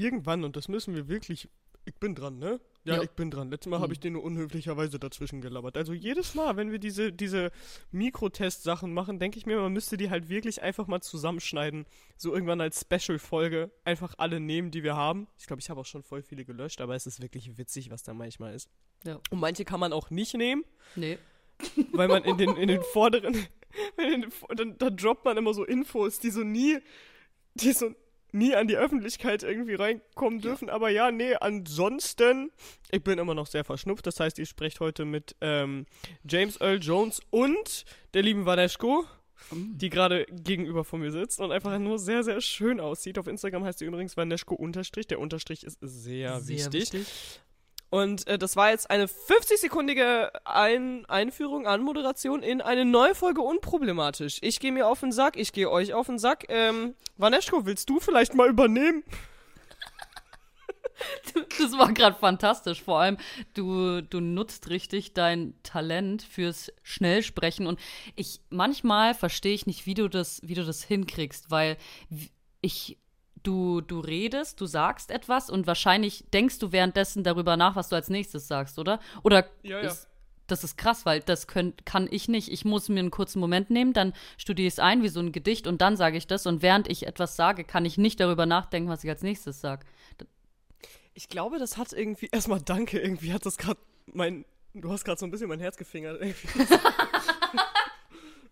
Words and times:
irgendwann, 0.00 0.44
und 0.44 0.56
das 0.56 0.68
müssen 0.68 0.94
wir 0.94 1.08
wirklich, 1.08 1.48
ich 1.84 1.94
bin 1.96 2.14
dran, 2.14 2.38
ne? 2.38 2.60
Ja, 2.84 2.96
Ja. 2.96 3.02
ich 3.02 3.10
bin 3.10 3.30
dran. 3.30 3.50
Letztes 3.50 3.70
Mal 3.70 3.78
Mhm. 3.78 3.82
habe 3.82 3.92
ich 3.92 4.00
den 4.00 4.14
nur 4.14 4.22
unhöflicherweise 4.24 4.98
dazwischen 4.98 5.40
gelabert. 5.42 5.76
Also 5.76 5.92
jedes 5.92 6.34
Mal, 6.34 6.56
wenn 6.56 6.70
wir 6.70 6.78
diese, 6.78 7.12
diese 7.12 7.50
Mikrotest-Sachen 7.92 8.92
machen, 8.92 9.18
denke 9.18 9.38
ich 9.38 9.46
mir, 9.46 9.58
man 9.60 9.72
müsste 9.72 9.96
die 9.96 10.08
halt 10.10 10.28
wirklich 10.30 10.62
einfach 10.62 10.86
mal 10.86 11.00
zusammenschneiden. 11.00 11.84
So 12.16 12.32
irgendwann 12.32 12.60
als 12.60 12.80
Special-Folge 12.80 13.70
einfach 13.84 14.14
alle 14.18 14.40
nehmen, 14.40 14.70
die 14.70 14.82
wir 14.82 14.96
haben. 14.96 15.26
Ich 15.38 15.46
glaube, 15.46 15.60
ich 15.60 15.68
habe 15.70 15.80
auch 15.80 15.86
schon 15.86 16.02
voll 16.02 16.22
viele 16.22 16.44
gelöscht, 16.44 16.80
aber 16.80 16.94
es 16.94 17.06
ist 17.06 17.20
wirklich 17.22 17.58
witzig, 17.58 17.90
was 17.90 18.02
da 18.02 18.14
manchmal 18.14 18.54
ist. 18.54 18.68
Ja. 19.04 19.20
Und 19.30 19.40
manche 19.40 19.64
kann 19.64 19.80
man 19.80 19.92
auch 19.92 20.10
nicht 20.10 20.34
nehmen, 20.34 20.64
Nee. 20.96 21.18
weil 21.92 22.08
man 22.08 22.24
in 22.24 22.38
den, 22.38 22.56
in 22.56 22.68
den 22.68 22.82
vorderen, 22.82 23.36
dann, 24.56 24.78
dann 24.78 24.96
droppt 24.96 25.24
man 25.26 25.36
immer 25.36 25.52
so 25.54 25.64
Infos, 25.64 26.18
die 26.18 26.30
so 26.30 26.40
nie, 26.42 26.78
die 27.54 27.72
so 27.72 27.94
nie 28.32 28.54
an 28.54 28.68
die 28.68 28.76
Öffentlichkeit 28.76 29.42
irgendwie 29.42 29.74
reinkommen 29.74 30.40
dürfen. 30.40 30.70
Aber 30.70 30.90
ja, 30.90 31.10
nee, 31.10 31.34
ansonsten, 31.34 32.50
ich 32.90 33.02
bin 33.02 33.18
immer 33.18 33.34
noch 33.34 33.46
sehr 33.46 33.64
verschnupft. 33.64 34.06
Das 34.06 34.20
heißt, 34.20 34.38
ihr 34.38 34.46
sprecht 34.46 34.80
heute 34.80 35.04
mit 35.04 35.36
ähm, 35.40 35.86
James 36.28 36.60
Earl 36.60 36.78
Jones 36.80 37.20
und 37.30 37.84
der 38.14 38.22
lieben 38.22 38.46
Vaneschko, 38.46 39.04
die 39.52 39.90
gerade 39.90 40.26
gegenüber 40.30 40.84
von 40.84 41.00
mir 41.00 41.10
sitzt 41.10 41.40
und 41.40 41.50
einfach 41.50 41.78
nur 41.78 41.98
sehr, 41.98 42.22
sehr 42.22 42.40
schön 42.40 42.80
aussieht. 42.80 43.18
Auf 43.18 43.26
Instagram 43.26 43.64
heißt 43.64 43.80
sie 43.80 43.86
übrigens 43.86 44.16
Vaneschko 44.16 44.54
Unterstrich. 44.54 45.06
Der 45.06 45.18
Unterstrich 45.18 45.64
ist 45.64 45.78
sehr, 45.80 46.46
wichtig. 46.46 47.40
Und 47.90 48.26
äh, 48.28 48.38
das 48.38 48.54
war 48.54 48.70
jetzt 48.70 48.88
eine 48.88 49.06
50-sekundige 49.06 50.30
Ein 50.44 51.04
Einführung, 51.06 51.66
Anmoderation 51.66 52.42
in 52.42 52.60
eine 52.60 52.84
neue 52.84 53.16
Folge 53.16 53.42
Unproblematisch. 53.42 54.38
Ich 54.42 54.60
gehe 54.60 54.70
mir 54.70 54.86
auf 54.86 55.00
den 55.00 55.10
Sack, 55.10 55.36
ich 55.36 55.52
gehe 55.52 55.68
euch 55.68 55.92
auf 55.92 56.06
den 56.06 56.20
Sack. 56.20 56.46
Ähm, 56.48 56.94
Vaneschko, 57.16 57.66
willst 57.66 57.90
du 57.90 57.98
vielleicht 57.98 58.34
mal 58.34 58.48
übernehmen? 58.48 59.02
Das 61.58 61.72
war 61.78 61.92
gerade 61.94 62.14
fantastisch. 62.14 62.82
Vor 62.82 63.00
allem, 63.00 63.16
du, 63.54 64.02
du 64.02 64.20
nutzt 64.20 64.68
richtig 64.68 65.14
dein 65.14 65.54
Talent 65.62 66.22
fürs 66.22 66.70
Schnellsprechen. 66.82 67.66
Und 67.66 67.80
ich 68.16 68.42
manchmal 68.50 69.14
verstehe 69.14 69.54
ich 69.54 69.66
nicht, 69.66 69.86
wie 69.86 69.94
du 69.94 70.08
das, 70.08 70.42
wie 70.44 70.52
du 70.52 70.62
das 70.62 70.84
hinkriegst, 70.84 71.50
weil 71.50 71.78
ich. 72.60 72.98
Du, 73.42 73.80
du 73.80 74.00
redest, 74.00 74.60
du 74.60 74.66
sagst 74.66 75.10
etwas 75.10 75.48
und 75.50 75.66
wahrscheinlich 75.66 76.24
denkst 76.32 76.58
du 76.58 76.72
währenddessen 76.72 77.24
darüber 77.24 77.56
nach, 77.56 77.76
was 77.76 77.88
du 77.88 77.96
als 77.96 78.10
nächstes 78.10 78.48
sagst, 78.48 78.78
oder? 78.78 79.00
Oder 79.22 79.48
Ja, 79.62 79.80
ja. 79.82 79.88
Ist, 79.88 80.08
das 80.46 80.64
ist 80.64 80.76
krass, 80.76 81.06
weil 81.06 81.20
das 81.20 81.46
könnt, 81.46 81.86
kann 81.86 82.08
ich 82.10 82.28
nicht. 82.28 82.50
Ich 82.50 82.64
muss 82.64 82.88
mir 82.88 82.98
einen 83.00 83.10
kurzen 83.10 83.40
Moment 83.40 83.70
nehmen, 83.70 83.92
dann 83.92 84.12
studiere 84.36 84.66
ich 84.66 84.74
es 84.74 84.78
ein 84.78 85.02
wie 85.02 85.08
so 85.08 85.20
ein 85.20 85.32
Gedicht 85.32 85.66
und 85.66 85.80
dann 85.80 85.96
sage 85.96 86.16
ich 86.16 86.26
das. 86.26 86.46
Und 86.46 86.62
während 86.62 86.88
ich 86.88 87.06
etwas 87.06 87.36
sage, 87.36 87.64
kann 87.64 87.84
ich 87.84 87.98
nicht 87.98 88.20
darüber 88.20 88.46
nachdenken, 88.46 88.88
was 88.88 89.04
ich 89.04 89.10
als 89.10 89.22
nächstes 89.22 89.60
sage. 89.60 89.86
Ich 91.14 91.28
glaube, 91.28 91.58
das 91.58 91.76
hat 91.76 91.92
irgendwie. 91.92 92.28
Erstmal 92.32 92.60
danke, 92.60 92.98
irgendwie 92.98 93.32
hat 93.32 93.46
das 93.46 93.56
gerade 93.56 93.80
mein. 94.06 94.44
Du 94.74 94.90
hast 94.90 95.04
gerade 95.04 95.18
so 95.18 95.26
ein 95.26 95.30
bisschen 95.30 95.48
mein 95.48 95.60
Herz 95.60 95.76
gefingert. 95.76 96.22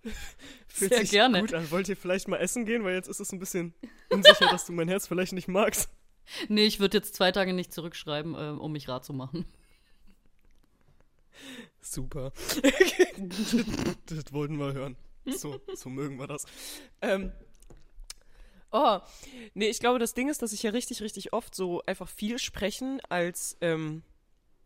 Fühlt 0.78 0.92
Sehr 0.92 1.00
sich 1.00 1.10
gerne. 1.10 1.40
gut 1.40 1.54
an. 1.54 1.70
Wollt 1.72 1.88
ihr 1.88 1.96
vielleicht 1.96 2.28
mal 2.28 2.36
essen 2.36 2.64
gehen? 2.64 2.84
Weil 2.84 2.94
jetzt 2.94 3.08
ist 3.08 3.18
es 3.18 3.32
ein 3.32 3.40
bisschen 3.40 3.74
unsicher, 4.10 4.46
dass 4.48 4.64
du 4.64 4.72
mein 4.72 4.88
Herz 4.88 5.06
vielleicht 5.08 5.32
nicht 5.32 5.48
magst. 5.48 5.90
Nee, 6.50 6.66
ich 6.66 6.78
würde 6.78 6.98
jetzt 6.98 7.14
zwei 7.14 7.32
Tage 7.32 7.54
nicht 7.54 7.72
zurückschreiben, 7.72 8.34
äh, 8.34 8.60
um 8.60 8.72
mich 8.72 8.86
rar 8.86 9.00
zu 9.00 9.14
machen. 9.14 9.46
Super. 11.80 12.32
das, 13.16 13.56
das 14.06 14.32
wollten 14.34 14.58
wir 14.58 14.74
hören. 14.74 14.94
So, 15.24 15.58
so 15.74 15.88
mögen 15.88 16.18
wir 16.18 16.26
das. 16.26 16.44
Ähm. 17.00 17.32
Oh, 18.70 18.98
nee, 19.54 19.70
ich 19.70 19.80
glaube, 19.80 19.98
das 19.98 20.12
Ding 20.12 20.28
ist, 20.28 20.42
dass 20.42 20.52
ich 20.52 20.62
ja 20.62 20.70
richtig, 20.70 21.00
richtig 21.00 21.32
oft 21.32 21.54
so 21.54 21.82
einfach 21.86 22.10
viel 22.10 22.38
sprechen 22.38 23.00
als, 23.08 23.56
ähm, 23.62 24.02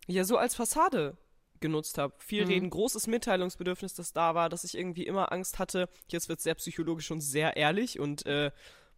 ja, 0.08 0.24
so 0.24 0.38
als 0.38 0.56
Fassade 0.56 1.16
genutzt 1.62 1.96
habe. 1.96 2.12
Viel 2.18 2.42
Mhm. 2.44 2.48
reden, 2.50 2.70
großes 2.70 3.06
Mitteilungsbedürfnis, 3.06 3.94
das 3.94 4.12
da 4.12 4.34
war, 4.34 4.50
dass 4.50 4.64
ich 4.64 4.76
irgendwie 4.76 5.06
immer 5.06 5.32
Angst 5.32 5.58
hatte. 5.58 5.88
Jetzt 6.08 6.28
wird 6.28 6.42
sehr 6.42 6.54
psychologisch 6.56 7.10
und 7.10 7.22
sehr 7.22 7.56
ehrlich 7.56 7.98
und, 7.98 8.26
äh, 8.26 8.50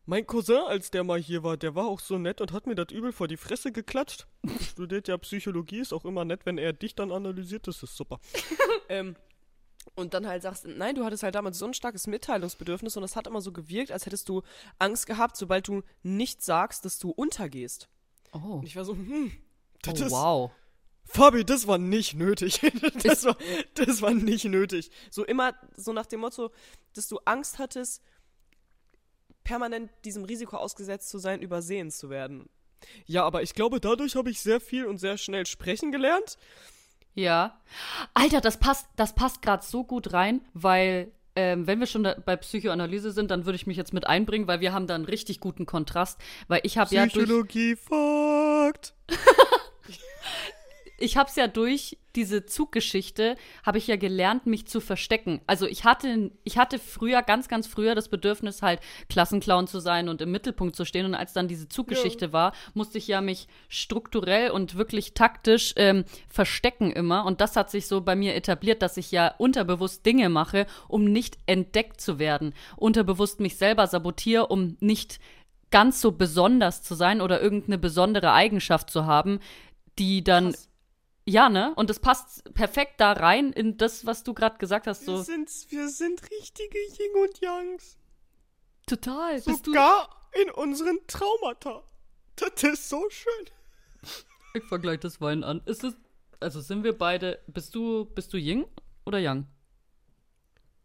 mein 0.06 0.26
Cousin, 0.26 0.58
als 0.66 0.90
der 0.90 1.02
mal 1.02 1.18
hier 1.18 1.42
war, 1.44 1.56
der 1.56 1.74
war 1.74 1.86
auch 1.86 2.00
so 2.00 2.18
nett 2.18 2.42
und 2.42 2.52
hat 2.52 2.66
mir 2.66 2.74
das 2.74 2.92
übel 2.92 3.10
vor 3.10 3.26
die 3.26 3.38
Fresse 3.38 3.72
geklatscht. 3.72 4.26
Studiert 4.60 5.08
ja 5.08 5.16
Psychologie, 5.16 5.78
ist 5.78 5.94
auch 5.94 6.04
immer 6.04 6.26
nett, 6.26 6.44
wenn 6.44 6.58
er 6.58 6.74
dich 6.74 6.94
dann 6.94 7.10
analysiert, 7.10 7.66
das 7.66 7.82
ist 7.82 7.96
super. 7.96 8.20
ähm, 8.90 9.16
und 9.94 10.12
dann 10.12 10.26
halt 10.26 10.42
sagst, 10.42 10.66
nein, 10.66 10.94
du 10.94 11.04
hattest 11.04 11.22
halt 11.22 11.34
damals 11.34 11.58
so 11.58 11.66
ein 11.66 11.72
starkes 11.72 12.06
Mitteilungsbedürfnis 12.06 12.96
und 12.98 13.02
es 13.04 13.16
hat 13.16 13.26
immer 13.26 13.40
so 13.40 13.52
gewirkt, 13.52 13.92
als 13.92 14.04
hättest 14.04 14.28
du 14.28 14.42
Angst 14.78 15.06
gehabt, 15.06 15.36
sobald 15.36 15.68
du 15.68 15.82
nicht 16.02 16.42
sagst, 16.42 16.84
dass 16.84 16.98
du 16.98 17.10
untergehst. 17.10 17.88
Oh, 18.32 18.56
Und 18.58 18.66
ich 18.66 18.76
war 18.76 18.84
so, 18.84 18.92
hm, 18.92 19.32
das 19.82 20.02
oh 20.02 20.04
ist, 20.04 20.12
wow. 20.12 20.50
Fabi, 21.04 21.44
das 21.44 21.66
war 21.66 21.78
nicht 21.78 22.14
nötig. 22.14 22.60
das, 23.02 23.24
war, 23.24 23.36
das 23.74 24.02
war 24.02 24.12
nicht 24.12 24.44
nötig. 24.44 24.90
So 25.10 25.24
immer 25.24 25.54
so 25.76 25.92
nach 25.92 26.06
dem 26.06 26.20
Motto, 26.20 26.50
dass 26.94 27.08
du 27.08 27.18
Angst 27.24 27.58
hattest, 27.58 28.02
permanent 29.44 29.90
diesem 30.04 30.24
Risiko 30.24 30.56
ausgesetzt 30.56 31.10
zu 31.10 31.18
sein, 31.18 31.40
übersehen 31.42 31.90
zu 31.90 32.10
werden. 32.10 32.48
Ja, 33.06 33.24
aber 33.24 33.42
ich 33.42 33.54
glaube, 33.54 33.80
dadurch 33.80 34.16
habe 34.16 34.30
ich 34.30 34.40
sehr 34.40 34.60
viel 34.60 34.86
und 34.86 34.98
sehr 34.98 35.18
schnell 35.18 35.46
sprechen 35.46 35.92
gelernt. 35.92 36.38
Ja. 37.14 37.60
Alter, 38.12 38.40
das 38.40 38.58
passt, 38.58 38.86
das 38.96 39.14
passt 39.14 39.42
gerade 39.42 39.64
so 39.64 39.84
gut 39.84 40.12
rein, 40.12 40.40
weil 40.52 41.12
ähm, 41.36 41.66
wenn 41.66 41.80
wir 41.80 41.86
schon 41.86 42.04
da 42.04 42.14
bei 42.14 42.36
Psychoanalyse 42.36 43.10
sind, 43.10 43.30
dann 43.30 43.44
würde 43.44 43.56
ich 43.56 43.66
mich 43.66 43.76
jetzt 43.76 43.92
mit 43.92 44.06
einbringen, 44.06 44.46
weil 44.46 44.60
wir 44.60 44.72
haben 44.72 44.86
da 44.86 44.94
einen 44.94 45.04
richtig 45.04 45.40
guten 45.40 45.66
Kontrast, 45.66 46.20
weil 46.48 46.60
ich 46.62 46.78
habe 46.78 46.94
ja 46.94 47.06
durch, 47.06 47.14
Psychologie 47.14 47.76
fucked. 47.76 48.94
ich 50.98 51.16
habe 51.16 51.28
es 51.28 51.36
ja 51.36 51.46
durch 51.46 51.98
diese 52.14 52.46
Zuggeschichte, 52.46 53.36
habe 53.64 53.78
ich 53.78 53.88
ja 53.88 53.96
gelernt, 53.96 54.46
mich 54.46 54.66
zu 54.66 54.80
verstecken. 54.80 55.40
Also 55.46 55.66
ich 55.66 55.84
hatte, 55.84 56.30
ich 56.44 56.58
hatte 56.58 56.78
früher, 56.78 57.22
ganz, 57.22 57.48
ganz 57.48 57.66
früher 57.66 57.94
das 57.94 58.08
Bedürfnis, 58.08 58.62
halt 58.62 58.80
Klassenclown 59.08 59.66
zu 59.66 59.80
sein 59.80 60.08
und 60.08 60.22
im 60.22 60.30
Mittelpunkt 60.30 60.76
zu 60.76 60.84
stehen. 60.84 61.06
Und 61.06 61.14
als 61.14 61.32
dann 61.32 61.48
diese 61.48 61.68
Zuggeschichte 61.68 62.32
war, 62.32 62.52
musste 62.74 62.98
ich 62.98 63.08
ja 63.08 63.20
mich 63.20 63.48
strukturell 63.68 64.50
und 64.50 64.76
wirklich 64.76 65.14
taktisch 65.14 65.72
ähm, 65.76 66.04
verstecken 66.28 66.92
immer. 66.92 67.24
Und 67.24 67.40
das 67.40 67.56
hat 67.56 67.70
sich 67.70 67.88
so 67.88 68.00
bei 68.00 68.14
mir 68.14 68.34
etabliert, 68.34 68.82
dass 68.82 68.96
ich 68.96 69.10
ja 69.10 69.34
unterbewusst 69.38 70.06
Dinge 70.06 70.28
mache, 70.28 70.66
um 70.86 71.04
nicht 71.04 71.38
entdeckt 71.46 72.00
zu 72.00 72.18
werden. 72.20 72.54
Unterbewusst 72.76 73.40
mich 73.40 73.56
selber 73.56 73.88
sabotiere, 73.88 74.46
um 74.46 74.76
nicht 74.78 75.18
ganz 75.70 76.00
so 76.00 76.12
besonders 76.12 76.84
zu 76.84 76.94
sein 76.94 77.20
oder 77.20 77.42
irgendeine 77.42 77.78
besondere 77.78 78.32
Eigenschaft 78.32 78.90
zu 78.90 79.06
haben, 79.06 79.40
die 79.98 80.22
dann 80.22 80.52
Krass. 80.52 80.68
Ja, 81.26 81.48
ne? 81.48 81.72
Und 81.76 81.90
das 81.90 82.00
passt 82.00 82.52
perfekt 82.54 83.00
da 83.00 83.12
rein 83.12 83.52
in 83.52 83.76
das, 83.76 84.04
was 84.06 84.22
du 84.24 84.34
gerade 84.34 84.58
gesagt 84.58 84.86
hast. 84.86 85.06
Wir 85.06 85.16
So 85.16 85.22
sind, 85.22 85.50
wir 85.70 85.88
sind 85.88 86.22
richtige 86.30 86.78
Yin 86.78 87.22
und 87.22 87.40
Yangs. 87.40 87.96
total. 88.86 89.34
Bist 89.40 89.66
du? 89.66 89.70
Sogar 89.72 90.28
in 90.42 90.50
unseren 90.50 90.98
Traumata. 91.06 91.82
Das 92.36 92.62
ist 92.62 92.88
so 92.88 93.08
schön. 93.10 93.46
Ich 94.54 94.64
vergleiche 94.64 94.98
das 94.98 95.20
Wein 95.20 95.44
an. 95.44 95.62
Ist 95.66 95.84
es? 95.84 95.94
Also 96.40 96.60
sind 96.60 96.84
wir 96.84 96.96
beide? 96.96 97.40
Bist 97.46 97.74
du? 97.74 98.04
Bist 98.04 98.32
du 98.32 98.36
Ying 98.36 98.66
oder 99.06 99.18
Yang? 99.18 99.46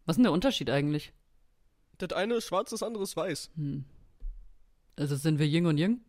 Was 0.06 0.14
ist 0.14 0.18
denn 0.18 0.24
der 0.24 0.32
Unterschied 0.32 0.70
eigentlich? 0.70 1.12
Das 1.98 2.12
eine 2.12 2.34
ist 2.34 2.46
schwarz, 2.46 2.70
das 2.70 2.82
andere 2.82 3.02
ist 3.02 3.16
weiß. 3.16 3.50
Also 4.96 5.16
sind 5.16 5.38
wir 5.38 5.46
Ying 5.46 5.66
und 5.66 5.76
Yang? 5.76 6.00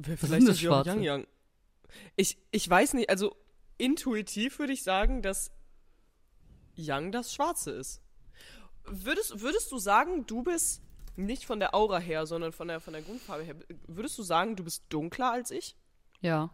Vielleicht 0.00 0.22
das 0.22 0.30
wir 0.30 0.50
auch 0.50 0.54
Schwarze? 0.54 0.90
Yang 0.90 1.02
Yang. 1.02 1.26
Ich, 2.16 2.38
ich 2.50 2.68
weiß 2.68 2.94
nicht, 2.94 3.10
also 3.10 3.36
intuitiv 3.78 4.58
würde 4.58 4.72
ich 4.72 4.82
sagen, 4.82 5.22
dass 5.22 5.50
Yang 6.76 7.12
das 7.12 7.32
Schwarze 7.34 7.70
ist. 7.72 8.02
Würdest, 8.84 9.40
würdest 9.40 9.70
du 9.72 9.78
sagen, 9.78 10.26
du 10.26 10.42
bist 10.42 10.82
nicht 11.16 11.46
von 11.46 11.60
der 11.60 11.74
Aura 11.74 11.98
her, 11.98 12.26
sondern 12.26 12.52
von 12.52 12.68
der, 12.68 12.80
von 12.80 12.92
der 12.92 13.02
Grundfarbe 13.02 13.44
her, 13.44 13.56
würdest 13.86 14.18
du 14.18 14.22
sagen, 14.22 14.56
du 14.56 14.64
bist 14.64 14.84
dunkler 14.88 15.30
als 15.32 15.50
ich? 15.50 15.76
Ja. 16.20 16.50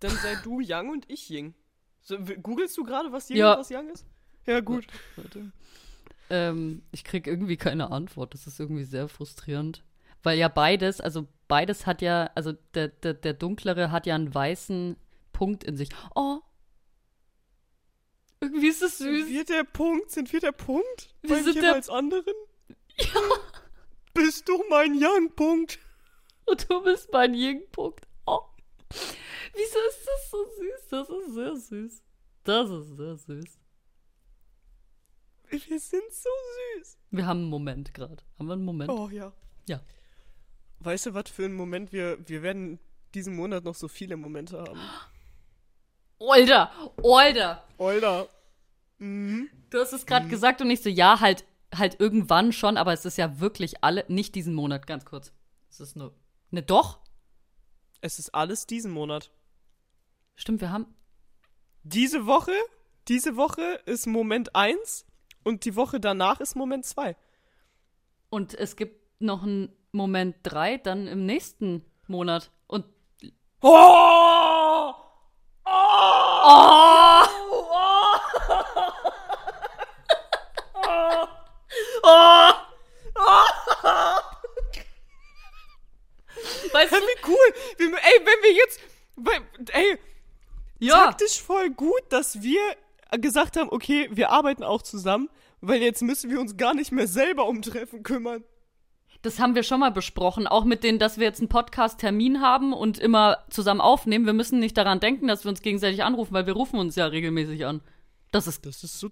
Dann 0.00 0.16
sei 0.16 0.36
du 0.42 0.60
Yang 0.60 0.90
und 0.90 1.10
ich 1.10 1.28
Ying. 1.30 1.54
So, 2.00 2.18
googelst 2.18 2.76
du 2.76 2.84
gerade, 2.84 3.12
was 3.12 3.28
Ying 3.28 3.38
Ja. 3.38 3.52
und 3.54 3.60
was 3.60 3.68
Yang 3.70 3.90
ist? 3.90 4.06
Ja, 4.46 4.60
gut. 4.60 4.86
Warte. 5.16 5.52
Ähm, 6.30 6.82
ich 6.92 7.04
krieg 7.04 7.26
irgendwie 7.26 7.56
keine 7.56 7.90
Antwort. 7.90 8.34
Das 8.34 8.46
ist 8.46 8.58
irgendwie 8.60 8.84
sehr 8.84 9.08
frustrierend. 9.08 9.84
Weil 10.26 10.38
ja 10.38 10.48
beides, 10.48 11.00
also 11.00 11.28
beides 11.46 11.86
hat 11.86 12.02
ja, 12.02 12.28
also 12.34 12.50
der, 12.74 12.88
der, 12.88 13.14
der 13.14 13.32
Dunklere 13.32 13.92
hat 13.92 14.06
ja 14.06 14.16
einen 14.16 14.34
weißen 14.34 14.96
Punkt 15.32 15.62
in 15.62 15.76
sich. 15.76 15.88
Oh. 16.16 16.40
Irgendwie 18.40 18.66
ist 18.66 18.82
es 18.82 18.98
Sind 18.98 19.14
süß. 19.14 19.28
wir 19.28 19.44
der 19.44 19.62
Punkt? 19.62 20.10
Sind 20.10 20.32
wir 20.32 20.40
der 20.40 20.50
Punkt? 20.50 21.14
Wir 21.22 21.30
Beim 21.36 21.44
sind 21.44 21.54
der- 21.54 21.62
jeweils 21.62 21.88
anderen? 21.88 22.34
Ja. 22.98 23.20
Bist 24.14 24.48
du 24.48 24.64
mein 24.68 24.94
Yang-Punkt? 24.98 25.78
Und 26.46 26.68
du 26.68 26.82
bist 26.82 27.12
mein 27.12 27.32
Ying-Punkt. 27.32 28.04
Oh. 28.26 28.40
Wieso 28.90 29.78
ist 29.88 30.08
das 30.08 30.30
so 30.32 30.44
süß? 30.44 30.88
Das 30.90 31.08
ist 31.08 31.34
sehr 31.34 31.56
süß. 31.56 32.02
Das 32.42 32.68
ist 32.70 32.96
sehr 32.96 33.16
süß. 33.16 33.60
Wir 35.50 35.78
sind 35.78 36.10
so 36.12 36.30
süß. 36.78 36.98
Wir 37.12 37.26
haben 37.26 37.42
einen 37.42 37.48
Moment 37.50 37.94
gerade. 37.94 38.24
Haben 38.40 38.46
wir 38.48 38.54
einen 38.54 38.64
Moment? 38.64 38.90
Oh 38.90 39.08
ja. 39.08 39.32
Ja. 39.68 39.80
Weißt 40.86 41.06
du, 41.06 41.14
was 41.14 41.28
für 41.28 41.44
einen 41.44 41.56
Moment 41.56 41.92
wir. 41.92 42.16
Wir 42.28 42.42
werden 42.42 42.78
diesen 43.12 43.34
Monat 43.34 43.64
noch 43.64 43.74
so 43.74 43.88
viele 43.88 44.16
Momente 44.16 44.60
haben. 44.60 44.80
Older, 46.20 46.70
Older. 47.02 47.64
Older. 47.76 48.28
Mhm. 48.98 49.50
Du 49.68 49.80
hast 49.80 49.92
es 49.92 50.06
gerade 50.06 50.28
gesagt 50.28 50.60
und 50.60 50.70
ich 50.70 50.82
so, 50.82 50.88
ja, 50.88 51.18
halt, 51.18 51.44
halt 51.74 51.98
irgendwann 51.98 52.52
schon, 52.52 52.76
aber 52.76 52.92
es 52.92 53.04
ist 53.04 53.18
ja 53.18 53.40
wirklich 53.40 53.82
alle, 53.82 54.04
nicht 54.06 54.36
diesen 54.36 54.54
Monat, 54.54 54.86
ganz 54.86 55.04
kurz. 55.04 55.32
Es 55.68 55.80
ist 55.80 55.96
nur, 55.96 56.14
ne, 56.52 56.62
doch? 56.62 57.00
Es 58.00 58.20
ist 58.20 58.32
alles 58.32 58.68
diesen 58.68 58.92
Monat. 58.92 59.32
Stimmt, 60.36 60.60
wir 60.60 60.70
haben, 60.70 60.86
Diese 61.82 62.26
Woche, 62.26 62.52
diese 63.08 63.36
Woche 63.36 63.80
ist 63.86 64.06
Moment 64.06 64.54
1 64.54 65.04
und 65.42 65.64
die 65.64 65.74
Woche 65.74 65.98
danach 65.98 66.38
ist 66.38 66.54
Moment 66.54 66.84
2. 66.84 67.16
und 68.30 68.54
es 68.54 68.76
gibt 68.76 69.20
noch 69.20 69.42
einen 69.42 69.72
Moment 69.96 70.36
drei, 70.42 70.76
dann 70.78 71.06
im 71.06 71.26
nächsten 71.26 71.84
Monat. 72.06 72.50
Und, 72.66 72.84
Oh! 73.62 74.94
oh! 75.64 76.42
Oh! 82.02 82.52
Weißt 86.72 86.92
du? 86.92 86.96
Wie 86.96 87.26
cool! 87.28 87.54
Ey, 87.78 88.20
wenn 88.20 88.42
wir 88.42 88.52
jetzt. 88.52 88.80
Ey, 89.72 89.98
Ja. 90.78 91.06
taktisch 91.06 91.40
voll 91.42 91.70
gut, 91.70 92.02
dass 92.10 92.42
wir 92.42 92.60
gesagt 93.20 93.56
haben, 93.56 93.70
okay, 93.70 94.08
wir 94.12 94.30
arbeiten 94.30 94.62
auch 94.62 94.82
zusammen, 94.82 95.30
weil 95.60 95.80
jetzt 95.82 96.02
müssen 96.02 96.30
wir 96.30 96.38
uns 96.40 96.56
gar 96.56 96.74
nicht 96.74 96.92
mehr 96.92 97.06
selber 97.06 97.46
um 97.46 97.62
Treffen 97.62 98.02
kümmern. 98.02 98.44
Das 99.22 99.38
haben 99.40 99.54
wir 99.54 99.62
schon 99.62 99.80
mal 99.80 99.90
besprochen, 99.90 100.46
auch 100.46 100.64
mit 100.64 100.84
denen, 100.84 100.98
dass 100.98 101.18
wir 101.18 101.24
jetzt 101.24 101.40
einen 101.40 101.48
Podcast-Termin 101.48 102.40
haben 102.40 102.72
und 102.72 102.98
immer 102.98 103.38
zusammen 103.50 103.80
aufnehmen. 103.80 104.26
Wir 104.26 104.32
müssen 104.32 104.58
nicht 104.60 104.76
daran 104.76 105.00
denken, 105.00 105.26
dass 105.28 105.44
wir 105.44 105.48
uns 105.50 105.62
gegenseitig 105.62 106.02
anrufen, 106.04 106.32
weil 106.34 106.46
wir 106.46 106.54
rufen 106.54 106.78
uns 106.78 106.96
ja 106.96 107.06
regelmäßig 107.06 107.66
an. 107.66 107.80
Das 108.32 108.46
ist 108.46 108.66
Das 108.66 108.84
ist 108.84 108.98
so 109.00 109.10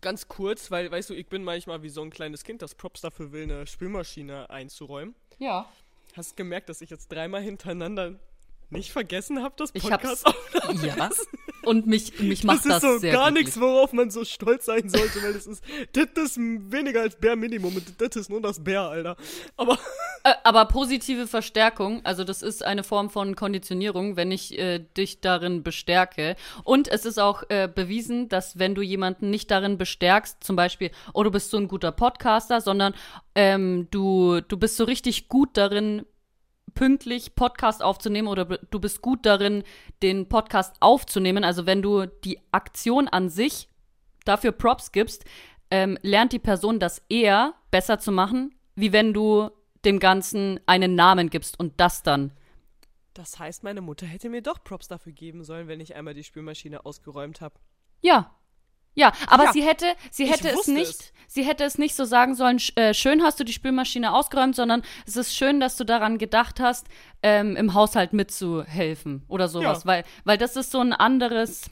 ganz 0.00 0.28
kurz, 0.28 0.70
weil, 0.70 0.90
weißt 0.90 1.10
du, 1.10 1.14
ich 1.14 1.26
bin 1.28 1.42
manchmal 1.42 1.82
wie 1.82 1.88
so 1.88 2.02
ein 2.02 2.10
kleines 2.10 2.44
Kind, 2.44 2.62
das 2.62 2.74
Props 2.74 3.00
dafür 3.00 3.32
will, 3.32 3.44
eine 3.44 3.66
Spülmaschine 3.66 4.50
einzuräumen. 4.50 5.14
ja. 5.38 5.66
Hast 6.16 6.30
du 6.30 6.36
gemerkt, 6.36 6.70
dass 6.70 6.80
ich 6.80 6.88
jetzt 6.88 7.12
dreimal 7.12 7.42
hintereinander 7.42 8.18
nicht 8.70 8.90
vergessen 8.90 9.42
habe, 9.42 9.54
das 9.58 9.68
Ich 9.74 9.82
Podcast 9.82 10.24
hab's. 10.24 10.82
Ja. 10.82 11.10
Und 11.66 11.86
mich, 11.86 12.18
mich 12.20 12.44
macht 12.44 12.58
Das 12.58 12.64
das, 12.64 12.76
ist 12.76 12.90
so 12.90 12.98
sehr 12.98 13.12
gar 13.12 13.30
nichts, 13.30 13.60
worauf 13.60 13.92
man 13.92 14.10
so 14.10 14.24
stolz 14.24 14.66
sein 14.66 14.88
sollte, 14.88 15.22
weil 15.22 15.32
das 15.34 15.46
ist, 15.46 15.64
das 15.92 16.06
ist 16.14 16.38
weniger 16.38 17.00
als 17.02 17.16
Bär 17.16 17.34
Minimum 17.34 17.74
und 17.74 18.00
das 18.00 18.16
ist 18.16 18.30
nur 18.30 18.40
das 18.40 18.62
Bär, 18.62 18.82
Alter. 18.82 19.16
Aber 19.56 19.76
Äh, 20.26 20.34
aber 20.42 20.64
positive 20.64 21.28
Verstärkung, 21.28 22.00
also 22.04 22.24
das 22.24 22.42
ist 22.42 22.64
eine 22.64 22.82
Form 22.82 23.10
von 23.10 23.36
Konditionierung, 23.36 24.16
wenn 24.16 24.32
ich 24.32 24.58
äh, 24.58 24.80
dich 24.96 25.20
darin 25.20 25.62
bestärke. 25.62 26.34
Und 26.64 26.88
es 26.88 27.06
ist 27.06 27.18
auch 27.18 27.44
äh, 27.48 27.68
bewiesen, 27.72 28.28
dass 28.28 28.58
wenn 28.58 28.74
du 28.74 28.82
jemanden 28.82 29.30
nicht 29.30 29.52
darin 29.52 29.78
bestärkst, 29.78 30.42
zum 30.42 30.56
Beispiel, 30.56 30.90
oh, 31.14 31.22
du 31.22 31.30
bist 31.30 31.50
so 31.50 31.58
ein 31.58 31.68
guter 31.68 31.92
Podcaster, 31.92 32.60
sondern 32.60 32.94
ähm, 33.36 33.86
du, 33.92 34.40
du 34.40 34.56
bist 34.56 34.76
so 34.76 34.84
richtig 34.84 35.28
gut 35.28 35.50
darin, 35.56 36.04
pünktlich 36.76 37.34
Podcast 37.34 37.82
aufzunehmen 37.82 38.28
oder 38.28 38.44
du 38.44 38.78
bist 38.78 39.02
gut 39.02 39.26
darin, 39.26 39.64
den 40.02 40.28
Podcast 40.28 40.76
aufzunehmen. 40.78 41.42
Also 41.42 41.66
wenn 41.66 41.82
du 41.82 42.06
die 42.06 42.38
Aktion 42.52 43.08
an 43.08 43.28
sich 43.28 43.68
dafür 44.24 44.52
Props 44.52 44.92
gibst, 44.92 45.24
ähm, 45.72 45.98
lernt 46.02 46.32
die 46.32 46.38
Person 46.38 46.78
das 46.78 47.02
eher 47.08 47.54
besser 47.72 47.98
zu 47.98 48.12
machen, 48.12 48.54
wie 48.76 48.92
wenn 48.92 49.12
du 49.12 49.50
dem 49.84 49.98
Ganzen 49.98 50.60
einen 50.66 50.94
Namen 50.94 51.30
gibst 51.30 51.58
und 51.58 51.80
das 51.80 52.04
dann. 52.04 52.32
das 53.14 53.38
heißt, 53.38 53.64
meine 53.64 53.80
Mutter 53.80 54.06
hätte 54.06 54.28
mir 54.28 54.42
doch 54.42 54.62
Props 54.62 54.88
dafür 54.88 55.12
geben 55.12 55.42
sollen, 55.42 55.68
wenn 55.68 55.80
ich 55.80 55.96
einmal 55.96 56.12
die 56.12 56.24
Spülmaschine 56.24 56.84
ausgeräumt 56.84 57.40
habe. 57.40 57.54
Ja. 58.02 58.36
Ja, 58.96 59.12
aber 59.28 59.44
Ja, 59.44 59.52
sie 59.52 59.62
hätte, 59.62 59.86
sie 60.10 60.26
hätte 60.26 60.48
es 60.48 60.66
nicht, 60.66 60.88
es. 60.90 61.12
sie 61.28 61.44
hätte 61.44 61.62
es 61.64 61.78
nicht 61.78 61.94
so 61.94 62.04
sagen 62.04 62.34
sollen, 62.34 62.58
äh, 62.74 62.92
schön 62.94 63.22
hast 63.22 63.38
du 63.38 63.44
die 63.44 63.52
Spülmaschine 63.52 64.12
ausgeräumt, 64.12 64.56
sondern 64.56 64.82
es 65.06 65.16
ist 65.16 65.36
schön, 65.36 65.60
dass 65.60 65.76
du 65.76 65.84
daran 65.84 66.18
gedacht 66.18 66.58
hast, 66.60 66.88
ähm, 67.22 67.54
im 67.56 67.74
Haushalt 67.74 68.12
mitzuhelfen 68.12 69.22
oder 69.28 69.46
sowas, 69.48 69.84
Ja. 69.84 69.86
weil, 69.86 70.04
weil 70.24 70.38
das 70.38 70.56
ist 70.56 70.70
so 70.70 70.80
ein 70.80 70.92
anderes, 70.92 71.70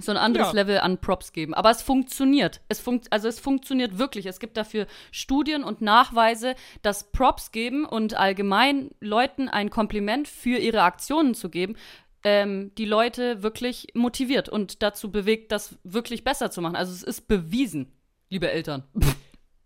so 0.00 0.10
ein 0.10 0.16
anderes 0.16 0.48
Ja. 0.48 0.52
Level 0.54 0.78
an 0.80 0.98
Props 1.00 1.32
geben. 1.32 1.54
Aber 1.54 1.70
es 1.70 1.80
funktioniert. 1.82 2.60
Es 2.68 2.80
funkt, 2.80 3.12
also 3.12 3.28
es 3.28 3.38
funktioniert 3.38 3.98
wirklich. 3.98 4.26
Es 4.26 4.40
gibt 4.40 4.56
dafür 4.56 4.86
Studien 5.12 5.62
und 5.62 5.82
Nachweise, 5.82 6.56
dass 6.82 7.12
Props 7.12 7.52
geben 7.52 7.84
und 7.84 8.14
allgemein 8.14 8.90
Leuten 9.00 9.48
ein 9.48 9.70
Kompliment 9.70 10.26
für 10.26 10.58
ihre 10.58 10.82
Aktionen 10.82 11.34
zu 11.34 11.48
geben, 11.48 11.76
ähm, 12.24 12.74
die 12.76 12.86
Leute 12.86 13.42
wirklich 13.42 13.88
motiviert 13.94 14.48
und 14.48 14.82
dazu 14.82 15.12
bewegt, 15.12 15.52
das 15.52 15.76
wirklich 15.84 16.24
besser 16.24 16.50
zu 16.50 16.62
machen. 16.62 16.74
Also 16.74 16.92
es 16.92 17.02
ist 17.02 17.28
bewiesen, 17.28 17.92
liebe 18.30 18.50
Eltern. 18.50 18.84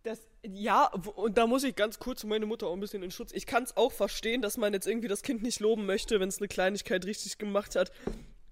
Das, 0.03 0.21
ja, 0.45 0.87
und 0.87 1.39
da 1.39 1.47
muss 1.47 1.63
ich 1.63 1.77
ganz 1.77 1.99
kurz 2.01 2.25
meine 2.25 2.47
Mutter 2.47 2.67
auch 2.67 2.73
ein 2.73 2.81
bisschen 2.81 3.03
in 3.03 3.13
Schutz. 3.13 3.31
Ich 3.33 3.47
kann 3.47 3.63
es 3.63 3.77
auch 3.77 3.93
verstehen, 3.93 4.43
dass 4.43 4.57
man 4.57 4.73
jetzt 4.73 4.87
irgendwie 4.87 5.09
das 5.09 5.23
Kind 5.23 5.43
nicht 5.43 5.61
loben 5.61 5.87
möchte, 5.87 6.19
wenn 6.19 6.29
es 6.29 6.39
eine 6.39 6.49
Kleinigkeit 6.49 7.05
richtig 7.07 7.39
gemacht 7.39 7.77
hat. 7.77 7.93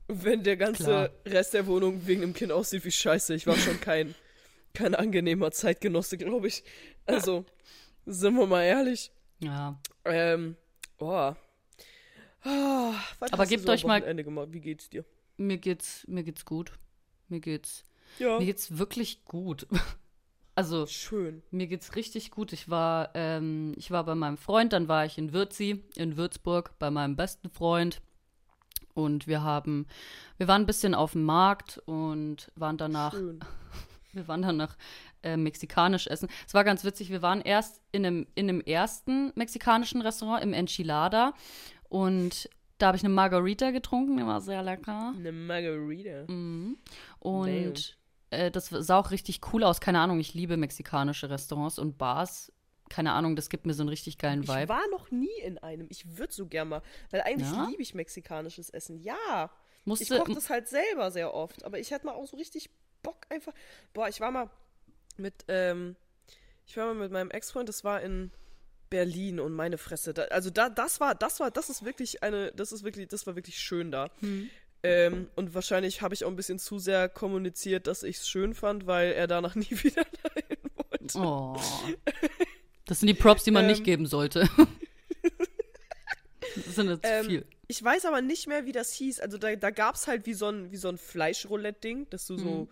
Wenn 0.08 0.44
der 0.44 0.56
ganze 0.56 0.84
Klar. 0.84 1.10
Rest 1.26 1.54
der 1.54 1.66
Wohnung 1.66 2.06
wegen 2.06 2.20
dem 2.20 2.32
Kind 2.32 2.52
aussieht 2.52 2.84
wie 2.84 2.92
Scheiße. 2.92 3.34
Ich 3.34 3.48
war 3.48 3.56
schon 3.56 3.80
kein, 3.80 4.14
kein 4.72 4.94
angenehmer 4.94 5.50
Zeitgenosse, 5.50 6.16
glaube 6.16 6.46
ich. 6.46 6.62
Also, 7.06 7.44
sind 8.04 8.36
wir 8.36 8.46
mal 8.46 8.62
ehrlich. 8.62 9.10
Ja. 9.40 9.80
Ähm, 10.04 10.56
boah. 10.96 11.36
Was 13.18 13.32
Aber 13.32 13.46
gebt 13.46 13.68
euch 13.68 13.84
mal- 13.84 14.00
gemacht? 14.00 14.48
Wie 14.52 14.60
geht's 14.60 14.88
dir? 14.88 15.04
Mir 15.36 15.58
geht's, 15.58 16.04
mir 16.08 16.22
geht's 16.22 16.44
gut. 16.44 16.72
Mir 17.28 17.40
geht's, 17.40 17.84
Ja. 18.18 18.38
mir 18.38 18.46
geht's 18.46 18.78
wirklich 18.78 19.24
gut. 19.24 19.66
Also, 20.58 20.86
Schön. 20.86 21.42
Mir 21.50 21.66
geht's 21.66 21.96
richtig 21.96 22.30
gut. 22.30 22.50
Ich 22.54 22.70
war, 22.70 23.10
ähm, 23.12 23.74
ich 23.76 23.90
war 23.90 24.04
bei 24.04 24.14
meinem 24.14 24.38
Freund, 24.38 24.72
dann 24.72 24.88
war 24.88 25.04
ich 25.04 25.18
in 25.18 25.34
Würzi, 25.34 25.84
in 25.96 26.16
Würzburg, 26.16 26.78
bei 26.78 26.90
meinem 26.90 27.14
besten 27.14 27.50
Freund. 27.50 28.00
Und 28.94 29.26
wir 29.26 29.42
haben, 29.42 29.86
wir 30.38 30.48
waren 30.48 30.62
ein 30.62 30.66
bisschen 30.66 30.94
auf 30.94 31.12
dem 31.12 31.24
Markt 31.24 31.76
und 31.84 32.50
waren 32.54 32.78
danach, 32.78 33.12
Schön. 33.12 33.40
wir 34.14 34.26
waren 34.28 34.40
danach 34.40 34.78
äh, 35.22 35.36
mexikanisch 35.36 36.06
essen. 36.06 36.30
Es 36.46 36.54
war 36.54 36.64
ganz 36.64 36.84
witzig, 36.84 37.10
wir 37.10 37.20
waren 37.20 37.42
erst 37.42 37.82
in 37.92 38.06
einem, 38.06 38.26
in 38.34 38.48
einem 38.48 38.62
ersten 38.62 39.32
mexikanischen 39.34 40.00
Restaurant, 40.00 40.42
im 40.42 40.54
Enchilada. 40.54 41.34
Und 41.88 42.48
da 42.78 42.88
habe 42.88 42.96
ich 42.96 43.04
eine 43.04 43.14
Margarita 43.14 43.70
getrunken, 43.70 44.16
die 44.18 44.26
war 44.26 44.40
sehr 44.40 44.62
lecker. 44.62 45.14
Eine 45.16 45.32
Margarita. 45.32 46.30
Mhm. 46.30 46.76
Und 47.20 47.96
äh, 48.30 48.50
das 48.50 48.68
sah 48.68 48.98
auch 48.98 49.10
richtig 49.10 49.40
cool 49.52 49.64
aus. 49.64 49.80
Keine 49.80 50.00
Ahnung, 50.00 50.20
ich 50.20 50.34
liebe 50.34 50.56
mexikanische 50.56 51.30
Restaurants 51.30 51.78
und 51.78 51.96
Bars. 51.98 52.52
Keine 52.88 53.12
Ahnung, 53.12 53.34
das 53.34 53.48
gibt 53.48 53.66
mir 53.66 53.74
so 53.74 53.82
einen 53.82 53.88
richtig 53.88 54.18
geilen 54.18 54.42
Ich 54.42 54.48
Vibe. 54.48 54.68
war 54.68 54.86
noch 54.90 55.10
nie 55.10 55.28
in 55.42 55.58
einem. 55.58 55.86
Ich 55.90 56.18
würde 56.18 56.32
so 56.32 56.46
gern 56.46 56.68
mal. 56.68 56.82
Weil 57.10 57.22
eigentlich 57.22 57.50
Ja? 57.50 57.66
liebe 57.68 57.82
ich 57.82 57.94
mexikanisches 57.94 58.70
Essen. 58.70 59.00
Ja. 59.00 59.50
Ich 59.80 59.86
Musste, 59.86 60.18
koche 60.18 60.34
das 60.34 60.50
halt 60.50 60.68
selber 60.68 61.10
sehr 61.10 61.32
oft. 61.34 61.64
Aber 61.64 61.78
ich 61.78 61.90
hätte 61.90 62.06
mal 62.06 62.12
auch 62.12 62.26
so 62.26 62.36
richtig 62.36 62.70
Bock 63.02 63.26
einfach. 63.30 63.52
Boah, 63.92 64.08
ich 64.08 64.20
war 64.20 64.30
mal 64.30 64.50
mit, 65.16 65.44
ähm, 65.48 65.96
ich 66.66 66.76
war 66.76 66.86
mal 66.86 66.94
mit 66.94 67.10
meinem 67.12 67.30
Ex-Freund, 67.30 67.68
das 67.68 67.84
war 67.84 68.00
in 68.02 68.30
Berlin 68.90 69.40
und 69.40 69.52
meine 69.52 69.78
Fresse. 69.78 70.14
Da, 70.14 70.22
also 70.24 70.50
da, 70.50 70.68
das 70.68 71.00
war, 71.00 71.14
das 71.14 71.40
war, 71.40 71.50
das 71.50 71.70
ist 71.70 71.84
wirklich 71.84 72.22
eine, 72.22 72.52
das 72.52 72.72
ist 72.72 72.84
wirklich, 72.84 73.08
das 73.08 73.26
war 73.26 73.36
wirklich 73.36 73.58
schön 73.58 73.90
da. 73.90 74.10
Hm. 74.20 74.50
Ähm, 74.82 75.28
und 75.34 75.54
wahrscheinlich 75.54 76.02
habe 76.02 76.14
ich 76.14 76.24
auch 76.24 76.28
ein 76.30 76.36
bisschen 76.36 76.58
zu 76.58 76.78
sehr 76.78 77.08
kommuniziert, 77.08 77.86
dass 77.86 78.02
ich 78.02 78.18
es 78.18 78.28
schön 78.28 78.54
fand, 78.54 78.86
weil 78.86 79.12
er 79.12 79.26
danach 79.26 79.54
nie 79.54 79.70
wieder 79.82 80.04
dahin 80.22 80.58
wollte. 80.76 81.18
Oh. 81.18 81.56
Das 82.84 83.00
sind 83.00 83.08
die 83.08 83.14
Props, 83.14 83.42
die 83.44 83.50
man 83.50 83.66
nicht 83.66 83.78
Ähm. 83.80 83.84
geben 83.84 84.06
sollte. 84.06 84.48
das 86.54 86.74
sind 86.74 86.88
jetzt 86.88 87.00
Ähm, 87.04 87.26
viel. 87.26 87.46
Ich 87.68 87.82
weiß 87.82 88.04
aber 88.04 88.22
nicht 88.22 88.46
mehr, 88.46 88.64
wie 88.64 88.72
das 88.72 88.92
hieß. 88.92 89.18
Also 89.20 89.38
da, 89.38 89.56
da 89.56 89.70
gab 89.70 89.96
es 89.96 90.06
halt 90.06 90.24
wie 90.26 90.34
so 90.34 90.46
ein, 90.46 90.70
wie 90.70 90.76
so 90.76 90.88
ein 90.88 90.98
Fleischroulette-Ding, 90.98 92.08
dass 92.10 92.26
du 92.26 92.38
so, 92.38 92.44
Mhm. 92.44 92.68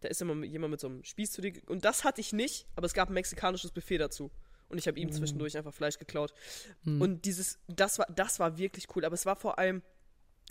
da 0.00 0.08
ist 0.08 0.22
immer 0.22 0.42
jemand 0.44 0.70
mit 0.70 0.80
so 0.80 0.86
einem 0.86 1.04
Spieß 1.04 1.32
zu 1.32 1.42
dir. 1.42 1.52
Und 1.66 1.84
das 1.84 2.04
hatte 2.04 2.20
ich 2.22 2.32
nicht, 2.32 2.66
aber 2.76 2.86
es 2.86 2.94
gab 2.94 3.10
ein 3.10 3.14
mexikanisches 3.14 3.72
Buffet 3.72 3.98
dazu. 3.98 4.30
Und 4.68 4.78
ich 4.78 4.86
habe 4.86 4.98
ihm 5.00 5.10
zwischendurch 5.12 5.56
einfach 5.56 5.72
Fleisch 5.72 5.98
geklaut. 5.98 6.34
Mhm. 6.82 7.00
Und 7.00 7.24
dieses, 7.24 7.58
das 7.68 7.98
war, 7.98 8.06
das 8.14 8.38
war 8.38 8.58
wirklich 8.58 8.86
cool. 8.94 9.04
Aber 9.04 9.14
es 9.14 9.24
war 9.24 9.36
vor 9.36 9.58
allem 9.58 9.82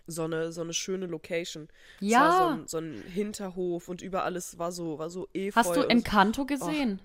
so 0.08 0.24
eine, 0.24 0.52
so 0.52 0.62
eine 0.62 0.74
schöne 0.74 1.06
Location. 1.06 1.68
War 1.68 1.72
so 2.00 2.06
Ja. 2.08 2.48
ein, 2.54 2.68
so 2.68 2.78
ein 2.80 3.04
Hinterhof 3.14 3.90
und 3.90 4.02
über 4.02 4.24
alles 4.24 4.58
war 4.58 4.72
so, 4.72 4.98
war 4.98 5.10
so 5.10 5.28
efeu. 5.34 5.60
Hast 5.60 5.76
du 5.76 5.82
Encanto 5.82 6.46
gesehen? 6.46 7.00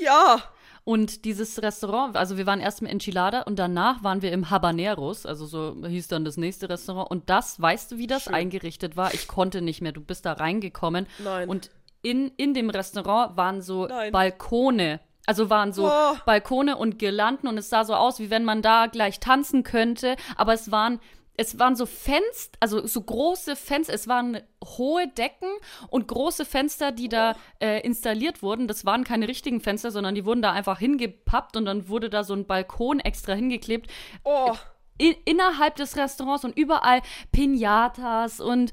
Ja! 0.00 0.42
Und 0.84 1.24
dieses 1.24 1.62
Restaurant, 1.62 2.16
also 2.16 2.36
wir 2.36 2.46
waren 2.46 2.60
erst 2.60 2.80
im 2.80 2.86
Enchilada 2.86 3.42
und 3.42 3.58
danach 3.58 4.02
waren 4.04 4.20
wir 4.22 4.32
im 4.32 4.50
Habaneros, 4.50 5.24
also 5.24 5.46
so 5.46 5.86
hieß 5.86 6.08
dann 6.08 6.24
das 6.24 6.36
nächste 6.36 6.68
Restaurant. 6.68 7.10
Und 7.10 7.30
das, 7.30 7.60
weißt 7.60 7.92
du, 7.92 7.98
wie 7.98 8.06
das 8.06 8.24
Schön. 8.24 8.34
eingerichtet 8.34 8.96
war? 8.96 9.14
Ich 9.14 9.26
konnte 9.26 9.62
nicht 9.62 9.80
mehr. 9.80 9.92
Du 9.92 10.00
bist 10.02 10.26
da 10.26 10.32
reingekommen 10.34 11.06
Nein. 11.22 11.48
und 11.48 11.70
in, 12.02 12.32
in 12.36 12.52
dem 12.54 12.68
Restaurant 12.70 13.36
waren 13.36 13.62
so 13.62 13.86
Nein. 13.86 14.12
Balkone. 14.12 15.00
Also 15.26 15.48
waren 15.50 15.72
so 15.72 15.86
Oh. 15.90 16.16
Balkone 16.26 16.76
und 16.76 16.98
Girlanden 16.98 17.48
und 17.48 17.56
es 17.58 17.70
sah 17.70 17.84
so 17.84 17.94
aus, 17.94 18.18
wie 18.18 18.30
wenn 18.30 18.44
man 18.44 18.60
da 18.62 18.86
gleich 18.86 19.20
tanzen 19.20 19.62
könnte. 19.62 20.16
Aber 20.36 20.52
es 20.52 20.70
waren, 20.70 21.00
es 21.36 21.58
waren 21.58 21.76
so 21.76 21.86
Fenster, 21.86 22.58
also 22.60 22.86
so 22.86 23.00
große 23.00 23.56
Fenster, 23.56 23.94
es 23.94 24.06
waren 24.06 24.40
hohe 24.62 25.08
Decken 25.08 25.48
und 25.88 26.06
große 26.08 26.44
Fenster, 26.44 26.92
die 26.92 27.08
da 27.08 27.36
äh, 27.58 27.80
installiert 27.80 28.42
wurden. 28.42 28.68
Das 28.68 28.84
waren 28.84 29.02
keine 29.02 29.26
richtigen 29.26 29.60
Fenster, 29.60 29.90
sondern 29.90 30.14
die 30.14 30.24
wurden 30.26 30.42
da 30.42 30.52
einfach 30.52 30.78
hingepappt 30.78 31.56
und 31.56 31.64
dann 31.64 31.88
wurde 31.88 32.10
da 32.10 32.22
so 32.22 32.34
ein 32.34 32.46
Balkon 32.46 33.00
extra 33.00 33.32
hingeklebt 33.32 33.90
Oh, 34.24 34.52
in, 34.98 35.14
innerhalb 35.24 35.74
des 35.76 35.96
Restaurants 35.96 36.44
und 36.44 36.56
überall 36.56 37.00
Pinatas 37.32 38.40
und, 38.40 38.72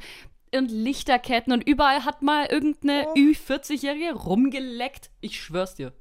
und 0.55 0.69
Lichterketten 0.69 1.51
und 1.53 1.67
überall 1.67 2.05
hat 2.05 2.21
mal 2.21 2.45
irgendeine 2.45 3.07
Oh. 3.07 3.13
Ü40-Jährige 3.15 4.13
rumgeleckt. 4.13 5.09
Ich 5.21 5.41
schwör's 5.41 5.75
dir. 5.75 5.93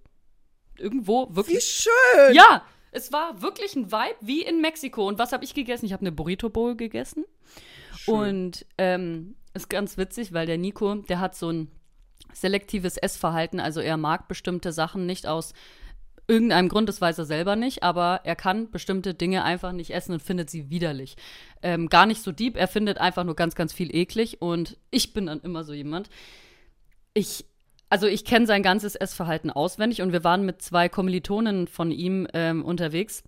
Irgendwo 0.81 1.29
wie 1.31 1.37
wirklich. 1.37 1.65
schön. 1.65 2.35
Ja, 2.35 2.65
es 2.93 3.13
war 3.13 3.43
wirklich 3.43 3.77
ein 3.77 3.93
Vibe 3.93 4.17
wie 4.21 4.43
in 4.43 4.61
Mexiko. 4.61 5.07
Und 5.07 5.19
was 5.19 5.33
habe 5.33 5.45
ich 5.45 5.55
gegessen? 5.55 5.87
Ich 5.87 5.93
habe 5.93 6.03
eine 6.03 6.13
Burrito 6.13 6.49
Bowl 6.51 6.77
gegessen. 6.77 7.25
Und 8.07 8.67
ähm, 8.79 9.37
ist 9.55 9.71
ganz 9.71 9.97
witzig, 9.97 10.33
weil 10.33 10.47
der 10.47 10.59
Nico, 10.59 10.95
der 10.95 11.21
hat 11.21 11.35
so 11.35 11.51
ein 11.51 11.71
selektives 12.33 12.97
Essverhalten. 12.97 13.61
Also 13.61 13.81
er 13.81 13.97
mag 13.97 14.29
bestimmte 14.29 14.73
Sachen 14.73 15.07
nicht 15.07 15.27
aus 15.27 15.53
irgendeinem 16.31 16.69
Grund, 16.69 16.89
das 16.89 17.01
weiß 17.01 17.19
er 17.19 17.25
selber 17.25 17.57
nicht, 17.57 17.83
aber 17.83 18.21
er 18.23 18.37
kann 18.37 18.71
bestimmte 18.71 19.15
Dinge 19.15 19.43
einfach 19.43 19.73
nicht 19.73 19.91
essen 19.91 20.13
und 20.13 20.23
findet 20.23 20.49
sie 20.49 20.71
widerlich. 20.71 21.17
Ähm, 21.61 21.89
gar 21.89 22.07
nicht 22.07 22.23
so 22.23 22.31
deep, 22.31 22.57
er 22.57 22.69
findet 22.69 22.99
einfach 22.99 23.25
nur 23.25 23.35
ganz, 23.35 23.57
ganz 23.57 23.73
viel 23.73 23.95
eklig 23.95 24.41
und 24.41 24.79
ich 24.93 25.13
bin 25.13 25.27
dann 25.27 25.41
immer 25.41 25.65
so 25.65 25.73
jemand. 25.73 26.09
Ich, 27.15 27.47
also 27.91 28.07
ich 28.07 28.25
kenne 28.25 28.47
sein 28.47 28.63
ganzes 28.63 28.95
Essverhalten 28.95 29.51
auswendig 29.51 30.01
und 30.01 30.13
wir 30.13 30.25
waren 30.25 30.47
mit 30.47 30.63
zwei 30.63 30.89
Kommilitonen 30.89 31.67
von 31.67 31.91
ihm 31.91 32.27
ähm, 32.33 32.65
unterwegs. 32.65 33.25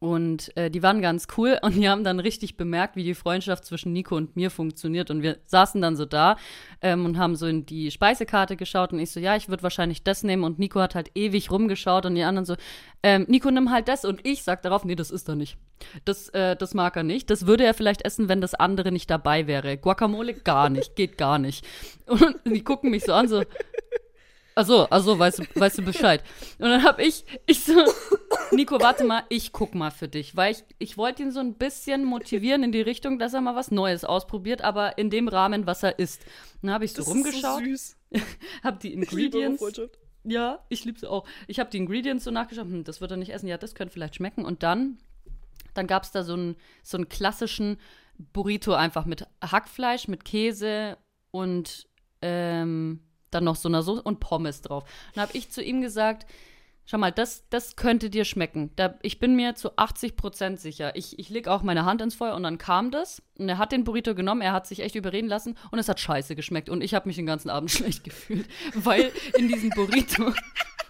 Und 0.00 0.56
äh, 0.56 0.70
die 0.70 0.82
waren 0.82 1.02
ganz 1.02 1.26
cool 1.36 1.58
und 1.60 1.76
die 1.76 1.86
haben 1.86 2.04
dann 2.04 2.20
richtig 2.20 2.56
bemerkt, 2.56 2.96
wie 2.96 3.04
die 3.04 3.14
Freundschaft 3.14 3.66
zwischen 3.66 3.92
Nico 3.92 4.16
und 4.16 4.34
mir 4.34 4.50
funktioniert. 4.50 5.10
Und 5.10 5.20
wir 5.20 5.36
saßen 5.44 5.82
dann 5.82 5.94
so 5.94 6.06
da 6.06 6.36
ähm, 6.80 7.04
und 7.04 7.18
haben 7.18 7.36
so 7.36 7.46
in 7.46 7.66
die 7.66 7.90
Speisekarte 7.90 8.56
geschaut 8.56 8.94
und 8.94 8.98
ich 8.98 9.10
so, 9.10 9.20
ja, 9.20 9.36
ich 9.36 9.50
würde 9.50 9.62
wahrscheinlich 9.62 10.02
das 10.02 10.22
nehmen. 10.22 10.42
Und 10.44 10.58
Nico 10.58 10.80
hat 10.80 10.94
halt 10.94 11.10
ewig 11.14 11.50
rumgeschaut 11.50 12.06
und 12.06 12.14
die 12.14 12.22
anderen 12.22 12.46
so, 12.46 12.56
ähm, 13.02 13.26
Nico, 13.28 13.50
nimm 13.50 13.70
halt 13.70 13.88
das. 13.88 14.06
Und 14.06 14.26
ich 14.26 14.42
sag 14.42 14.62
darauf, 14.62 14.86
nee, 14.86 14.96
das 14.96 15.10
ist 15.10 15.28
er 15.28 15.36
nicht. 15.36 15.58
Das, 16.06 16.30
äh, 16.30 16.56
das 16.56 16.72
mag 16.72 16.96
er 16.96 17.02
nicht. 17.02 17.28
Das 17.28 17.46
würde 17.46 17.64
er 17.64 17.74
vielleicht 17.74 18.02
essen, 18.02 18.30
wenn 18.30 18.40
das 18.40 18.54
andere 18.54 18.92
nicht 18.92 19.10
dabei 19.10 19.46
wäre. 19.46 19.76
Guacamole 19.76 20.32
gar 20.32 20.70
nicht, 20.70 20.96
geht 20.96 21.18
gar 21.18 21.38
nicht. 21.38 21.66
Und 22.06 22.36
die 22.46 22.64
gucken 22.64 22.90
mich 22.90 23.04
so 23.04 23.12
an, 23.12 23.28
so, 23.28 23.42
Ach 24.60 24.66
so, 24.66 24.86
ach 24.90 25.02
so, 25.02 25.18
weißt 25.18 25.38
du, 25.38 25.44
weißt 25.54 25.78
du 25.78 25.82
Bescheid. 25.82 26.22
Und 26.58 26.68
dann 26.68 26.82
hab 26.82 26.98
ich, 26.98 27.24
ich 27.46 27.64
so, 27.64 27.82
Nico, 28.50 28.78
warte 28.78 29.04
mal, 29.04 29.22
ich 29.30 29.52
guck 29.52 29.74
mal 29.74 29.90
für 29.90 30.06
dich. 30.06 30.36
Weil 30.36 30.52
ich, 30.52 30.64
ich 30.78 30.98
wollte 30.98 31.22
ihn 31.22 31.32
so 31.32 31.40
ein 31.40 31.54
bisschen 31.54 32.04
motivieren 32.04 32.62
in 32.62 32.70
die 32.70 32.82
Richtung, 32.82 33.18
dass 33.18 33.32
er 33.32 33.40
mal 33.40 33.56
was 33.56 33.70
Neues 33.70 34.04
ausprobiert, 34.04 34.60
aber 34.60 34.98
in 34.98 35.08
dem 35.08 35.28
Rahmen, 35.28 35.66
was 35.66 35.82
er 35.82 35.98
isst. 35.98 36.26
Dann 36.60 36.72
habe 36.72 36.84
ich 36.84 36.92
so 36.92 36.98
das 36.98 37.08
rumgeschaut, 37.08 37.62
ist 37.62 37.96
so 38.12 38.18
süß. 38.18 38.26
hab 38.62 38.80
die 38.80 38.88
Ich 38.88 38.96
Ingredients. 38.96 39.62
Freundschaft. 39.62 39.98
Ja, 40.24 40.62
ich 40.68 40.84
liebe 40.84 41.00
sie 41.00 41.08
auch. 41.08 41.26
Ich 41.46 41.58
habe 41.58 41.70
die 41.70 41.78
Ingredients 41.78 42.24
so 42.24 42.30
nachgeschaut, 42.30 42.66
hm, 42.66 42.84
das 42.84 43.00
wird 43.00 43.12
er 43.12 43.16
nicht 43.16 43.32
essen, 43.32 43.48
ja, 43.48 43.56
das 43.56 43.74
könnte 43.74 43.94
vielleicht 43.94 44.16
schmecken. 44.16 44.44
Und 44.44 44.62
dann, 44.62 44.98
dann 45.72 45.86
gab 45.86 46.02
es 46.02 46.10
da 46.10 46.22
so 46.22 46.34
einen, 46.34 46.56
so 46.82 46.98
einen 46.98 47.08
klassischen 47.08 47.78
Burrito 48.34 48.74
einfach 48.74 49.06
mit 49.06 49.26
Hackfleisch, 49.42 50.06
mit 50.06 50.26
Käse 50.26 50.98
und 51.30 51.88
ähm, 52.20 53.00
dann 53.30 53.44
noch 53.44 53.56
so 53.56 53.68
einer 53.68 53.82
Soße 53.82 54.02
und 54.02 54.20
Pommes 54.20 54.62
drauf. 54.62 54.84
Dann 55.14 55.22
habe 55.22 55.36
ich 55.36 55.50
zu 55.50 55.62
ihm 55.62 55.80
gesagt, 55.80 56.26
schau 56.90 56.98
mal, 56.98 57.12
das, 57.12 57.48
das 57.50 57.76
könnte 57.76 58.10
dir 58.10 58.24
schmecken. 58.24 58.70
Da, 58.74 58.98
ich 59.02 59.20
bin 59.20 59.36
mir 59.36 59.54
zu 59.54 59.76
80 59.76 60.16
Prozent 60.16 60.60
sicher. 60.60 60.96
Ich, 60.96 61.18
ich 61.18 61.28
leg 61.28 61.46
auch 61.46 61.62
meine 61.62 61.84
Hand 61.84 62.02
ins 62.02 62.16
Feuer 62.16 62.34
und 62.34 62.42
dann 62.42 62.58
kam 62.58 62.90
das. 62.90 63.22
Und 63.38 63.48
er 63.48 63.58
hat 63.58 63.70
den 63.70 63.84
Burrito 63.84 64.14
genommen, 64.14 64.40
er 64.40 64.52
hat 64.52 64.66
sich 64.66 64.80
echt 64.80 64.96
überreden 64.96 65.28
lassen 65.28 65.56
und 65.70 65.78
es 65.78 65.88
hat 65.88 66.00
scheiße 66.00 66.34
geschmeckt. 66.34 66.68
Und 66.68 66.82
ich 66.82 66.94
habe 66.94 67.08
mich 67.08 67.16
den 67.16 67.26
ganzen 67.26 67.48
Abend 67.48 67.70
schlecht 67.70 68.02
gefühlt, 68.04 68.48
weil 68.74 69.12
in 69.38 69.46
diesem 69.46 69.70
Burrito, 69.70 70.32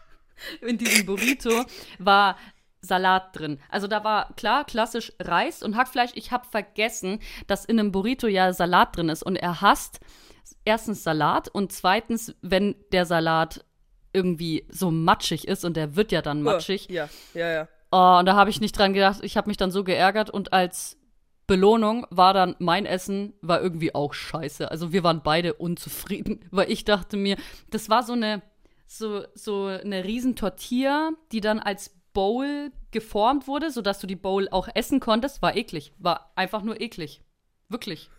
in 0.62 0.78
diesem 0.78 1.04
Burrito 1.04 1.64
war 1.98 2.36
Salat 2.80 3.38
drin. 3.38 3.58
Also 3.68 3.86
da 3.86 4.04
war 4.04 4.32
klar 4.36 4.64
klassisch 4.64 5.12
Reis 5.20 5.62
und 5.62 5.76
Hackfleisch. 5.76 6.12
Ich 6.14 6.32
habe 6.32 6.46
vergessen, 6.46 7.18
dass 7.46 7.66
in 7.66 7.78
einem 7.78 7.92
Burrito 7.92 8.26
ja 8.26 8.54
Salat 8.54 8.96
drin 8.96 9.10
ist 9.10 9.22
und 9.22 9.36
er 9.36 9.60
hasst 9.60 10.00
erstens 10.64 11.02
Salat 11.02 11.48
und 11.48 11.72
zweitens, 11.72 12.34
wenn 12.42 12.74
der 12.92 13.06
Salat 13.06 13.64
irgendwie 14.12 14.66
so 14.68 14.90
matschig 14.90 15.46
ist 15.46 15.64
und 15.64 15.76
der 15.76 15.96
wird 15.96 16.12
ja 16.12 16.22
dann 16.22 16.42
matschig. 16.42 16.88
Ja, 16.88 17.08
ja, 17.34 17.52
ja. 17.52 17.68
Oh, 17.92 18.18
und 18.18 18.26
da 18.26 18.34
habe 18.34 18.50
ich 18.50 18.60
nicht 18.60 18.76
dran 18.76 18.92
gedacht. 18.92 19.20
Ich 19.22 19.36
habe 19.36 19.48
mich 19.48 19.56
dann 19.56 19.70
so 19.70 19.84
geärgert 19.84 20.30
und 20.30 20.52
als 20.52 20.96
Belohnung 21.46 22.06
war 22.10 22.32
dann 22.32 22.54
mein 22.60 22.86
Essen 22.86 23.34
war 23.40 23.60
irgendwie 23.60 23.94
auch 23.94 24.14
scheiße. 24.14 24.70
Also 24.70 24.92
wir 24.92 25.02
waren 25.02 25.22
beide 25.22 25.54
unzufrieden, 25.54 26.44
weil 26.50 26.70
ich 26.70 26.84
dachte 26.84 27.16
mir, 27.16 27.36
das 27.70 27.88
war 27.88 28.04
so 28.04 28.12
eine 28.12 28.42
so 28.86 29.24
so 29.34 29.66
eine 29.66 30.04
riesen 30.04 30.36
Tortilla, 30.36 31.10
die 31.32 31.40
dann 31.40 31.58
als 31.58 31.90
Bowl 32.12 32.72
geformt 32.90 33.46
wurde, 33.46 33.70
sodass 33.70 34.00
du 34.00 34.06
die 34.06 34.16
Bowl 34.16 34.48
auch 34.50 34.68
essen 34.74 35.00
konntest, 35.00 35.42
war 35.42 35.56
eklig, 35.56 35.92
war 35.98 36.32
einfach 36.36 36.62
nur 36.62 36.80
eklig. 36.80 37.22
Wirklich. 37.68 38.10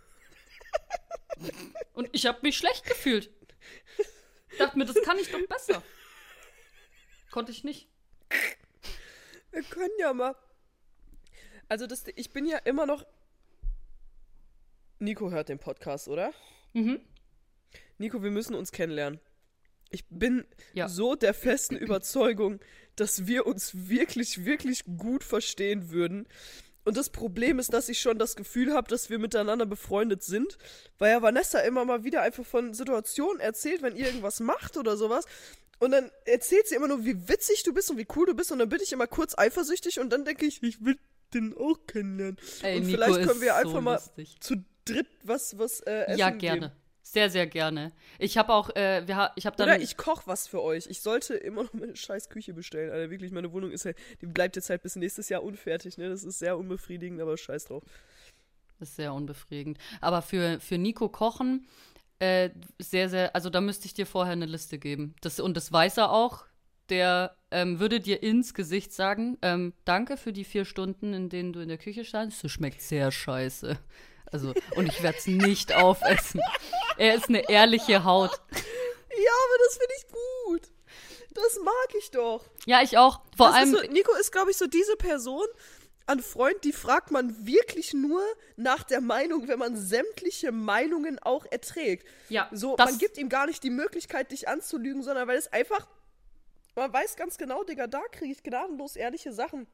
Und 2.01 2.09
ich 2.13 2.25
habe 2.25 2.39
mich 2.41 2.57
schlecht 2.57 2.83
gefühlt. 2.87 3.29
Dachte 4.57 4.75
mir, 4.75 4.85
das 4.85 4.99
kann 5.03 5.19
ich 5.19 5.29
doch 5.29 5.45
besser. 5.47 5.83
Konnte 7.29 7.51
ich 7.51 7.63
nicht. 7.63 7.87
Wir 9.51 9.61
können 9.61 9.93
ja 9.99 10.11
mal. 10.11 10.35
Also 11.69 11.85
das, 11.85 12.05
ich 12.15 12.31
bin 12.31 12.47
ja 12.47 12.57
immer 12.57 12.87
noch. 12.87 13.05
Nico 14.97 15.29
hört 15.29 15.49
den 15.49 15.59
Podcast, 15.59 16.07
oder? 16.07 16.33
Mhm. 16.73 16.99
Nico, 17.99 18.23
wir 18.23 18.31
müssen 18.31 18.55
uns 18.55 18.71
kennenlernen. 18.71 19.19
Ich 19.91 20.03
bin 20.09 20.43
Ja. 20.73 20.89
so 20.89 21.13
der 21.13 21.35
festen 21.35 21.75
Überzeugung, 21.75 22.59
dass 22.95 23.27
wir 23.27 23.45
uns 23.45 23.89
wirklich, 23.89 24.43
wirklich 24.43 24.85
gut 24.97 25.23
verstehen 25.23 25.91
würden. 25.91 26.27
Und 26.83 26.97
das 26.97 27.09
Problem 27.09 27.59
ist, 27.59 27.73
dass 27.73 27.89
ich 27.89 27.99
schon 27.99 28.17
das 28.17 28.35
Gefühl 28.35 28.73
habe, 28.73 28.89
dass 28.89 29.09
wir 29.09 29.19
miteinander 29.19 29.65
befreundet 29.65 30.23
sind, 30.23 30.57
weil 30.97 31.11
ja 31.11 31.21
Vanessa 31.21 31.59
immer 31.59 31.85
mal 31.85 32.03
wieder 32.03 32.21
einfach 32.21 32.45
von 32.45 32.73
Situationen 32.73 33.39
erzählt, 33.39 33.81
wenn 33.81 33.95
ihr 33.95 34.07
irgendwas 34.07 34.39
macht 34.39 34.77
oder 34.77 34.97
sowas. 34.97 35.25
Und 35.79 35.91
dann 35.91 36.11
erzählt 36.25 36.67
sie 36.67 36.75
immer 36.75 36.87
nur, 36.87 37.05
wie 37.05 37.27
witzig 37.27 37.63
du 37.63 37.73
bist 37.73 37.89
und 37.89 37.97
wie 37.97 38.07
cool 38.15 38.27
du 38.27 38.35
bist. 38.35 38.51
Und 38.51 38.59
dann 38.59 38.69
bin 38.69 38.79
ich 38.81 38.93
immer 38.93 39.07
kurz 39.07 39.37
eifersüchtig 39.37 39.99
und 39.99 40.11
dann 40.11 40.25
denke 40.25 40.45
ich, 40.45 40.61
ich 40.63 40.83
will 40.83 40.97
den 41.33 41.55
auch 41.57 41.77
kennenlernen. 41.87 42.37
Ey, 42.61 42.77
und 42.77 42.85
Nico 42.85 42.97
vielleicht 43.03 43.27
können 43.27 43.41
wir 43.41 43.55
einfach 43.55 43.73
so 43.73 43.81
mal 43.81 43.99
zu 44.39 44.55
dritt 44.85 45.07
was, 45.23 45.57
was 45.57 45.79
äh, 45.81 46.05
essen 46.07 46.19
Ja, 46.19 46.29
gehen. 46.31 46.71
Sehr, 47.03 47.29
sehr 47.29 47.47
gerne. 47.47 47.91
Ich 48.19 48.37
habe 48.37 48.53
auch, 48.53 48.69
äh, 48.75 49.07
wir 49.07 49.31
ich 49.35 49.45
habe 49.45 49.57
dann. 49.57 49.67
Oder 49.67 49.81
ich 49.81 49.97
koche 49.97 50.23
was 50.27 50.47
für 50.47 50.61
euch. 50.61 50.87
Ich 50.87 51.01
sollte 51.01 51.33
immer 51.33 51.63
noch 51.63 51.73
meine 51.73 51.95
scheiß 51.95 52.29
Küche 52.29 52.53
bestellen. 52.53 52.91
Alter, 52.91 53.09
wirklich, 53.09 53.31
meine 53.31 53.51
Wohnung 53.51 53.71
ist 53.71 53.85
halt, 53.85 53.97
die 54.21 54.27
bleibt 54.27 54.55
jetzt 54.55 54.69
halt 54.69 54.83
bis 54.83 54.95
nächstes 54.95 55.29
Jahr 55.29 55.43
unfertig, 55.43 55.97
ne? 55.97 56.09
Das 56.09 56.23
ist 56.23 56.39
sehr 56.39 56.57
unbefriedigend, 56.57 57.19
aber 57.19 57.37
scheiß 57.37 57.65
drauf. 57.65 57.83
Das 58.79 58.89
ist 58.89 58.95
sehr 58.95 59.13
unbefriedigend. 59.13 59.77
Aber 59.99 60.21
für, 60.21 60.59
für 60.59 60.77
Nico 60.77 61.09
kochen, 61.09 61.67
äh, 62.19 62.51
sehr, 62.79 63.09
sehr, 63.09 63.35
also 63.35 63.49
da 63.49 63.61
müsste 63.61 63.87
ich 63.87 63.93
dir 63.93 64.05
vorher 64.05 64.33
eine 64.33 64.45
Liste 64.45 64.77
geben. 64.77 65.15
Das, 65.21 65.39
und 65.39 65.57
das 65.57 65.71
weiß 65.71 65.97
er 65.97 66.11
auch. 66.11 66.45
Der 66.89 67.35
ähm, 67.51 67.79
würde 67.79 67.99
dir 67.99 68.21
ins 68.21 68.53
Gesicht 68.53 68.91
sagen, 68.91 69.37
ähm, 69.41 69.73
danke 69.85 70.17
für 70.17 70.33
die 70.33 70.43
vier 70.43 70.65
Stunden, 70.65 71.13
in 71.13 71.29
denen 71.29 71.53
du 71.53 71.61
in 71.61 71.69
der 71.69 71.77
Küche 71.77 72.03
standst. 72.03 72.43
Das 72.43 72.51
schmeckt 72.51 72.81
sehr 72.81 73.11
scheiße. 73.11 73.77
Also, 74.31 74.53
und 74.75 74.87
ich 74.87 75.03
werde 75.03 75.17
es 75.17 75.27
nicht 75.27 75.73
aufessen. 75.73 76.41
Er 76.97 77.15
ist 77.15 77.29
eine 77.29 77.49
ehrliche 77.49 78.03
Haut. 78.03 78.31
Ja, 78.31 79.31
aber 79.45 79.57
das 79.65 79.77
finde 79.77 79.93
ich 79.97 80.07
gut. 80.11 80.71
Das 81.33 81.59
mag 81.63 81.95
ich 81.97 82.11
doch. 82.11 82.43
Ja, 82.65 82.81
ich 82.81 82.97
auch. 82.97 83.21
Vor 83.35 83.47
das 83.47 83.55
allem. 83.55 83.75
ist 83.75 83.81
so, 83.85 83.91
Nico 83.91 84.13
ist, 84.15 84.31
glaube 84.31 84.51
ich, 84.51 84.57
so 84.57 84.67
diese 84.67 84.95
Person 84.95 85.45
an 86.05 86.19
Freund, 86.21 86.63
die 86.63 86.73
fragt 86.73 87.11
man 87.11 87.45
wirklich 87.45 87.93
nur 87.93 88.21
nach 88.57 88.83
der 88.83 89.01
Meinung, 89.01 89.47
wenn 89.47 89.59
man 89.59 89.77
sämtliche 89.77 90.51
Meinungen 90.51 91.19
auch 91.19 91.45
erträgt. 91.49 92.07
Ja, 92.29 92.49
So, 92.51 92.75
man 92.77 92.97
gibt 92.97 93.17
ihm 93.17 93.29
gar 93.29 93.45
nicht 93.45 93.63
die 93.63 93.69
Möglichkeit, 93.69 94.31
dich 94.31 94.47
anzulügen, 94.47 95.03
sondern 95.03 95.27
weil 95.27 95.37
es 95.37 95.51
einfach. 95.51 95.87
Man 96.75 96.91
weiß 96.91 97.15
ganz 97.17 97.37
genau, 97.37 97.63
Digga, 97.63 97.87
da 97.87 98.01
kriege 98.11 98.31
ich 98.31 98.43
gnadenlos 98.43 98.95
ehrliche 98.95 99.33
Sachen. 99.33 99.67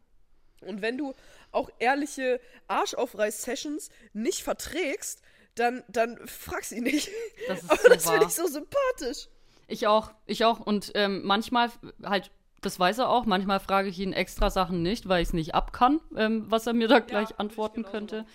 Und 0.61 0.81
wenn 0.81 0.97
du 0.97 1.13
auch 1.51 1.69
ehrliche 1.79 2.39
Arschaufreiß-Sessions 2.67 3.89
nicht 4.13 4.43
verträgst, 4.43 5.21
dann, 5.55 5.83
dann 5.87 6.17
frag 6.27 6.63
sie 6.63 6.81
nicht. 6.81 7.09
Das 7.47 7.63
ist 7.63 7.71
Aber 7.71 7.81
so 7.81 7.89
das 7.89 8.09
finde 8.09 8.25
ich 8.25 8.33
so 8.33 8.47
sympathisch. 8.47 9.27
Ich 9.67 9.87
auch, 9.87 10.11
ich 10.25 10.45
auch. 10.45 10.59
Und 10.59 10.91
ähm, 10.95 11.21
manchmal 11.23 11.71
halt, 12.03 12.31
das 12.61 12.79
weiß 12.79 12.99
er 12.99 13.09
auch, 13.09 13.25
manchmal 13.25 13.59
frage 13.59 13.89
ich 13.89 13.99
ihn 13.99 14.13
extra 14.13 14.49
Sachen 14.49 14.81
nicht, 14.81 15.09
weil 15.09 15.21
ich 15.21 15.29
es 15.29 15.33
nicht 15.33 15.55
ab 15.55 15.73
kann, 15.73 15.99
ähm, 16.15 16.45
was 16.49 16.67
er 16.67 16.73
mir 16.73 16.87
da 16.87 16.99
gleich 16.99 17.31
ich 17.31 17.39
antworten 17.39 17.83
könnte. 17.83 18.25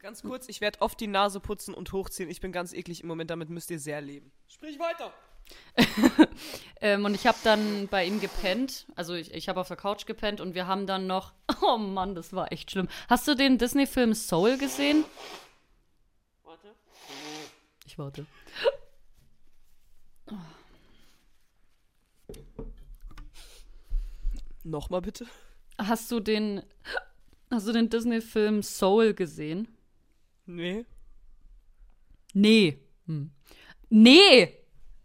Ganz 0.00 0.22
kurz, 0.22 0.48
ich 0.48 0.60
werde 0.60 0.80
oft 0.80 0.98
die 0.98 1.06
Nase 1.06 1.38
putzen 1.38 1.74
und 1.74 1.92
hochziehen. 1.92 2.28
Ich 2.28 2.40
bin 2.40 2.50
ganz 2.50 2.72
eklig 2.72 3.02
im 3.02 3.08
Moment, 3.08 3.30
damit 3.30 3.50
müsst 3.50 3.70
ihr 3.70 3.78
sehr 3.78 4.00
leben. 4.00 4.32
Sprich 4.48 4.78
weiter. 4.80 5.12
ähm, 6.80 7.04
und 7.04 7.14
ich 7.14 7.26
habe 7.26 7.38
dann 7.44 7.88
bei 7.88 8.04
ihm 8.04 8.20
gepennt. 8.20 8.86
Also 8.94 9.14
ich, 9.14 9.32
ich 9.32 9.48
habe 9.48 9.60
auf 9.60 9.68
der 9.68 9.76
Couch 9.76 10.06
gepennt 10.06 10.40
und 10.40 10.54
wir 10.54 10.66
haben 10.66 10.86
dann 10.86 11.06
noch. 11.06 11.32
Oh 11.64 11.78
Mann, 11.78 12.16
das 12.16 12.32
war 12.32 12.50
echt 12.50 12.72
schlimm. 12.72 12.88
Hast 13.08 13.28
du 13.28 13.36
den 13.36 13.56
Disney-Film 13.56 14.14
Soul 14.14 14.58
gesehen? 14.58 15.04
Warte. 16.42 16.74
Ich 17.86 17.98
warte. 17.98 18.26
Nochmal 24.64 25.02
bitte. 25.02 25.26
Hast 25.78 26.10
du 26.10 26.20
den. 26.20 26.62
Hast 27.50 27.68
du 27.68 27.72
den 27.72 27.90
Disney-Film 27.90 28.62
Soul 28.62 29.14
gesehen? 29.14 29.68
Nee. 30.46 30.84
Nee. 32.32 32.78
Hm. 33.06 33.30
Nee! 33.88 34.61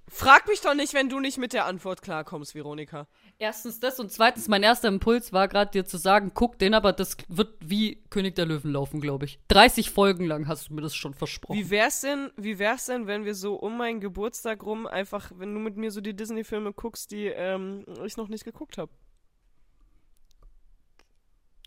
Frag 0.09 0.47
mich 0.47 0.61
doch 0.61 0.73
nicht, 0.73 0.93
wenn 0.93 1.09
du 1.09 1.19
nicht 1.19 1.37
mit 1.37 1.51
der 1.51 1.65
Antwort 1.65 2.01
klarkommst, 2.01 2.55
Veronika. 2.55 3.07
Erstens 3.39 3.81
das 3.81 3.99
und 3.99 4.09
zweitens, 4.09 4.47
mein 4.47 4.63
erster 4.63 4.87
Impuls 4.87 5.33
war 5.33 5.49
gerade 5.49 5.71
dir 5.71 5.85
zu 5.85 5.97
sagen, 5.97 6.31
guck 6.33 6.57
den, 6.59 6.73
aber 6.73 6.93
das 6.93 7.17
wird 7.27 7.55
wie 7.59 8.03
König 8.09 8.35
der 8.35 8.45
Löwen 8.45 8.71
laufen, 8.71 9.01
glaube 9.01 9.25
ich. 9.25 9.37
30 9.49 9.91
Folgen 9.91 10.25
lang 10.25 10.47
hast 10.47 10.69
du 10.69 10.73
mir 10.73 10.81
das 10.81 10.95
schon 10.95 11.13
versprochen. 11.13 11.57
Wie 11.57 11.69
wär's 11.69 12.01
denn, 12.01 12.31
wie 12.37 12.57
wär's 12.57 12.85
denn, 12.85 13.05
wenn 13.05 13.25
wir 13.25 13.35
so 13.35 13.55
um 13.55 13.77
meinen 13.77 13.99
Geburtstag 13.99 14.63
rum 14.63 14.87
einfach, 14.87 15.31
wenn 15.35 15.53
du 15.53 15.59
mit 15.59 15.75
mir 15.75 15.91
so 15.91 15.99
die 15.99 16.15
Disney-Filme 16.15 16.71
guckst, 16.71 17.11
die 17.11 17.25
ähm, 17.25 17.85
ich 18.05 18.15
noch 18.15 18.29
nicht 18.29 18.45
geguckt 18.45 18.77
habe? 18.77 18.91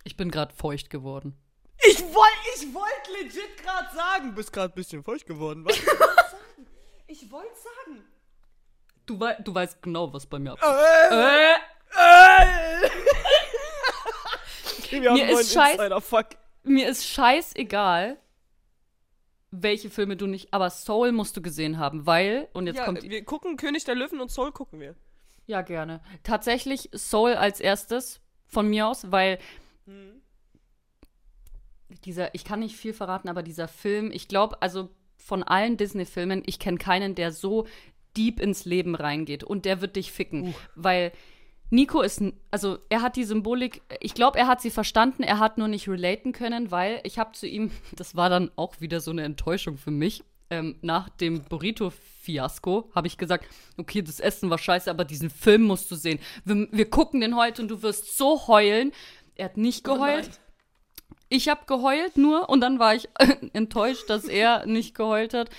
Ich 0.04 0.16
bin 0.16 0.30
gerade 0.30 0.54
feucht 0.54 0.88
geworden. 0.88 1.37
Ich 1.87 2.00
wollte 2.00 2.40
ich 2.56 2.75
wollt 2.75 3.23
legit 3.23 3.56
gerade 3.62 3.94
sagen. 3.94 4.35
Bist 4.35 4.52
gerade 4.52 4.73
ein 4.73 4.76
bisschen 4.76 5.02
feucht 5.02 5.26
geworden. 5.26 5.64
Was? 5.66 5.76
ich 7.06 7.30
wollte 7.30 7.54
sagen. 7.54 8.04
Du, 9.11 9.19
wei 9.19 9.35
du 9.43 9.52
weißt 9.52 9.83
genau, 9.83 10.12
was 10.12 10.25
bei 10.26 10.38
mir 10.38 10.52
abgeht. 10.52 10.69
Äh, 11.11 11.55
Äh, 11.93 12.88
wir 14.93 15.00
Mir 15.00 15.11
haben 15.11 15.29
ist 15.40 15.57
scheiß- 15.57 16.31
mir 16.62 16.88
ist 16.88 17.05
scheißegal, 17.09 18.19
welche 19.50 19.90
Filme 19.90 20.17
du 20.17 20.29
nicht, 20.29 20.55
aber 20.55 20.71
Soul 20.71 21.11
musst 21.11 21.37
du 21.37 21.43
gesehen 21.43 21.79
haben, 21.79 22.07
weil, 22.07 22.47
und 22.52 22.69
jetzt 22.69 22.76
Ja, 22.76 22.85
kommt, 22.85 23.02
wir 23.02 23.25
gucken 23.25 23.57
König 23.57 23.83
der 23.85 23.97
Löwen 23.97 24.21
und 24.21 24.31
Soul 24.31 24.52
gucken 24.52 24.79
wir. 24.79 24.95
ja 25.47 25.62
gerne, 25.62 26.00
tatsächlich 26.23 26.88
Soul 26.95 27.35
als 27.35 27.59
erstes 27.59 28.21
von 28.47 28.69
mir 28.69 28.87
aus, 28.87 29.11
weil 29.11 29.38
dieser, 32.05 32.33
ich 32.37 32.45
kann 32.45 32.61
nicht 32.61 32.76
viel 32.76 32.93
verraten, 32.95 33.29
aber 33.29 33.43
dieser 33.43 33.67
Film, 33.67 34.12
ich 34.12 34.29
glaube, 34.29 34.62
also 34.62 34.88
von 35.17 35.43
allen 35.43 35.76
Disney-Filmen, 35.76 36.43
ich 36.47 36.59
kenne 36.61 36.79
keinen, 36.79 37.14
der 37.17 37.33
so 37.33 37.67
deep 38.17 38.40
ins 38.40 38.64
Leben 38.64 38.95
reingeht 38.95 39.45
und 39.45 39.64
der 39.64 39.81
wird 39.81 39.97
dich 39.97 40.12
ficken, 40.12 40.55
weil 40.75 41.12
Nico 41.71 42.02
ist, 42.02 42.23
also 42.50 42.79
er 42.88 43.00
hat 43.00 43.17
die 43.17 43.25
Symbolik, 43.25 43.83
ich 44.00 44.14
glaube, 44.14 44.38
er 44.38 44.49
hat 44.49 44.61
sie 44.61 44.71
verstanden, 44.71 45.23
er 45.23 45.38
hat 45.38 45.57
nur 45.57 45.69
nicht 45.69 45.88
relaten 45.88 46.33
können, 46.33 46.73
weil 46.73 47.00
ich 47.05 47.19
habe 47.19 47.33
zu 47.33 47.47
ihm, 47.47 47.71
das 47.97 48.17
war 48.17 48.29
dann 48.29 48.50
auch 48.57 48.81
wieder 48.81 49.00
so 49.00 49.12
eine 49.12 49.23
Enttäuschung 49.23 49.79
für 49.79 49.93
mich, 49.93 50.25
ähm, 50.50 50.76
nach 50.83 51.09
dem 51.09 51.43
Burrito-Fiasko 51.43 52.90
habe 52.95 53.07
ich 53.07 53.17
gesagt, 53.17 53.47
okay, 53.76 54.02
das 54.02 54.19
Essen 54.19 54.50
war 54.50 54.59
scheiße, 54.59 54.90
aber 54.90 55.05
diesen 55.05 55.31
Film 55.31 55.62
musst 55.62 55.88
du 55.90 55.95
sehen. 55.95 56.19
Wir, 56.45 56.67
wir 56.73 56.90
gucken 56.90 57.21
den 57.21 57.37
heute 57.37 57.62
und 57.62 57.69
du 57.69 57.83
wirst 57.83 58.19
so 58.19 58.49
heulen. 58.49 58.90
Er 59.37 59.45
hat 59.47 59.57
nicht 59.57 59.85
geheult. 59.85 60.29
Ich 61.29 61.49
habe 61.49 61.67
geheult 61.67 62.17
nur 62.17 62.49
und 62.49 62.61
dann 62.61 62.81
war 62.81 62.97
ich 62.97 63.09
enttäuscht, 63.52 64.11
dass 64.11 64.25
er 64.25 64.67
nicht 64.67 64.97
geheult 64.97 65.35
hat. 65.35 65.50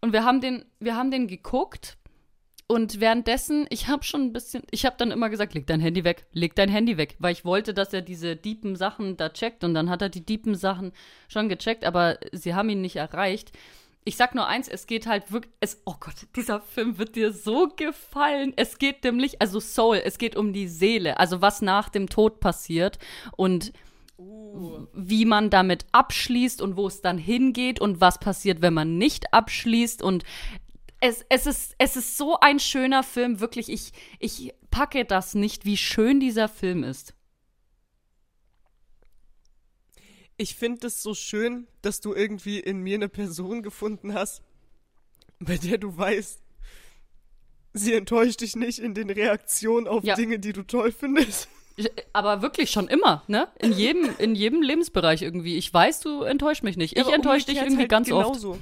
Und 0.00 0.12
wir 0.12 0.24
haben 0.24 0.40
den, 0.40 0.64
wir 0.78 0.96
haben 0.96 1.10
den 1.10 1.26
geguckt 1.26 1.98
und 2.70 3.00
währenddessen, 3.00 3.66
ich 3.68 3.88
habe 3.88 4.04
schon 4.04 4.26
ein 4.26 4.32
bisschen, 4.32 4.62
ich 4.70 4.86
habe 4.86 4.94
dann 4.96 5.10
immer 5.10 5.28
gesagt, 5.28 5.54
leg 5.54 5.66
dein 5.66 5.80
Handy 5.80 6.04
weg, 6.04 6.26
leg 6.32 6.54
dein 6.54 6.68
Handy 6.68 6.96
weg, 6.96 7.16
weil 7.18 7.32
ich 7.32 7.44
wollte, 7.44 7.74
dass 7.74 7.92
er 7.92 8.00
diese 8.00 8.36
diepen 8.36 8.76
Sachen 8.76 9.16
da 9.16 9.28
checkt 9.28 9.64
und 9.64 9.74
dann 9.74 9.90
hat 9.90 10.02
er 10.02 10.08
die 10.08 10.24
diepen 10.24 10.54
Sachen 10.54 10.92
schon 11.26 11.48
gecheckt, 11.48 11.84
aber 11.84 12.18
sie 12.30 12.54
haben 12.54 12.68
ihn 12.68 12.80
nicht 12.80 12.94
erreicht. 12.94 13.50
Ich 14.04 14.16
sag 14.16 14.36
nur 14.36 14.46
eins, 14.46 14.68
es 14.68 14.86
geht 14.86 15.08
halt 15.08 15.32
wirklich, 15.32 15.52
es, 15.58 15.82
oh 15.84 15.96
Gott, 15.98 16.14
dieser 16.36 16.60
Film 16.60 16.96
wird 16.96 17.16
dir 17.16 17.32
so 17.32 17.66
gefallen. 17.74 18.52
Es 18.54 18.78
geht 18.78 19.02
nämlich, 19.02 19.42
also 19.42 19.58
Soul, 19.58 20.00
es 20.04 20.16
geht 20.16 20.36
um 20.36 20.52
die 20.52 20.68
Seele, 20.68 21.18
also 21.18 21.42
was 21.42 21.62
nach 21.62 21.88
dem 21.88 22.08
Tod 22.08 22.38
passiert 22.38 23.00
und 23.36 23.72
wie 24.92 25.24
man 25.24 25.50
damit 25.50 25.86
abschließt 25.92 26.60
und 26.60 26.76
wo 26.76 26.86
es 26.86 27.00
dann 27.00 27.18
hingeht 27.18 27.80
und 27.80 28.00
was 28.00 28.18
passiert, 28.18 28.62
wenn 28.62 28.74
man 28.74 28.98
nicht 28.98 29.32
abschließt. 29.32 30.02
Und 30.02 30.24
es, 31.00 31.24
es, 31.28 31.46
ist, 31.46 31.74
es 31.78 31.96
ist 31.96 32.16
so 32.16 32.38
ein 32.40 32.60
schöner 32.60 33.02
Film, 33.02 33.40
wirklich. 33.40 33.68
Ich, 33.68 33.92
ich 34.18 34.52
packe 34.70 35.04
das 35.04 35.34
nicht, 35.34 35.64
wie 35.64 35.76
schön 35.76 36.20
dieser 36.20 36.48
Film 36.48 36.84
ist. 36.84 37.14
Ich 40.36 40.54
finde 40.54 40.86
es 40.86 41.02
so 41.02 41.14
schön, 41.14 41.66
dass 41.82 42.00
du 42.00 42.14
irgendwie 42.14 42.60
in 42.60 42.80
mir 42.80 42.94
eine 42.94 43.08
Person 43.08 43.62
gefunden 43.62 44.14
hast, 44.14 44.42
bei 45.38 45.56
der 45.58 45.78
du 45.78 45.96
weißt, 45.96 46.40
sie 47.74 47.94
enttäuscht 47.94 48.40
dich 48.40 48.56
nicht 48.56 48.78
in 48.78 48.94
den 48.94 49.10
Reaktionen 49.10 49.86
auf 49.86 50.04
Ja. 50.04 50.14
Dinge, 50.14 50.38
die 50.38 50.52
du 50.52 50.62
toll 50.62 50.92
findest. 50.92 51.48
Aber 52.12 52.42
wirklich 52.42 52.70
schon 52.70 52.88
immer, 52.88 53.22
ne? 53.26 53.48
In 53.58 53.72
jedem, 53.72 54.10
in 54.18 54.34
jedem 54.34 54.62
Lebensbereich 54.62 55.22
irgendwie. 55.22 55.56
Ich 55.56 55.72
weiß, 55.72 56.00
du 56.00 56.22
enttäuscht 56.22 56.62
mich 56.62 56.76
nicht. 56.76 56.96
Ich 56.96 57.04
Aber 57.04 57.14
enttäusche 57.14 57.46
dich 57.46 57.58
irgendwie 57.58 57.82
halt 57.82 57.90
ganz 57.90 58.10
oft. 58.10 58.26
genauso. 58.26 58.58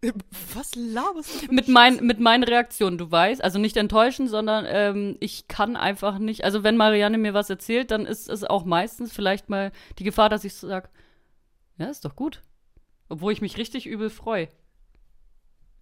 Äh, 0.00 0.12
Was 0.54 0.74
laberst 0.74 1.48
du? 1.48 1.52
Mit, 1.54 1.68
mein, 1.68 1.96
mit 2.04 2.20
meinen 2.20 2.44
Reaktionen, 2.44 2.98
du 2.98 3.10
weißt, 3.10 3.42
also 3.42 3.58
nicht 3.58 3.76
enttäuschen, 3.76 4.28
sondern 4.28 4.64
ähm, 4.68 5.16
ich 5.20 5.48
kann 5.48 5.76
einfach 5.76 6.18
nicht, 6.18 6.44
also 6.44 6.62
wenn 6.62 6.76
Marianne 6.76 7.18
mir 7.18 7.34
was 7.34 7.50
erzählt, 7.50 7.90
dann 7.90 8.06
ist 8.06 8.28
es 8.28 8.44
auch 8.44 8.64
meistens 8.64 9.12
vielleicht 9.12 9.48
mal 9.48 9.72
die 9.98 10.04
Gefahr, 10.04 10.28
dass 10.28 10.44
ich 10.44 10.54
sage, 10.54 10.88
ja, 11.78 11.86
ist 11.86 12.04
doch 12.04 12.14
gut. 12.16 12.42
Obwohl 13.08 13.32
ich 13.32 13.40
mich 13.40 13.56
richtig 13.56 13.86
übel 13.86 14.10
freue. 14.10 14.48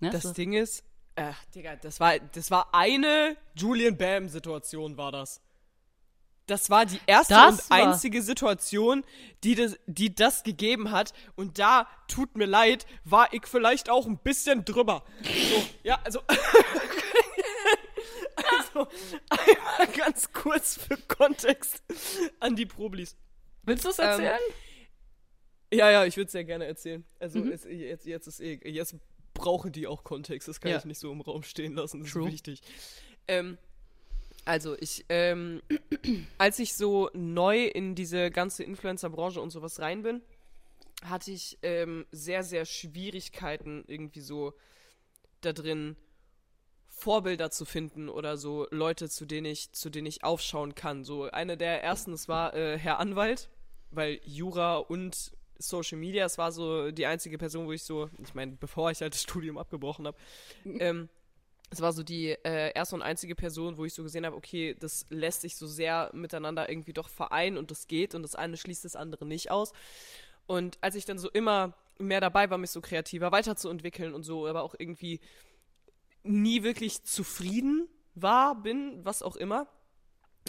Ja, 0.00 0.10
Das 0.10 0.22
so. 0.22 0.32
Ding 0.32 0.52
ist, 0.52 0.84
äh, 1.16 1.32
Digga, 1.54 1.76
das 1.76 1.98
war, 2.00 2.18
das 2.18 2.50
war 2.50 2.74
eine 2.74 3.36
Julian 3.56 3.96
Bam-Situation, 3.96 4.96
war 4.96 5.12
das. 5.12 5.40
Das 6.46 6.70
war 6.70 6.86
die 6.86 7.00
erste 7.06 7.34
Das 7.34 7.66
und 7.66 7.72
einzige 7.72 8.22
Situation, 8.22 9.04
die 9.42 9.54
das, 9.56 9.76
die 9.86 10.14
das 10.14 10.44
gegeben 10.44 10.92
hat. 10.92 11.12
Und 11.34 11.58
da, 11.58 11.88
tut 12.08 12.36
mir 12.36 12.46
leid, 12.46 12.86
war 13.04 13.32
ich 13.32 13.46
vielleicht 13.46 13.90
auch 13.90 14.06
ein 14.06 14.18
bisschen 14.18 14.64
drüber. 14.64 15.02
So, 15.24 15.62
ja, 15.82 15.98
also. 16.04 16.20
also, 18.36 18.86
einmal 19.28 19.86
ganz 19.96 20.32
kurz 20.32 20.76
für 20.78 20.96
Kontext 20.96 21.82
an 22.40 22.54
die 22.56 22.66
Problis. 22.66 23.16
Willst 23.62 23.84
du 23.84 23.88
es 23.90 23.98
Ähm, 23.98 24.04
erzählen? 24.06 24.38
Ja, 25.72 25.90
ja, 25.90 26.04
ich 26.04 26.16
würde 26.16 26.26
es 26.26 26.32
sehr 26.32 26.44
gerne 26.44 26.66
erzählen. 26.66 27.04
Also 27.18 27.40
Mhm. 27.40 27.50
es, 27.50 27.64
jetzt, 27.64 28.06
jetzt 28.06 28.26
ist 28.28 28.40
eh, 28.40 28.60
jetzt 28.70 28.94
brauchen 29.34 29.72
die 29.72 29.86
auch 29.86 30.04
Kontext. 30.04 30.46
Das 30.48 30.60
kann 30.60 30.70
Ja. 30.70 30.78
ich 30.78 30.84
nicht 30.84 31.00
so 31.00 31.10
im 31.10 31.20
Raum 31.20 31.42
stehen 31.42 31.74
lassen. 31.74 32.02
Das 32.02 32.12
True. 32.12 32.28
ist 32.28 32.32
wichtig. 32.34 32.60
Ähm, 33.28 33.58
also 34.46 34.76
ich, 34.78 35.04
ähm, 35.08 35.60
als 36.38 36.58
ich 36.58 36.74
so 36.74 37.10
neu 37.12 37.66
in 37.66 37.94
diese 37.94 38.30
ganze 38.30 38.62
Influencer-Branche 38.62 39.40
und 39.40 39.50
sowas 39.50 39.80
rein 39.80 40.02
bin, 40.02 40.22
hatte 41.04 41.32
ich 41.32 41.58
ähm, 41.62 42.06
sehr, 42.12 42.42
sehr 42.42 42.64
Schwierigkeiten 42.64 43.84
irgendwie 43.86 44.20
so 44.20 44.54
da 45.40 45.52
drin 45.52 45.96
Vorbilder 46.86 47.50
zu 47.50 47.64
finden 47.64 48.08
oder 48.08 48.38
so 48.38 48.66
Leute, 48.70 49.10
zu 49.10 49.26
denen 49.26 49.46
ich, 49.46 49.72
zu 49.72 49.90
denen 49.90 50.06
ich 50.06 50.24
aufschauen 50.24 50.74
kann. 50.74 51.04
So 51.04 51.24
eine 51.24 51.56
der 51.56 51.82
ersten, 51.82 52.12
das 52.12 52.28
war 52.28 52.54
äh, 52.54 52.78
Herr 52.78 52.98
Anwalt, 52.98 53.50
weil 53.90 54.20
Jura 54.24 54.76
und 54.76 55.32
Social 55.58 55.98
Media, 55.98 56.24
es 56.24 56.38
war 56.38 56.52
so 56.52 56.90
die 56.92 57.06
einzige 57.06 57.36
Person, 57.36 57.66
wo 57.66 57.72
ich 57.72 57.82
so, 57.82 58.10
ich 58.22 58.34
meine, 58.34 58.52
bevor 58.52 58.90
ich 58.90 59.00
halt 59.00 59.14
das 59.14 59.22
Studium 59.22 59.58
abgebrochen 59.58 60.06
habe, 60.06 60.16
ähm, 60.64 61.08
es 61.70 61.80
war 61.80 61.92
so 61.92 62.02
die 62.02 62.30
äh, 62.30 62.72
erste 62.74 62.94
und 62.94 63.02
einzige 63.02 63.34
Person, 63.34 63.76
wo 63.76 63.84
ich 63.84 63.94
so 63.94 64.02
gesehen 64.02 64.24
habe, 64.24 64.36
okay, 64.36 64.76
das 64.78 65.06
lässt 65.10 65.40
sich 65.40 65.56
so 65.56 65.66
sehr 65.66 66.10
miteinander 66.12 66.68
irgendwie 66.68 66.92
doch 66.92 67.08
vereinen 67.08 67.58
und 67.58 67.70
das 67.70 67.88
geht 67.88 68.14
und 68.14 68.22
das 68.22 68.34
eine 68.34 68.56
schließt 68.56 68.84
das 68.84 68.96
andere 68.96 69.26
nicht 69.26 69.50
aus. 69.50 69.72
Und 70.46 70.78
als 70.80 70.94
ich 70.94 71.04
dann 71.04 71.18
so 71.18 71.28
immer 71.30 71.74
mehr 71.98 72.20
dabei 72.20 72.50
war, 72.50 72.58
mich 72.58 72.70
so 72.70 72.80
kreativer 72.80 73.32
weiterzuentwickeln 73.32 74.14
und 74.14 74.22
so, 74.22 74.46
aber 74.46 74.62
auch 74.62 74.74
irgendwie 74.78 75.20
nie 76.22 76.62
wirklich 76.62 77.02
zufrieden 77.04 77.88
war, 78.14 78.62
bin, 78.62 79.04
was 79.04 79.22
auch 79.22 79.36
immer, 79.36 79.66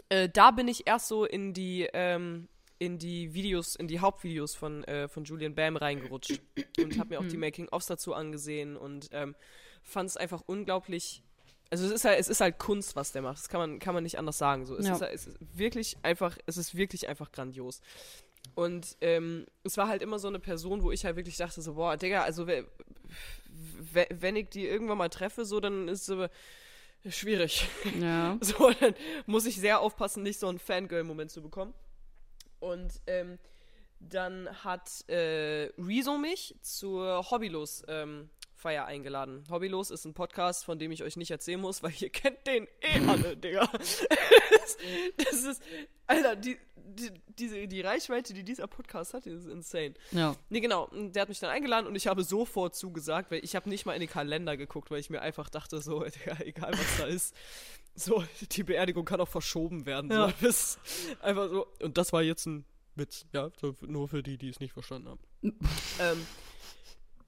äh, 0.09 0.29
da 0.29 0.51
bin 0.51 0.67
ich 0.67 0.87
erst 0.87 1.07
so 1.07 1.25
in 1.25 1.53
die, 1.53 1.89
ähm, 1.93 2.47
in 2.79 2.99
die 2.99 3.33
Videos, 3.33 3.75
in 3.75 3.87
die 3.87 3.99
Hauptvideos 3.99 4.53
von, 4.53 4.83
äh, 4.83 5.07
von 5.07 5.23
Julian 5.23 5.55
Bam 5.55 5.77
reingerutscht 5.77 6.41
und 6.79 6.99
habe 6.99 7.09
mir 7.09 7.19
auch 7.19 7.27
die 7.27 7.37
Making-ofs 7.37 7.87
dazu 7.87 8.13
angesehen 8.13 8.77
und 8.77 9.09
ähm, 9.11 9.35
fand 9.87 10.09
es 10.09 10.17
einfach 10.17 10.43
unglaublich. 10.45 11.23
Also 11.69 11.85
es 11.85 11.91
ist 11.91 12.05
halt, 12.05 12.19
es 12.19 12.27
ist 12.27 12.39
halt 12.41 12.59
Kunst, 12.59 12.95
was 12.95 13.11
der 13.11 13.21
macht. 13.21 13.37
Das 13.39 13.49
kann 13.49 13.59
man, 13.59 13.79
kann 13.79 13.93
man 13.93 14.03
nicht 14.03 14.17
anders 14.19 14.37
sagen. 14.37 14.65
So, 14.65 14.75
es, 14.77 14.85
Ja. 14.85 14.93
ist, 14.95 15.01
halt- 15.01 15.13
es 15.15 15.27
ist 15.27 15.37
wirklich 15.57 15.97
einfach, 16.03 16.37
es 16.45 16.57
ist 16.57 16.75
wirklich 16.75 17.09
einfach 17.09 17.31
grandios. 17.31 17.81
Und 18.55 18.95
ähm, 19.01 19.45
es 19.63 19.75
war 19.77 19.87
halt 19.87 20.01
immer 20.01 20.19
so 20.19 20.27
eine 20.29 20.39
Person, 20.39 20.81
wo 20.83 20.91
ich 20.91 21.03
halt 21.05 21.15
wirklich 21.17 21.35
dachte, 21.37 21.61
so, 21.61 21.73
boah, 21.73 21.97
Digga, 21.97 22.23
also 22.23 22.47
we- 22.47 22.65
we- 23.93 24.07
wenn 24.11 24.35
ich 24.35 24.49
die 24.49 24.65
irgendwann 24.67 24.97
mal 24.97 25.09
treffe, 25.09 25.43
so, 25.45 25.59
dann 25.59 25.87
ist 25.89 26.03
es 26.03 26.09
aber 26.09 26.29
schwierig. 27.09 27.67
Ja. 27.99 28.37
So, 28.41 28.71
dann 28.79 28.95
muss 29.25 29.45
ich 29.45 29.57
sehr 29.57 29.79
aufpassen, 29.81 30.23
nicht 30.23 30.39
so 30.39 30.47
einen 30.47 30.59
Fangirl-Moment 30.59 31.31
zu 31.31 31.41
bekommen. 31.41 31.73
Und 32.59 32.93
ähm, 33.07 33.37
dann 33.99 34.47
hat 34.63 35.07
äh, 35.09 35.71
Rezo 35.77 36.17
mich 36.17 36.55
zur 36.61 37.29
Hobbylos 37.29 37.83
ähm, 37.87 38.29
Feier 38.67 38.83
eingeladen. 38.83 39.45
Hobbylos 39.49 39.91
ist 39.91 40.03
ein 40.03 40.13
Podcast, 40.13 40.65
von 40.65 40.77
dem 40.77 40.91
ich 40.91 41.01
euch 41.01 41.15
nicht 41.15 41.31
erzählen 41.31 41.61
muss, 41.61 41.83
weil 41.83 41.93
ihr 41.99 42.09
kennt 42.09 42.45
den 42.45 42.67
eh 42.81 42.99
alle, 43.07 43.37
Digga. 43.37 43.65
das, 43.71 44.77
das 45.15 45.43
ist, 45.45 45.63
Alter, 46.05 46.35
die, 46.35 46.57
die, 46.75 47.11
diese, 47.39 47.65
die 47.69 47.79
Reichweite, 47.79 48.33
die 48.33 48.43
dieser 48.43 48.67
Podcast 48.67 49.13
hat, 49.13 49.25
ist 49.25 49.47
insane. 49.47 49.93
Ja. 50.11 50.35
Nee, 50.49 50.59
genau. 50.59 50.89
Der 50.91 51.21
hat 51.21 51.29
mich 51.29 51.39
dann 51.39 51.49
eingeladen 51.49 51.87
und 51.87 51.95
ich 51.95 52.07
habe 52.07 52.25
sofort 52.25 52.75
zugesagt, 52.75 53.31
weil 53.31 53.41
ich 53.41 53.55
habe 53.55 53.69
nicht 53.69 53.85
mal 53.85 53.93
in 53.93 54.01
den 54.01 54.09
Kalender 54.09 54.57
geguckt, 54.57 54.91
weil 54.91 54.99
ich 54.99 55.09
mir 55.09 55.21
einfach 55.21 55.47
dachte, 55.49 55.79
so, 55.79 56.03
Digga, 56.25 56.39
egal 56.41 56.73
was 56.73 56.97
da 56.97 57.05
ist, 57.05 57.33
so, 57.95 58.21
die 58.51 58.63
Beerdigung 58.63 59.05
kann 59.05 59.21
auch 59.21 59.29
verschoben 59.29 59.85
werden. 59.85 60.11
Ja. 60.11 60.27
So, 60.27 60.33
das 60.45 60.77
einfach 61.21 61.47
so. 61.47 61.67
Und 61.81 61.97
das 61.97 62.11
war 62.11 62.21
jetzt 62.21 62.45
ein 62.45 62.65
Witz, 62.95 63.25
ja, 63.31 63.49
so, 63.61 63.73
nur 63.79 64.09
für 64.09 64.23
die, 64.23 64.37
die 64.37 64.49
es 64.49 64.59
nicht 64.59 64.73
verstanden 64.73 65.07
haben. 65.07 65.21
ähm, 66.01 66.27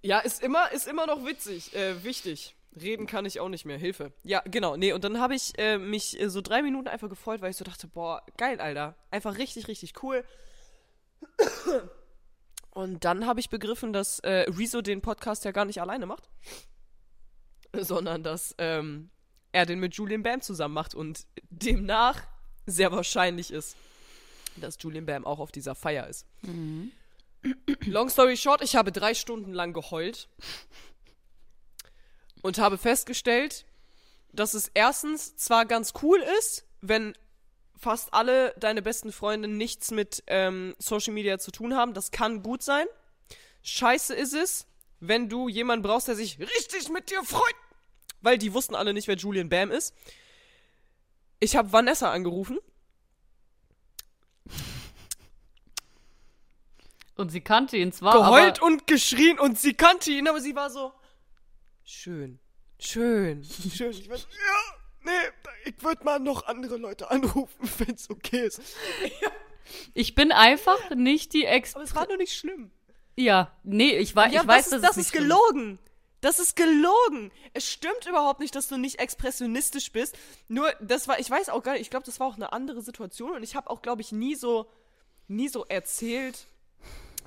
ja, 0.01 0.19
ist 0.19 0.41
immer, 0.41 0.71
ist 0.71 0.88
immer 0.88 1.05
noch 1.07 1.25
witzig, 1.25 1.75
äh, 1.75 2.03
wichtig. 2.03 2.55
Reden 2.79 3.07
kann 3.07 3.25
ich 3.25 3.39
auch 3.39 3.49
nicht 3.49 3.65
mehr. 3.65 3.77
Hilfe. 3.77 4.13
Ja, 4.23 4.41
genau. 4.45 4.77
Nee, 4.77 4.93
und 4.93 5.03
dann 5.03 5.19
habe 5.19 5.35
ich 5.35 5.57
äh, 5.57 5.77
mich 5.77 6.19
äh, 6.19 6.29
so 6.29 6.41
drei 6.41 6.62
Minuten 6.62 6.88
einfach 6.88 7.09
gefreut, 7.09 7.41
weil 7.41 7.49
ich 7.51 7.57
so 7.57 7.65
dachte, 7.65 7.88
boah, 7.88 8.23
geil, 8.38 8.62
Alter. 8.62 8.95
Einfach 9.12 9.38
richtig, 9.38 9.67
richtig 9.67 10.03
cool. 10.03 10.23
Und 12.71 13.03
dann 13.03 13.25
habe 13.25 13.39
ich 13.39 13.49
begriffen, 13.49 13.91
dass 13.91 14.19
äh, 14.19 14.45
Rezo 14.49 14.81
den 14.81 15.01
Podcast 15.01 15.43
ja 15.43 15.51
gar 15.51 15.65
nicht 15.65 15.81
alleine 15.81 16.05
macht, 16.05 16.29
sondern 17.73 18.23
dass 18.23 18.55
ähm, 18.57 19.09
er 19.51 19.65
den 19.65 19.79
mit 19.79 19.95
Julian 19.95 20.23
Bam 20.23 20.41
zusammen 20.41 20.75
macht 20.75 20.95
und 20.95 21.25
demnach 21.49 22.21
sehr 22.65 22.91
wahrscheinlich 22.91 23.51
ist, 23.51 23.75
dass 24.57 24.77
Julian 24.79 25.05
Bam 25.05 25.25
auch 25.25 25.39
auf 25.39 25.51
dieser 25.51 25.75
Feier 25.75 26.07
ist. 26.07 26.25
Long 27.86 28.10
story 28.10 28.38
short, 28.38 28.62
ich 28.62 28.75
habe 28.75 28.91
drei 28.91 29.13
Stunden 29.13 29.54
lang 29.54 29.73
geheult 29.73 30.28
und 32.41 32.58
habe 32.58 32.78
festgestellt, 32.78 33.65
dass 34.34 34.54
es 34.54 34.69
erstens 34.73 35.36
zwar 35.36 35.65
ganz 35.65 35.93
cool 36.02 36.19
ist, 36.39 36.65
wenn 36.82 37.13
fast 37.78 38.13
alle 38.13 38.54
deine 38.58 38.82
besten 38.82 39.12
Freunde 39.12 39.47
nichts 39.47 39.91
mit 39.91 40.23
ähm, 40.28 40.75
Social 40.80 41.13
Media 41.13 41.39
zu 41.39 41.52
tun 41.52 41.75
haben. 41.75 41.93
Das 41.93 42.12
kann 42.12 42.43
gut 42.43 42.62
sein. 42.62 42.86
Scheiße 43.63 44.13
ist 44.13 44.34
es, 44.34 44.67
wenn 44.99 45.30
du 45.30 45.47
jemanden 45.47 45.84
brauchst, 45.84 46.10
der 46.10 46.15
sich 46.15 46.39
richtig 46.39 46.89
mit 46.89 47.10
dir 47.10 47.23
freut. 47.23 47.56
Weil 48.21 48.38
die 48.38 48.54
wussten 48.54 48.75
alle 48.75 48.93
nicht, 48.93 49.08
wer 49.08 49.15
Julian 49.15 49.47
Bam 49.47 49.71
ist. 49.71 49.95
Ich 51.39 51.56
habe 51.56 51.71
Vanessa 51.71 52.12
angerufen. 52.12 52.60
Und 57.19 57.29
sie 57.29 57.41
kannte 57.41 57.75
ihn 57.75 57.91
zwar, 57.91 58.13
geheult 58.13 58.62
und 58.62 58.88
geschrien 58.88 59.39
und 59.39 59.60
sie 59.60 59.73
kannte 59.73 60.10
ihn, 60.10 60.27
aber 60.29 60.39
sie 60.39 60.55
war 60.55 60.69
so 60.69 60.93
schön, 61.84 62.39
schön, 62.79 63.43
schön. 63.75 63.91
Ich 63.91 64.08
so, 64.08 64.13
ja, 64.13 64.21
nee, 65.01 65.12
ich 65.65 65.84
würde 65.84 66.05
mal 66.05 66.19
noch 66.19 66.47
andere 66.47 66.77
Leute 66.77 67.12
anrufen, 67.12 67.69
wenn 67.79 67.95
es 67.95 68.10
okay 68.10 68.47
ist. 68.47 68.62
ich 69.93 70.15
bin 70.15 70.32
einfach 70.32 70.91
nicht 70.91 71.34
die 71.34 71.43
Ex. 71.43 71.75
Aber 71.75 71.84
es 71.84 71.93
war 71.93 72.08
nur 72.08 72.15
nicht 72.15 72.38
schlimm. 72.38 72.71
Ja, 73.17 73.51
nee, 73.63 73.97
ich, 73.97 74.15
wei 74.15 74.29
Ja, 74.29 74.41
ich 74.43 74.47
weiß, 74.47 74.69
das, 74.69 74.69
dass 74.69 74.77
ist, 74.77 74.84
das 74.84 74.91
es 74.91 74.97
nicht 74.97 75.05
ist 75.08 75.12
schlimm 75.12 75.23
gelogen. 75.23 75.79
Das 76.21 76.39
ist 76.39 76.55
gelogen. 76.55 77.32
Es 77.53 77.69
stimmt 77.69 78.05
überhaupt 78.08 78.39
nicht, 78.39 78.55
dass 78.55 78.69
du 78.69 78.77
nicht 78.77 78.99
expressionistisch 78.99 79.91
bist. 79.91 80.17
Nur, 80.47 80.71
das 80.79 81.10
war, 81.10 81.19
ich 81.19 81.29
weiß 81.29 81.49
auch 81.49 81.63
gar 81.63 81.73
nicht, 81.73 81.82
ich 81.82 81.89
glaube, 81.89 82.05
das 82.05 82.21
war 82.21 82.27
auch 82.27 82.36
eine 82.36 82.53
andere 82.53 82.82
Situation 82.82 83.32
und 83.32 83.43
ich 83.43 83.55
habe 83.55 83.69
auch, 83.69 83.82
glaube 83.82 84.01
ich, 84.01 84.13
nie 84.13 84.36
so, 84.36 84.69
nie 85.27 85.49
so 85.49 85.65
erzählt, 85.65 86.47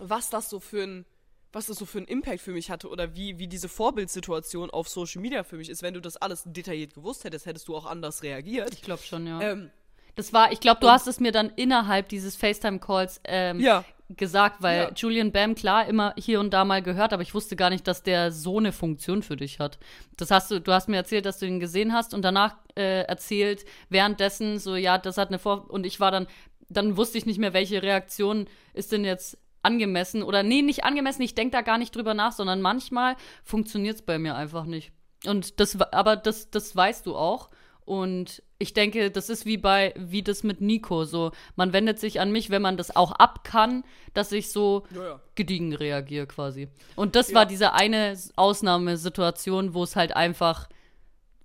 was 0.03 0.31
das 0.31 0.51
so 0.51 0.61
für 0.61 0.83
ein, 0.83 1.07
was 1.53 1.67
das 1.67 1.79
so 1.79 1.87
für 1.87 1.99
einen 1.99 2.07
Impact 2.07 2.41
für 2.41 2.53
mich 2.53 2.71
hatte 2.71 2.89
oder 2.89 3.15
wie, 3.15 3.39
wie 3.39 3.47
diese 3.47 3.69
Vorbildsituation 3.69 4.71
auf 4.71 4.89
Social 4.89 5.21
Media 5.21 5.45
für 5.45 5.57
mich 5.57 5.69
ist. 5.69 5.83
Wenn 5.83 5.95
du 5.95 6.01
das 6.01 6.17
alles 6.17 6.43
detailliert 6.47 6.95
gewusst 6.95 7.25
hättest, 7.25 7.47
hättest 7.47 7.69
du 7.69 7.77
auch 7.77 7.87
anders 7.87 8.23
reagiert. 8.23 8.73
Ich 8.73 8.83
glaube 8.83 9.03
schon, 9.03 9.27
ja. 9.27 9.41
Ähm, 9.41 9.71
Das 10.17 10.33
war, 10.33 10.53
ich 10.53 10.61
glaube, 10.61 10.81
du 10.81 10.89
hast 10.89 11.07
es 11.07 11.21
mir 11.21 11.33
dann 11.33 11.51
innerhalb 11.57 12.09
dieses 12.09 12.37
FaceTime-Calls 12.37 13.21
ähm, 13.25 13.61
ja. 13.61 13.85
gesagt, 14.09 14.63
weil 14.63 14.83
Ja. 14.83 14.93
Julian 14.95 15.31
Bam 15.31 15.55
klar 15.55 15.87
immer 15.87 16.15
hier 16.19 16.41
und 16.41 16.53
da 16.53 16.65
mal 16.65 16.83
gehört, 16.83 17.13
aber 17.13 17.23
ich 17.23 17.35
wusste 17.35 17.55
gar 17.55 17.71
nicht, 17.71 17.87
dass 17.87 18.03
der 18.03 18.33
so 18.33 18.59
eine 18.59 18.73
Funktion 18.73 19.23
für 19.23 19.37
dich 19.37 19.59
hat. 19.59 19.79
Das 20.17 20.31
hast 20.31 20.51
du, 20.51 20.59
du 20.61 20.73
hast 20.73 20.89
mir 20.89 20.97
erzählt, 20.97 21.27
dass 21.27 21.39
du 21.39 21.47
ihn 21.47 21.61
gesehen 21.61 21.93
hast 21.93 22.15
und 22.15 22.23
danach 22.23 22.57
äh, 22.77 23.03
erzählt, 23.03 23.65
währenddessen 23.91 24.59
so, 24.59 24.75
ja, 24.75 24.97
das 24.99 25.19
hat 25.19 25.29
eine 25.29 25.39
Vor 25.39 25.71
und 25.71 25.85
ich 25.85 26.01
war 26.01 26.11
dann, 26.11 26.27
dann 26.71 26.97
wusste 26.97 27.19
ich 27.19 27.27
nicht 27.27 27.39
mehr, 27.39 27.53
welche 27.53 27.83
Reaktion 27.83 28.47
ist 28.73 28.93
denn 28.93 29.05
jetzt 29.05 29.37
angemessen 29.63 30.23
oder 30.23 30.43
nee, 30.43 30.63
nicht 30.63 30.85
angemessen, 30.85 31.23
ich 31.23 31.35
denke 31.35 31.53
da 31.53 31.61
gar 31.63 31.79
nicht 31.79 31.95
drüber 31.95 32.15
nach, 32.15 32.33
sondern 32.33 32.61
manchmal 32.61 33.17
funktioniert 33.45 33.97
es 33.97 34.03
bei 34.03 34.19
mir 34.19 34.35
einfach 34.35 34.65
nicht. 34.65 34.93
Und 35.27 35.61
das, 35.61 35.81
aber 35.81 36.17
das, 36.17 36.51
das 36.51 36.75
weißt 36.75 37.07
du 37.07 37.17
auch. 37.17 37.51
Und 37.85 38.43
ich 38.59 38.75
denke, 38.75 39.11
das 39.11 39.29
ist 39.29 39.45
wie 39.45 39.57
bei, 39.57 39.93
wie 39.97 40.23
das 40.23 40.45
mit 40.45 40.61
Nico. 40.61 41.05
So, 41.05 41.33
man 41.57 41.73
wendet 41.73 41.99
sich 41.99 42.21
an 42.21 42.31
mich, 42.31 42.49
wenn 42.49 42.63
man 42.63 42.77
das 42.77 42.95
auch 42.95 43.11
ab 43.13 43.43
kann, 43.43 43.83
dass 44.15 44.31
ich 44.31 44.51
so 44.53 44.85
Ja, 44.95 45.03
ja. 45.05 45.21
gediegen 45.35 45.75
reagiere 45.75 46.27
quasi. 46.29 46.69
Und 46.95 47.17
das 47.17 47.31
Ja. 47.31 47.37
war 47.39 47.47
diese 47.47 47.73
eine 47.73 48.17
Ausnahmesituation, 48.37 49.75
wo 49.75 49.83
es 49.83 49.97
halt 49.97 50.15
einfach, 50.15 50.69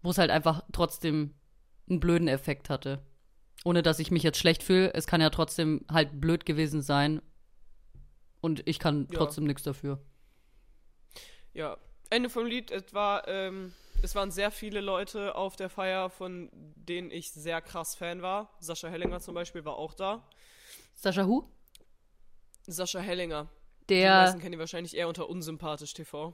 wo 0.01 0.09
es 0.11 0.17
halt 0.17 0.31
einfach 0.31 0.61
trotzdem 0.71 1.33
einen 1.89 1.99
blöden 1.99 2.27
Effekt 2.27 2.69
hatte. 2.69 2.99
Ohne 3.65 3.81
dass 3.81 3.99
ich 3.99 4.11
mich 4.11 4.23
jetzt 4.23 4.37
schlecht 4.37 4.63
fühle. 4.63 4.93
Es 4.93 5.07
kann 5.07 5.21
ja 5.21 5.29
trotzdem 5.29 5.85
halt 5.91 6.21
blöd 6.21 6.45
gewesen 6.45 6.81
sein. 6.81 7.21
Und 8.47 8.65
ich 8.65 8.79
kann 8.79 9.09
Ja. 9.11 9.17
trotzdem 9.17 9.43
nichts 9.43 9.63
dafür. 9.63 9.99
Ja, 11.53 11.77
Ende 12.09 12.29
vom 12.29 12.45
Lied. 12.45 12.71
Es 12.71 12.93
war, 12.93 13.27
ähm, 13.27 13.73
es 14.01 14.15
waren 14.15 14.31
sehr 14.31 14.51
viele 14.51 14.79
Leute 14.79 15.35
auf 15.35 15.57
der 15.57 15.69
Feier, 15.69 16.09
von 16.09 16.49
denen 16.53 17.11
ich 17.11 17.29
sehr 17.31 17.61
krass 17.61 17.93
Fan 17.95 18.21
war. 18.21 18.49
Sascha 18.61 18.87
Hellinger 18.87 19.19
zum 19.19 19.35
Beispiel 19.35 19.65
war 19.65 19.75
auch 19.75 19.93
da. 19.93 20.25
Sascha 20.93 21.25
Hu? 21.25 21.43
Sascha 22.67 22.99
Hellinger. 23.01 23.49
Die 23.89 23.95
Der. 23.95 24.15
meisten 24.15 24.39
kennen 24.39 24.53
ihn 24.53 24.59
wahrscheinlich 24.59 24.95
eher 24.95 25.09
unter 25.09 25.27
unsympathisch 25.27 25.93
TV. 25.93 26.33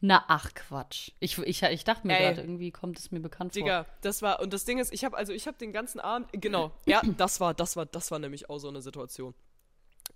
Na, 0.00 0.24
ach 0.28 0.54
Quatsch. 0.54 1.10
Ich, 1.20 1.36
ich, 1.38 1.62
ich 1.62 1.84
dachte 1.84 2.06
mir 2.06 2.16
gerade, 2.16 2.40
irgendwie 2.40 2.70
kommt 2.70 2.98
es 2.98 3.10
mir 3.10 3.20
bekannt 3.20 3.52
vor. 3.52 3.62
Digga, 3.62 3.84
das 4.00 4.22
war 4.22 4.40
und 4.40 4.52
das 4.54 4.64
Ding 4.64 4.78
ist, 4.78 4.94
ich 4.94 5.04
habe 5.04 5.14
also 5.16 5.34
ich 5.34 5.46
habe 5.46 5.58
den 5.58 5.72
ganzen 5.72 6.00
Abend 6.00 6.28
genau, 6.32 6.72
ja, 6.86 7.02
das 7.18 7.40
war 7.40 7.52
das 7.52 7.76
war 7.76 7.84
das 7.86 8.10
war 8.10 8.18
nämlich 8.18 8.48
auch 8.48 8.58
so 8.58 8.68
eine 8.68 8.80
Situation. 8.80 9.34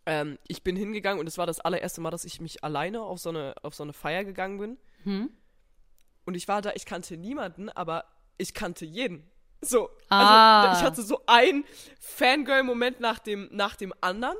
Ähm, 0.07 0.39
ich 0.49 0.63
bin 0.63 0.77
hingegangen 0.77 1.21
und 1.21 1.27
es 1.27 1.37
war 1.39 1.47
das 1.47 1.61
allererste 1.61 2.01
Mal, 2.01 2.11
dass 2.11 2.25
ich 2.25 2.41
mich 2.41 2.65
alleine 2.65 3.03
auf 3.03 3.19
so 3.19 3.29
eine 3.29 3.55
auf 3.63 3.75
so 3.75 3.83
eine 3.83 3.93
Feier 3.93 4.25
gegangen 4.25 4.59
bin. 4.59 4.79
Hm? 5.05 5.31
Und 6.25 6.35
ich 6.35 6.49
war 6.49 6.63
da, 6.63 6.73
ich 6.75 6.87
kannte 6.87 7.17
niemanden, 7.17 7.69
aber 7.69 8.05
ich 8.39 8.55
kannte 8.55 8.85
jeden. 8.87 9.29
So, 9.63 9.91
Ah. 10.09 10.63
also 10.69 10.81
ich 10.81 10.87
hatte 10.87 11.03
so 11.03 11.21
einen 11.27 11.65
Fangirl-Moment 12.01 13.01
nach 13.01 13.19
dem 13.19 13.49
nach 13.53 13.77
dem 13.77 13.93
anderen. 14.01 14.37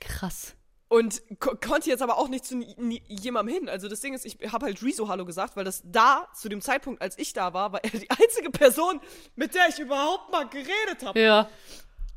Krass. 0.00 0.54
Und 0.88 1.20
ko 1.40 1.56
konnte 1.56 1.90
jetzt 1.90 2.00
aber 2.02 2.16
auch 2.16 2.28
nicht 2.28 2.44
zu 2.44 2.60
jemandem 3.08 3.54
hin. 3.56 3.68
Also 3.68 3.88
das 3.88 4.00
Ding 4.00 4.14
ist, 4.14 4.24
ich 4.24 4.38
habe 4.52 4.66
halt 4.66 4.80
Rezo 4.84 5.08
Hallo 5.08 5.24
gesagt, 5.24 5.56
weil 5.56 5.64
das 5.64 5.82
da, 5.84 6.28
zu 6.32 6.48
dem 6.48 6.60
Zeitpunkt, 6.60 7.02
als 7.02 7.18
ich 7.18 7.32
da 7.32 7.52
war, 7.54 7.72
war 7.72 7.82
er 7.82 7.90
die 7.90 8.08
einzige 8.10 8.50
Person, 8.50 9.00
mit 9.34 9.54
der 9.56 9.68
ich 9.68 9.80
überhaupt 9.80 10.30
mal 10.30 10.48
geredet 10.48 11.04
habe. 11.04 11.20
Ja. 11.20 11.48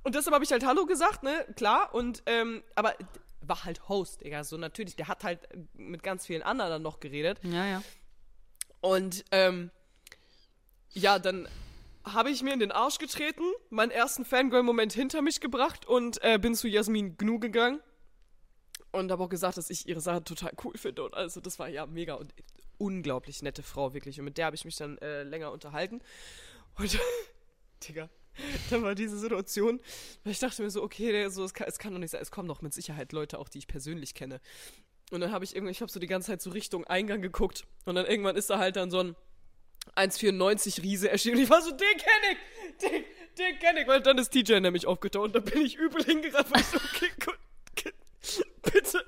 Und 0.03 0.15
deshalb 0.15 0.33
habe 0.33 0.43
ich 0.43 0.51
halt 0.51 0.65
Hallo 0.65 0.85
gesagt, 0.85 1.23
ne, 1.23 1.45
klar. 1.55 1.93
Und, 1.93 2.23
ähm, 2.25 2.63
aber 2.75 2.95
war 3.41 3.63
halt 3.65 3.89
Host, 3.89 4.21
Digga. 4.21 4.43
So 4.43 4.57
natürlich, 4.57 4.95
der 4.95 5.07
hat 5.07 5.23
halt 5.23 5.47
mit 5.73 6.03
ganz 6.03 6.25
vielen 6.25 6.41
anderen 6.41 6.71
dann 6.71 6.81
noch 6.81 6.99
geredet. 6.99 7.39
Ja, 7.43 7.65
ja. 7.65 7.83
Und, 8.81 9.25
ähm, 9.31 9.71
ja, 10.91 11.19
dann 11.19 11.47
habe 12.03 12.31
ich 12.31 12.41
mir 12.41 12.53
in 12.53 12.59
den 12.59 12.71
Arsch 12.71 12.97
getreten, 12.97 13.43
meinen 13.69 13.91
ersten 13.91 14.25
Fangirl-Moment 14.25 14.93
hinter 14.93 15.21
mich 15.21 15.41
gebracht 15.41 15.85
und 15.85 16.21
äh, 16.23 16.39
bin 16.39 16.55
zu 16.55 16.67
Jasmin 16.67 17.17
Gnu 17.17 17.39
gegangen. 17.39 17.81
Und 18.91 19.12
habe 19.12 19.23
auch 19.23 19.29
gesagt, 19.29 19.57
dass 19.57 19.69
ich 19.69 19.88
ihre 19.88 20.01
Sache 20.01 20.23
total 20.23 20.51
cool 20.63 20.75
finde. 20.75 21.03
Und 21.03 21.13
also, 21.13 21.41
das 21.41 21.59
war 21.59 21.69
ja 21.69 21.85
mega 21.85 22.15
und 22.15 22.33
unglaublich 22.79 23.43
nette 23.43 23.62
Frau, 23.62 23.93
wirklich. 23.93 24.17
Und 24.19 24.25
mit 24.25 24.38
der 24.39 24.47
habe 24.47 24.55
ich 24.55 24.65
mich 24.65 24.77
dann 24.77 24.97
äh, 24.97 25.21
länger 25.23 25.51
unterhalten. 25.51 26.01
Und, 26.75 26.97
Digga, 27.88 28.09
da 28.69 28.82
war 28.82 28.95
diese 28.95 29.17
Situation, 29.17 29.80
weil 30.23 30.32
ich 30.32 30.39
dachte 30.39 30.62
mir 30.62 30.69
so, 30.69 30.84
okay, 30.84 31.30
so, 31.30 31.43
es, 31.43 31.54
kann, 31.54 31.67
es 31.67 31.80
kann 31.80 31.93
doch 31.93 31.99
nicht 31.99 32.12
sein, 32.12 32.21
es 32.21 32.32
kommen 32.32 32.47
doch 32.47 32.62
mit 32.62 32.73
Sicherheit 32.73 33.12
Leute 33.12 33.39
auch, 33.39 33.49
die 33.49 33.60
ich 33.60 33.67
persönlich 33.67 34.13
kenne. 34.13 34.39
Und 35.12 35.21
dann 35.21 35.32
habe 35.32 35.43
ich 35.43 35.56
irgendwie, 35.56 35.71
ich 35.71 35.82
habe 35.82 35.91
so 35.91 35.99
die 35.99 36.08
ganze 36.08 36.28
Zeit 36.28 36.41
so 36.41 36.52
Richtung 36.52 36.86
Eingang 36.86 37.21
geguckt 37.21 37.65
und 37.86 37.95
dann 37.95 38.06
irgendwann 38.06 38.36
ist 38.36 38.49
da 38.49 38.60
halt 38.60 38.75
dann 38.75 38.91
so 38.91 38.99
ein 38.99 39.15
1,94 39.95 40.84
Riese 40.84 41.10
erschienen 41.10 41.38
und 41.38 41.43
ich 41.43 41.49
war 41.49 41.62
so, 41.62 41.71
den 41.71 41.80
kenne 41.80 42.32
ich, 42.32 42.78
den, 42.78 43.04
den 43.38 43.60
kenne 43.60 43.82
ich, 43.82 43.88
weil 43.88 44.02
dann 44.02 44.17
ist 44.19 44.30
TJ 44.30 44.60
nämlich 44.60 44.86
aufgetaucht 44.86 45.25
und 45.25 45.36
da 45.36 45.39
bin 45.39 45.62
ich 45.62 45.75
übel 45.78 46.04
hingerannt, 46.04 46.52
weil 46.52 46.62
ich 46.62 46.67
so, 46.67 46.78
okay, 46.78 47.10
bitte, 48.62 49.06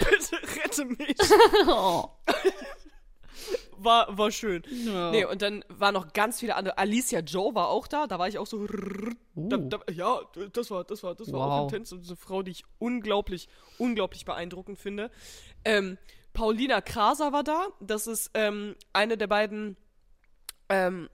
bitte 0.00 0.62
rette 0.62 0.84
mich. 0.84 1.16
Oh. 1.66 2.10
War, 3.86 4.18
war 4.18 4.32
schön. 4.32 4.64
Ja. 4.68 5.12
Nee, 5.12 5.24
und 5.24 5.42
dann 5.42 5.64
waren 5.68 5.94
noch 5.94 6.12
ganz 6.12 6.40
viele 6.40 6.56
andere. 6.56 6.76
Alicia 6.76 7.20
Joe 7.20 7.54
war 7.54 7.68
auch 7.68 7.86
da, 7.86 8.08
da 8.08 8.18
war 8.18 8.26
ich 8.26 8.36
auch 8.36 8.46
so. 8.46 8.66
Da, 9.36 9.56
da, 9.56 9.78
ja, 9.92 10.20
das 10.52 10.72
war, 10.72 10.82
das 10.82 11.04
war, 11.04 11.14
das 11.14 11.32
war 11.32 11.40
auch 11.40 11.62
intens. 11.64 11.92
Und 11.92 12.04
eine 12.04 12.16
Frau, 12.16 12.42
die 12.42 12.50
ich 12.50 12.64
unglaublich, 12.78 13.48
unglaublich 13.78 14.24
beeindruckend 14.24 14.80
finde. 14.80 15.10
Ähm, 15.64 15.98
Paulina 16.32 16.80
Kraser 16.80 17.32
war 17.32 17.44
da. 17.44 17.68
Das 17.80 18.08
ist 18.08 18.32
ähm, 18.34 18.74
eine 18.92 19.16
der 19.16 19.28
beiden 19.28 19.76
ähm, 20.68 21.08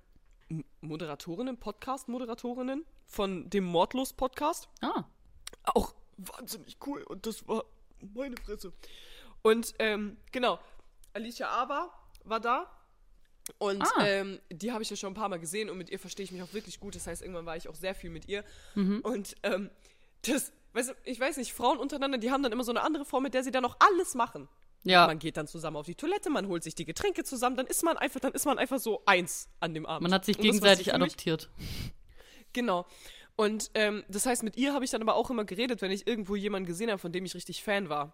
Moderatorinnen, 0.80 1.58
Podcast-Moderatorinnen 1.58 2.86
von 3.04 3.50
dem 3.50 3.64
Mordlos-Podcast. 3.64 4.68
Ah. 4.80 5.04
Auch 5.64 5.94
wahnsinnig 6.16 6.78
cool. 6.86 7.02
Und 7.02 7.26
das 7.26 7.46
war 7.46 7.64
meine 8.00 8.36
Fresse. 8.38 8.72
Und 9.42 9.74
ähm, 9.78 10.16
genau, 10.30 10.58
Alicia 11.12 11.50
Ava 11.50 11.90
war 12.24 12.40
da. 12.40 12.70
Und 13.58 13.82
Ah. 13.96 14.06
ähm, 14.06 14.38
die 14.50 14.70
habe 14.72 14.82
ich 14.82 14.90
ja 14.90 14.96
schon 14.96 15.10
ein 15.12 15.14
paar 15.16 15.28
Mal 15.28 15.40
gesehen 15.40 15.68
und 15.68 15.76
mit 15.78 15.90
ihr 15.90 15.98
verstehe 15.98 16.24
ich 16.24 16.30
mich 16.32 16.42
auch 16.42 16.52
wirklich 16.52 16.78
gut. 16.78 16.94
Das 16.94 17.06
heißt, 17.06 17.22
irgendwann 17.22 17.46
war 17.46 17.56
ich 17.56 17.68
auch 17.68 17.74
sehr 17.74 17.94
viel 17.94 18.10
mit 18.10 18.28
ihr. 18.28 18.44
Mhm. 18.76 19.00
Und 19.00 19.34
ähm, 19.42 19.68
das, 20.24 20.52
weißt 20.74 20.90
du, 20.90 20.94
ich 21.04 21.18
weiß 21.18 21.36
nicht, 21.38 21.52
Frauen 21.52 21.78
untereinander, 21.78 22.18
die 22.18 22.30
haben 22.30 22.42
dann 22.44 22.52
immer 22.52 22.62
so 22.64 22.70
eine 22.72 22.82
andere 22.82 23.04
Frau, 23.04 23.20
mit 23.20 23.34
der 23.34 23.42
sie 23.42 23.50
dann 23.50 23.64
auch 23.64 23.76
alles 23.80 24.14
machen. 24.14 24.48
Ja, 24.84 25.06
Man 25.06 25.18
geht 25.20 25.36
dann 25.36 25.46
zusammen 25.46 25.76
auf 25.76 25.86
die 25.86 25.94
Toilette, 25.94 26.28
man 26.28 26.48
holt 26.48 26.64
sich 26.64 26.74
die 26.74 26.84
Getränke 26.84 27.22
zusammen, 27.22 27.56
dann 27.56 27.66
ist 27.68 27.84
man 27.84 27.96
einfach, 27.96 28.18
dann 28.18 28.32
ist 28.32 28.44
man 28.46 28.58
einfach 28.58 28.80
so 28.80 29.02
eins 29.06 29.48
an 29.60 29.74
dem 29.74 29.86
Abend. 29.86 30.02
man 30.02 30.12
hat 30.14 30.24
sich 30.24 30.36
das, 30.36 30.42
gegenseitig 30.44 30.86
mich- 30.86 30.94
adoptiert. 30.94 31.50
Genau. 32.52 32.86
Und 33.36 33.70
ähm, 33.74 34.04
das 34.08 34.26
heißt, 34.26 34.42
mit 34.42 34.56
ihr 34.56 34.74
habe 34.74 34.84
ich 34.84 34.90
dann 34.90 35.00
aber 35.02 35.14
auch 35.14 35.30
immer 35.30 35.44
geredet, 35.44 35.82
wenn 35.82 35.90
ich 35.90 36.06
irgendwo 36.06 36.36
jemanden 36.36 36.66
gesehen 36.66 36.90
habe, 36.90 36.98
von 36.98 37.12
dem 37.12 37.24
ich 37.24 37.34
richtig 37.34 37.62
Fan 37.62 37.88
war. 37.88 38.12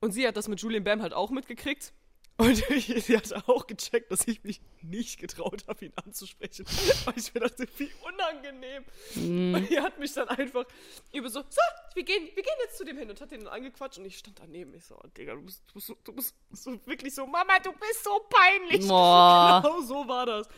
Und 0.00 0.12
sie 0.12 0.26
hat 0.26 0.36
das 0.36 0.48
mit 0.48 0.60
Julian 0.60 0.84
Bam 0.84 1.02
halt 1.02 1.12
auch 1.12 1.30
mitgekriegt. 1.30 1.92
Und 2.40 2.54
sie 2.78 3.16
hat 3.16 3.48
auch 3.48 3.66
gecheckt, 3.66 4.12
dass 4.12 4.26
ich 4.28 4.44
mich 4.44 4.60
nicht 4.80 5.18
getraut 5.18 5.64
habe, 5.66 5.86
ihn 5.86 5.92
anzusprechen. 5.96 6.64
Weil 7.04 7.14
ich 7.16 7.34
mir 7.34 7.40
dachte, 7.40 7.66
wie 7.78 7.90
unangenehm. 8.06 8.84
Und 9.16 9.68
die 9.68 9.80
hat 9.80 9.98
mich 9.98 10.12
dann 10.12 10.28
einfach 10.28 10.64
über 11.12 11.28
so, 11.30 11.40
so, 11.40 11.60
wir 11.94 12.04
gehen, 12.04 12.28
wir 12.34 12.42
gehen 12.44 12.54
jetzt 12.62 12.78
zu 12.78 12.84
dem 12.84 12.96
hin 12.96 13.10
und 13.10 13.20
hat 13.20 13.32
den 13.32 13.42
dann 13.42 13.52
angequatscht 13.52 13.98
und 13.98 14.04
ich 14.04 14.18
stand 14.18 14.38
daneben. 14.38 14.72
Ich 14.74 14.84
so, 14.84 14.94
oh, 14.94 15.08
Digga, 15.16 15.34
du 15.34 15.42
bist, 15.42 15.64
du 15.66 15.74
bist, 15.74 15.86
so, 15.88 15.96
du 16.04 16.12
bist 16.12 16.36
so 16.52 16.86
wirklich 16.86 17.12
so, 17.12 17.26
Mama, 17.26 17.58
du 17.58 17.72
bist 17.72 18.04
so 18.04 18.20
peinlich. 18.30 18.86
Boah. 18.86 19.60
Genau 19.68 19.80
so 19.80 20.06
war 20.06 20.24
das. 20.24 20.48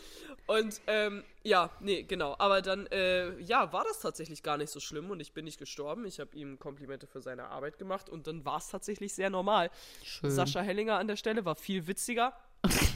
Und 0.47 0.81
ähm, 0.87 1.25
ja, 1.43 1.71
nee, 1.81 2.03
genau. 2.03 2.37
Aber 2.39 2.63
dann, 2.63 2.87
äh, 2.89 3.39
ja, 3.41 3.73
war 3.73 3.85
das 3.85 4.01
tatsächlich 4.01 4.43
gar 4.43 4.57
nicht 4.57 4.71
so 4.71 4.81
schlimm 4.81 5.11
und 5.11 5.21
ich 5.21 5.33
bin 5.33 5.45
nicht 5.45 5.59
gestorben. 5.59 6.05
Ich 6.05 6.21
habe 6.21 6.37
ihm 6.37 6.59
Komplimente 6.59 7.07
für 7.07 7.23
seine 7.23 7.49
Arbeit 7.49 7.79
gemacht 7.79 8.09
und 8.09 8.27
dann 8.27 8.45
war 8.45 8.59
es 8.59 8.69
tatsächlich 8.69 9.15
sehr 9.15 9.31
normal. 9.31 9.71
Schön. 10.03 10.31
Sascha 10.31 10.61
Hellinger 10.61 10.99
an 10.99 11.09
der 11.09 11.17
Stelle 11.17 11.45
war 11.45 11.55
viel 11.55 11.87
witziger. 11.87 12.35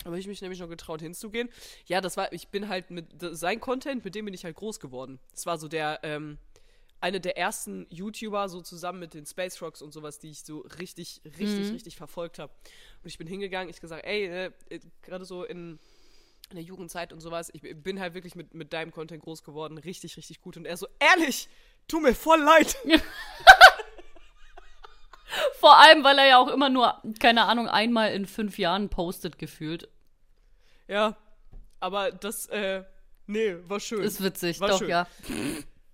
Aber 0.04 0.18
ich 0.18 0.26
mich 0.26 0.42
nämlich 0.42 0.60
noch 0.60 0.68
getraut 0.68 1.00
hinzugehen. 1.00 1.48
Ja, 1.86 2.02
das 2.02 2.18
war, 2.18 2.32
ich 2.34 2.48
bin 2.48 2.68
halt 2.68 2.90
mit 2.90 3.06
sein 3.18 3.60
Content, 3.60 4.04
mit 4.04 4.14
dem 4.14 4.26
bin 4.26 4.34
ich 4.34 4.44
halt 4.44 4.56
groß 4.56 4.78
geworden. 4.78 5.18
Das 5.32 5.46
war 5.46 5.56
so 5.56 5.68
der, 5.68 6.00
ähm, 6.02 6.38
eine 7.00 7.20
der 7.20 7.36
ersten 7.36 7.86
YouTuber, 7.90 8.48
so 8.48 8.62
zusammen 8.62 8.98
mit 8.98 9.12
den 9.12 9.26
Space 9.26 9.60
Rocks 9.60 9.82
und 9.82 9.92
sowas, 9.92 10.18
die 10.18 10.30
ich 10.30 10.42
so 10.42 10.60
richtig, 10.78 11.20
richtig, 11.38 11.72
richtig 11.72 11.96
verfolgt 11.96 12.38
habe. 12.38 12.52
Und 13.02 13.08
ich 13.08 13.18
bin 13.18 13.26
hingegangen, 13.26 13.68
ich 13.68 13.80
gesagt, 13.80 14.06
ey, 14.06 14.24
äh, 14.24 14.50
äh, 14.70 14.80
gerade 15.02 15.26
so 15.26 15.44
in, 15.44 15.78
in 16.54 16.56
der 16.56 16.64
Jugendzeit 16.64 17.12
und 17.12 17.20
sowas, 17.20 17.50
ich 17.52 17.62
bin 17.82 18.00
halt 18.00 18.14
wirklich 18.14 18.36
mit, 18.36 18.54
mit 18.54 18.72
deinem 18.72 18.92
Content 18.92 19.22
groß 19.22 19.42
geworden, 19.42 19.76
richtig, 19.78 20.16
richtig 20.16 20.40
gut. 20.40 20.56
Und 20.56 20.66
er 20.66 20.76
so, 20.76 20.86
ehrlich, 21.00 21.48
tu 21.88 22.00
mir 22.00 22.14
voll 22.14 22.40
leid. 22.40 22.76
Vor 25.60 25.76
allem, 25.78 26.04
weil 26.04 26.18
er 26.18 26.26
ja 26.26 26.38
auch 26.38 26.48
immer 26.48 26.68
nur, 26.68 27.02
keine 27.18 27.44
Ahnung, 27.44 27.68
einmal 27.68 28.12
in 28.12 28.26
fünf 28.26 28.58
Jahren 28.58 28.88
postet 28.88 29.38
gefühlt. 29.38 29.88
Ja, 30.86 31.16
aber 31.80 32.12
das, 32.12 32.46
äh, 32.46 32.84
nee, 33.26 33.56
war 33.66 33.80
schön. 33.80 34.02
Ist 34.02 34.22
witzig, 34.22 34.60
War 34.60 34.68
doch, 34.68 34.78
schön. 34.78 34.90
ja. 34.90 35.06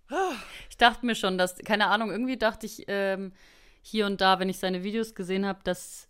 Ich 0.69 0.77
dachte 0.77 1.07
mir 1.07 1.15
schon, 1.15 1.39
dass, 1.39 1.57
keine 1.59 1.87
Ahnung, 1.87 2.11
irgendwie 2.11 2.37
dachte 2.37 2.67
ich 2.67 2.85
ähm, 2.89 3.33
hier 3.83 4.07
und 4.07 4.21
da, 4.21 4.41
wenn 4.41 4.49
ich 4.49 4.59
seine 4.59 4.83
Videos 4.83 5.15
gesehen 5.15 5.47
habe, 5.47 5.61
dass, 5.63 6.09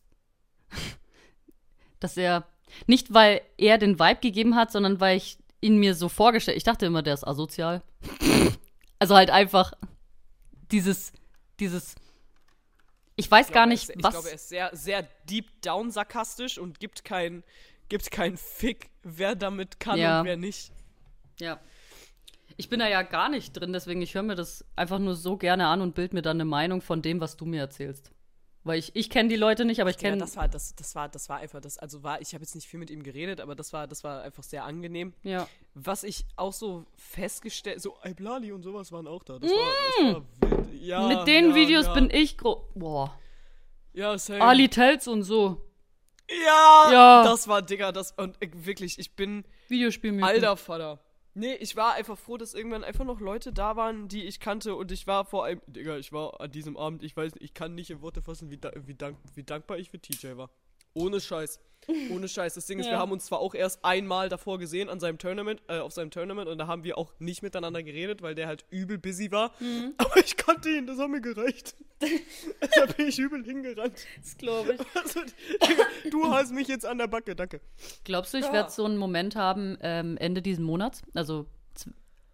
dass 2.00 2.16
er, 2.16 2.46
nicht 2.86 3.12
weil 3.14 3.40
er 3.58 3.78
den 3.78 3.98
Vibe 3.98 4.20
gegeben 4.20 4.56
hat, 4.56 4.70
sondern 4.72 5.00
weil 5.00 5.16
ich 5.16 5.38
ihn 5.60 5.76
mir 5.78 5.94
so 5.94 6.08
vorgestellt, 6.08 6.56
ich 6.56 6.64
dachte 6.64 6.86
immer, 6.86 7.02
der 7.02 7.14
ist 7.14 7.26
asozial. 7.26 7.82
Also 9.02 9.16
halt 9.16 9.30
einfach 9.30 9.72
dieses, 10.70 11.14
dieses, 11.58 11.94
ich 13.16 13.30
weiß 13.30 13.48
Ich 13.48 13.52
gar 13.54 13.66
glaube, 13.66 13.70
er 13.70 13.72
nicht, 13.72 13.88
ist, 13.88 13.96
ich 13.96 14.02
was. 14.04 14.12
glaube, 14.12 14.28
er 14.28 14.34
ist 14.34 14.48
sehr, 14.50 14.70
sehr 14.76 15.08
deep 15.28 15.62
down 15.62 15.90
sarkastisch 15.90 16.58
und 16.58 16.80
gibt 16.80 17.02
kein, 17.02 17.42
gibt 17.88 18.10
keinen 18.10 18.36
Fick, 18.36 18.90
wer 19.02 19.34
damit 19.34 19.80
kann 19.80 19.98
Ja. 19.98 20.20
und 20.20 20.26
wer 20.26 20.36
nicht. 20.36 20.70
Ja. 21.40 21.58
Ich 22.58 22.68
bin 22.68 22.78
da 22.80 22.88
ja 22.88 23.00
gar 23.00 23.30
nicht 23.30 23.52
drin, 23.54 23.72
deswegen 23.72 24.02
ich 24.02 24.14
höre 24.14 24.22
mir 24.22 24.34
das 24.34 24.66
einfach 24.76 24.98
nur 24.98 25.14
so 25.14 25.38
gerne 25.38 25.66
an 25.68 25.80
und 25.80 25.94
bild 25.94 26.12
mir 26.12 26.20
dann 26.20 26.36
eine 26.36 26.44
Meinung 26.44 26.82
von 26.82 27.00
dem, 27.00 27.20
was 27.20 27.38
du 27.38 27.46
mir 27.46 27.60
erzählst. 27.60 28.10
Weil 28.62 28.78
ich, 28.78 28.94
ich 28.94 29.08
kenne 29.08 29.30
die 29.30 29.36
Leute 29.36 29.64
nicht, 29.64 29.80
aber 29.80 29.88
ich 29.88 29.96
Ja, 29.96 30.10
kenne. 30.10 30.18
das 30.18 30.36
war, 30.36 30.46
das, 30.46 30.74
das 30.74 30.94
war, 30.94 31.08
das 31.08 31.30
war 31.30 31.38
einfach 31.38 31.60
das, 31.62 31.78
also 31.78 32.02
war, 32.02 32.20
ich 32.20 32.34
habe 32.34 32.42
jetzt 32.44 32.54
nicht 32.54 32.68
viel 32.68 32.78
mit 32.78 32.90
ihm 32.90 33.02
geredet, 33.02 33.40
aber 33.40 33.54
das 33.54 33.72
war, 33.72 33.86
das 33.86 34.04
war 34.04 34.20
einfach 34.22 34.42
sehr 34.42 34.64
angenehm. 34.64 35.14
Ja. 35.22 35.48
Was 35.72 36.02
ich 36.04 36.26
auch 36.36 36.52
so 36.52 36.84
festgestellt, 36.94 37.80
so 37.80 37.96
Iblali 38.04 38.52
und 38.52 38.62
sowas 38.62 38.92
waren 38.92 39.06
auch 39.08 39.22
da. 39.22 39.38
Das 39.38 39.50
war, 39.50 39.56
das 39.58 40.14
war 40.14 40.22
wild. 40.50 40.82
Ja, 40.82 41.00
Mm. 41.02 41.08
Mit 41.08 41.26
den 41.26 41.48
ja, 41.50 41.54
Videos 41.54 41.86
ja. 41.86 41.94
bin 41.94 42.10
ich 42.10 42.36
groß. 42.38 42.58
Boah. 42.74 43.18
Ja, 43.92 44.16
same. 44.18 44.42
Ali 44.42 44.68
Tells 44.68 45.08
und 45.08 45.22
so. 45.22 45.60
Ja, 46.28 46.92
Ja. 46.92 47.22
das 47.24 47.48
war, 47.48 47.60
Digga, 47.62 47.92
das, 47.92 48.12
und 48.12 48.40
äh, 48.42 48.48
wirklich, 48.52 48.98
ich 48.98 49.16
bin, 49.16 49.44
Videospielmythen. 49.68 50.28
Alter 50.28 50.56
Vater. 50.56 51.00
Nee, 51.34 51.54
ich 51.54 51.76
war 51.76 51.94
einfach 51.94 52.18
froh, 52.18 52.36
dass 52.36 52.54
irgendwann 52.54 52.82
einfach 52.82 53.04
noch 53.04 53.20
Leute 53.20 53.52
da 53.52 53.76
waren, 53.76 54.08
die 54.08 54.24
ich 54.24 54.40
kannte 54.40 54.74
und 54.74 54.90
ich 54.90 55.06
war 55.06 55.24
vor 55.24 55.44
allem, 55.44 55.60
Digga, 55.68 55.96
ich 55.96 56.12
war 56.12 56.40
an 56.40 56.50
diesem 56.50 56.76
Abend, 56.76 57.04
ich 57.04 57.16
weiß 57.16 57.34
ich 57.38 57.54
kann 57.54 57.74
nicht 57.74 57.90
in 57.90 58.02
Worte 58.02 58.20
fassen, 58.20 58.50
wie, 58.50 58.56
da, 58.56 58.72
wie, 58.74 58.94
dank, 58.94 59.16
wie 59.34 59.44
dankbar 59.44 59.78
ich 59.78 59.90
für 59.90 60.00
TJ 60.00 60.36
war. 60.36 60.50
Ohne 60.94 61.20
Scheiß. 61.20 61.60
Ohne 62.10 62.28
Scheiß. 62.28 62.54
Das 62.54 62.66
Ding 62.66 62.78
ist, 62.78 62.86
Ja. 62.86 62.92
wir 62.92 62.98
haben 62.98 63.10
uns 63.10 63.24
zwar 63.24 63.40
auch 63.40 63.54
erst 63.54 63.84
einmal 63.84 64.28
davor 64.28 64.58
gesehen 64.58 64.88
an 64.88 65.00
seinem 65.00 65.18
Tournament, 65.18 65.62
äh, 65.68 65.78
auf 65.78 65.92
seinem 65.92 66.10
Tournament 66.10 66.48
und 66.48 66.58
da 66.58 66.66
haben 66.66 66.84
wir 66.84 66.98
auch 66.98 67.12
nicht 67.18 67.42
miteinander 67.42 67.82
geredet, 67.82 68.22
weil 68.22 68.34
der 68.34 68.46
halt 68.46 68.64
übel 68.70 68.98
busy 68.98 69.30
war. 69.32 69.52
Mhm. 69.60 69.94
Aber 69.96 70.16
ich 70.18 70.36
kannte 70.36 70.68
ihn, 70.70 70.86
das 70.86 70.98
hat 70.98 71.08
mir 71.08 71.20
gereicht. 71.22 71.74
Deshalb 72.62 72.96
bin 72.96 73.08
ich 73.08 73.18
übel 73.18 73.42
hingerannt. 73.44 73.94
Das 74.20 74.36
glaube 74.36 74.74
ich. 74.74 74.80
Also, 74.94 75.20
du 76.10 76.30
hast 76.30 76.52
mich 76.52 76.68
jetzt 76.68 76.86
an 76.86 76.98
der 76.98 77.08
Backe, 77.08 77.34
danke. 77.34 77.60
Glaubst 78.04 78.34
du, 78.34 78.38
ich 78.38 78.44
Ja. 78.44 78.52
werde 78.52 78.70
so 78.70 78.84
einen 78.84 78.96
Moment 78.98 79.34
haben 79.34 79.76
ähm, 79.80 80.16
Ende 80.18 80.42
diesen 80.42 80.64
Monats? 80.64 81.02
Also 81.14 81.46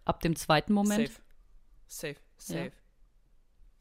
ab 0.05 0.21
dem 0.21 0.35
zweiten 0.35 0.73
Moment? 0.73 1.07
Safe. 1.87 2.15
Safe. 2.15 2.15
Safe. 2.37 2.59
Ja. 2.65 2.71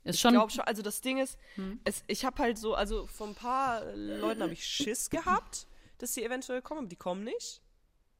Ist 0.06 0.14
Ich 0.16 0.20
schon. 0.20 0.32
glaube 0.32 0.50
schon, 0.52 0.64
also 0.64 0.82
das 0.82 1.00
Ding 1.00 1.18
ist, 1.18 1.38
es, 1.84 2.02
ich 2.06 2.24
habe 2.24 2.38
halt 2.42 2.58
so, 2.58 2.74
also 2.74 3.06
von 3.06 3.30
ein 3.30 3.34
paar 3.34 3.84
Leuten 3.94 4.42
habe 4.42 4.52
ich 4.52 4.64
Schiss 4.66 5.10
gehabt, 5.10 5.66
dass 5.98 6.14
sie 6.14 6.24
eventuell 6.24 6.62
kommen, 6.62 6.78
aber 6.80 6.88
die 6.88 6.96
kommen 6.96 7.24
nicht. 7.24 7.60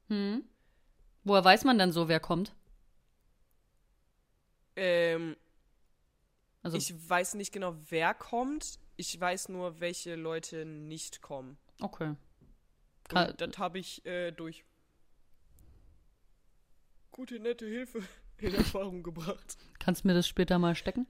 Hm. 0.08 0.44
Woher 1.24 1.44
weiß 1.44 1.64
man 1.64 1.78
denn 1.78 1.92
so, 1.92 2.08
wer 2.08 2.20
kommt? 2.20 2.54
Ähm, 4.76 5.36
Also, 6.62 6.76
ich 6.76 6.92
weiß 7.08 7.34
nicht 7.34 7.52
genau, 7.52 7.76
wer 7.88 8.14
kommt. 8.14 8.78
Ich 8.96 9.18
weiß 9.20 9.48
nur, 9.50 9.80
welche 9.80 10.14
Leute 10.16 10.64
nicht 10.64 11.20
kommen. 11.22 11.58
okay. 11.80 12.14
Ka- 13.08 13.26
Und 13.26 13.40
das 13.40 13.58
habe 13.58 13.78
ich 13.78 14.04
äh, 14.04 14.32
durch 14.32 14.64
gute, 17.12 17.38
nette 17.38 17.66
Hilfe 17.66 18.02
in 18.38 18.54
Erfahrung 18.54 19.02
gebracht. 19.02 19.56
Kannst 19.78 20.02
du 20.04 20.08
mir 20.08 20.14
das 20.14 20.26
später 20.26 20.58
mal 20.58 20.74
stecken? 20.74 21.06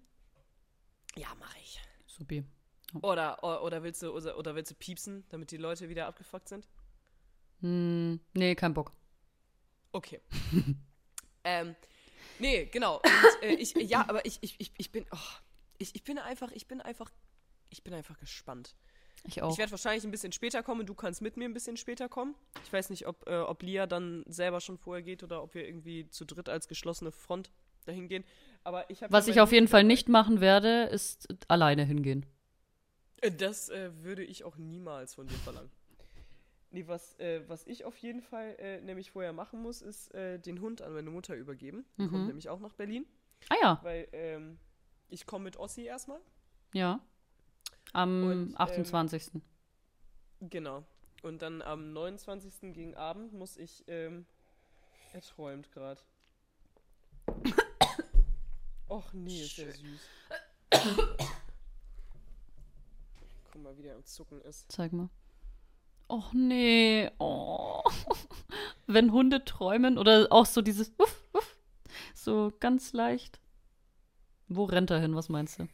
Ja, 1.16 1.34
mache 1.38 1.58
ich. 1.58 1.80
Supi. 2.06 2.44
Oder, 3.02 3.42
oder, 3.42 3.62
oder, 3.62 3.82
willst 3.82 4.02
du, 4.02 4.12
oder, 4.12 4.38
oder 4.38 4.54
willst 4.54 4.70
du 4.70 4.74
piepsen, 4.74 5.24
damit 5.30 5.50
die 5.50 5.56
Leute 5.56 5.88
wieder 5.88 6.06
abgefuckt 6.06 6.48
sind? 6.48 6.68
Hm, 7.60 8.20
nee, 8.34 8.54
kein 8.54 8.74
Bock. 8.74 8.92
Okay. 9.92 10.20
ähm, 11.44 11.74
nee, 12.38 12.66
genau. 12.66 12.96
Und, 12.96 13.42
äh, 13.42 13.54
ich, 13.54 13.74
ja, 13.74 14.08
aber 14.08 14.24
ich, 14.24 14.38
ich, 14.42 14.56
ich, 14.58 14.72
ich 14.76 14.92
bin, 14.92 15.06
oh, 15.10 15.18
ich, 15.78 15.94
ich 15.94 16.04
bin 16.04 16.18
einfach, 16.18 16.52
ich 16.52 16.68
bin 16.68 16.80
einfach, 16.80 17.10
ich 17.70 17.82
bin 17.82 17.94
einfach 17.94 18.18
gespannt. 18.18 18.76
Ich 19.24 19.42
auch. 19.42 19.50
Ich 19.52 19.58
werde 19.58 19.72
wahrscheinlich 19.72 20.04
ein 20.04 20.10
bisschen 20.10 20.32
später 20.32 20.62
kommen, 20.62 20.86
du 20.86 20.94
kannst 20.94 21.22
mit 21.22 21.36
mir 21.36 21.46
ein 21.46 21.54
bisschen 21.54 21.76
später 21.76 22.08
kommen. 22.08 22.34
Ich 22.64 22.72
weiß 22.72 22.90
nicht, 22.90 23.06
ob, 23.06 23.26
äh, 23.26 23.38
ob 23.38 23.62
Lia 23.62 23.86
dann 23.86 24.24
selber 24.26 24.60
schon 24.60 24.78
vorher 24.78 25.02
geht 25.02 25.22
oder 25.22 25.42
ob 25.42 25.54
wir 25.54 25.66
irgendwie 25.66 26.08
zu 26.10 26.24
dritt 26.24 26.48
als 26.48 26.68
geschlossene 26.68 27.10
Front 27.10 27.50
dahin 27.86 28.08
gehen. 28.08 28.24
Aber 28.66 28.90
ich 28.90 29.00
habe 29.00 29.12
Was 29.12 29.28
ich 29.28 29.40
auf 29.40 29.52
jeden 29.52 29.68
Fall 29.68 29.84
nicht 29.84 30.08
machen 30.08 30.40
werde, 30.40 30.84
ist 30.90 31.28
alleine 31.46 31.84
hingehen. 31.84 32.26
Äh, 33.20 33.30
Das 33.30 33.68
äh, 33.68 33.92
würde 34.02 34.24
ich 34.24 34.42
auch 34.42 34.56
niemals 34.56 35.14
von 35.14 35.28
dir 35.28 35.36
verlangen. 35.38 35.70
Nee, 36.72 36.88
was, 36.88 37.14
äh, 37.20 37.42
was 37.48 37.64
ich 37.68 37.84
auf 37.84 37.96
jeden 37.98 38.22
Fall 38.22 38.56
äh, 38.58 38.80
nämlich 38.80 39.12
vorher 39.12 39.32
machen 39.32 39.62
muss, 39.62 39.82
ist 39.82 40.12
äh, 40.14 40.40
den 40.40 40.60
Hund 40.60 40.82
an 40.82 40.92
meine 40.94 41.10
Mutter 41.10 41.36
übergeben. 41.36 41.84
Die 41.96 42.02
Mhm. 42.02 42.10
kommt 42.10 42.26
nämlich 42.26 42.48
auch 42.48 42.58
nach 42.58 42.74
Berlin, 42.74 43.06
Ah 43.50 43.54
ja, 43.62 43.78
weil 43.82 44.08
ähm, 44.12 44.58
ich 45.08 45.26
komme 45.26 45.44
mit 45.44 45.56
Ossi 45.58 45.84
erstmal. 45.84 46.18
ja. 46.74 46.98
Am 47.92 48.24
Und, 48.24 48.48
ähm, 48.50 48.56
28. 48.56 49.30
Genau. 50.40 50.84
Und 51.22 51.40
dann 51.40 51.62
am 51.62 51.92
29. 51.92 52.72
gegen 52.74 52.96
Abend 52.96 53.32
muss 53.32 53.56
ich, 53.56 53.84
ähm, 53.86 54.26
er 55.12 55.20
träumt 55.22 55.70
gerade. 55.70 56.00
Och 58.88 59.12
nee, 59.12 59.42
ist 59.42 59.58
der 59.58 59.72
süß. 59.72 60.00
Guck 63.52 63.62
mal, 63.62 63.76
wie 63.76 63.82
der 63.82 63.96
am 63.96 64.04
Zucken 64.04 64.40
ist. 64.42 64.70
Zeig 64.70 64.92
mal. 64.92 65.08
Och 66.08 66.32
nee. 66.32 67.10
Oh. 67.18 67.82
Wenn 68.86 69.10
Hunde 69.12 69.44
träumen 69.44 69.98
oder 69.98 70.28
auch 70.30 70.46
so 70.46 70.62
dieses 70.62 70.92
Uff, 70.98 71.28
Uff, 71.32 71.58
so 72.14 72.52
ganz 72.60 72.92
leicht. 72.92 73.40
Wo 74.48 74.64
rennt 74.64 74.90
er 74.90 75.00
hin? 75.00 75.16
Was 75.16 75.28
meinst 75.28 75.58
du? 75.58 75.68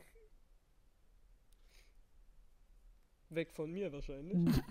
Weg 3.28 3.52
von 3.52 3.70
mir 3.70 3.92
wahrscheinlich. 3.92 4.36
Mhm. 4.36 4.62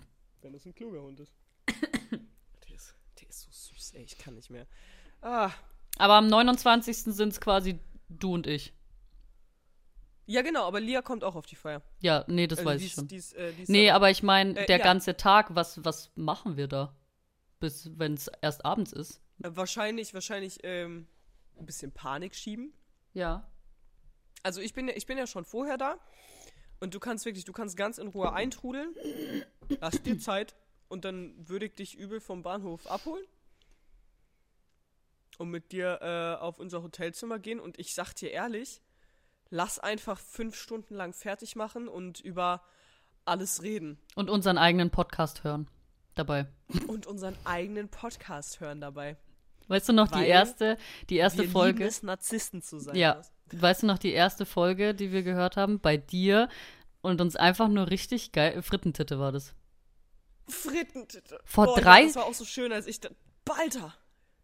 Wenn 0.42 0.56
es 0.56 0.66
ein 0.66 0.74
kluger 0.74 1.04
Hund 1.04 1.20
ist. 1.20 1.34
der, 2.12 2.76
ist. 2.76 2.96
Der 3.20 3.30
ist 3.30 3.42
so 3.42 3.52
süß, 3.52 3.94
ey. 3.94 4.04
Ich 4.04 4.18
kann 4.18 4.34
nicht 4.34 4.50
mehr. 4.50 4.66
Ah. 5.22 5.52
Aber 5.98 6.16
am 6.16 6.28
29. 6.28 6.98
sind 6.98 7.30
es 7.30 7.40
quasi 7.40 7.80
du 8.20 8.34
und 8.34 8.48
ich. 8.48 8.74
Ja, 10.26 10.42
genau, 10.44 10.66
aber 10.66 10.80
Lia 10.80 11.02
kommt 11.02 11.24
auch 11.24 11.36
auf 11.36 11.46
die 11.46 11.56
Feier. 11.56 11.82
Ja, 12.00 12.24
nee, 12.28 12.48
das 12.48 12.60
Also 12.60 12.70
weiß 12.70 12.80
die 12.80 12.86
ich 12.88 12.94
schon. 12.94 13.08
die 13.08 13.16
ist, 13.18 13.34
äh, 13.34 13.52
die 13.54 13.64
ist 13.64 13.70
Nee, 13.70 13.90
aber 13.92 14.10
ich 14.12 14.24
meine, 14.24 14.58
Äh, 14.62 14.66
der 14.66 14.78
ja. 14.78 14.84
ganze 14.84 15.18
Tag, 15.18 15.56
was, 15.56 15.84
was 15.84 16.12
machen 16.16 16.56
wir 16.58 16.68
da? 16.68 16.96
Bis, 17.60 17.90
wenn 17.98 18.14
es 18.14 18.30
erst 18.42 18.64
abends 18.64 18.92
ist. 18.94 19.22
Äh, 19.44 19.50
Wahrscheinlich, 19.56 20.14
wahrscheinlich 20.14 20.60
ähm, 20.64 21.08
ein 21.58 21.66
bisschen 21.66 21.92
Panik 21.92 22.36
schieben. 22.36 22.74
Ja. 23.14 23.50
Also 24.44 24.62
ich 24.62 24.74
bin, 24.74 24.88
ja- 24.88 24.96
ich 24.96 25.06
bin 25.06 25.18
ja 25.18 25.28
schon 25.28 25.44
vorher 25.46 25.78
da. 25.78 25.98
Und 26.80 26.94
du 26.96 27.00
kannst 27.00 27.26
wirklich, 27.26 27.46
du 27.46 27.54
kannst 27.54 27.76
ganz 27.78 27.98
in 27.98 28.08
Ruhe 28.08 28.32
eintrudeln. 28.34 28.96
Lass 29.82 30.02
dir 30.02 30.18
Zeit. 30.18 30.56
Und 30.88 31.06
dann 31.06 31.36
würde 31.48 31.66
ich 31.68 31.76
dich 31.76 31.96
übel 31.96 32.20
vom 32.20 32.42
Bahnhof 32.42 32.88
abholen. 32.90 33.26
Und 35.42 35.50
mit 35.50 35.72
dir 35.72 36.00
äh, 36.02 36.40
auf 36.42 36.60
unser 36.60 36.84
Hotelzimmer 36.84 37.40
gehen. 37.40 37.60
Und 37.60 37.80
ich 37.80 37.94
sag 37.96 38.14
dir 38.14 38.30
ehrlich, 38.32 38.82
lass 39.50 39.80
einfach 39.80 40.20
fünf 40.20 40.56
Stunden 40.56 40.94
lang 40.96 41.14
fertig 41.14 41.56
machen 41.56 41.88
und 41.88 42.20
über 42.20 42.64
alles 43.26 43.64
reden. 43.64 43.98
Und 44.16 44.30
unseren 44.30 44.58
eigenen 44.58 44.92
Podcast 44.92 45.44
hören. 45.44 45.68
Dabei. 46.16 46.48
Und 46.88 47.08
unseren 47.08 47.36
eigenen 47.46 47.90
Podcast 47.90 48.60
hören 48.60 48.82
dabei. 48.82 49.18
Weißt 49.68 49.88
du 49.90 49.94
noch 49.94 50.10
die 50.10 50.16
Weil 50.20 50.26
erste, 50.28 50.78
die 51.10 51.16
erste 51.18 51.40
Wir 51.40 51.44
lieben 51.44 51.54
Folge? 51.54 51.86
es, 51.86 52.04
Narzissten 52.04 52.62
zu 52.62 52.80
sein. 52.80 52.96
Ja. 52.96 53.14
Lars. 53.14 53.32
Weißt 53.54 53.84
du 53.84 53.88
noch 53.88 53.98
die 53.98 54.12
erste 54.12 54.46
Folge, 54.46 54.94
die 54.94 55.12
wir 55.12 55.24
gehört 55.24 55.58
haben? 55.58 55.80
Bei 55.80 55.98
dir 55.98 56.50
und 57.02 57.20
uns 57.22 57.36
einfach 57.36 57.68
nur 57.68 57.90
richtig 57.90 58.32
geil. 58.32 58.62
Frittentitte 58.62 59.20
war 59.20 59.32
das. 59.32 59.54
Frittentitte. 60.48 61.40
Vor 61.46 61.66
Boah, 61.68 61.80
drei- 61.82 62.06
Das 62.06 62.16
war 62.16 62.26
auch 62.26 62.34
so 62.34 62.46
schön, 62.46 62.72
als 62.74 62.88
ich 62.88 63.00
da. 63.00 63.10
Balter! 63.46 63.94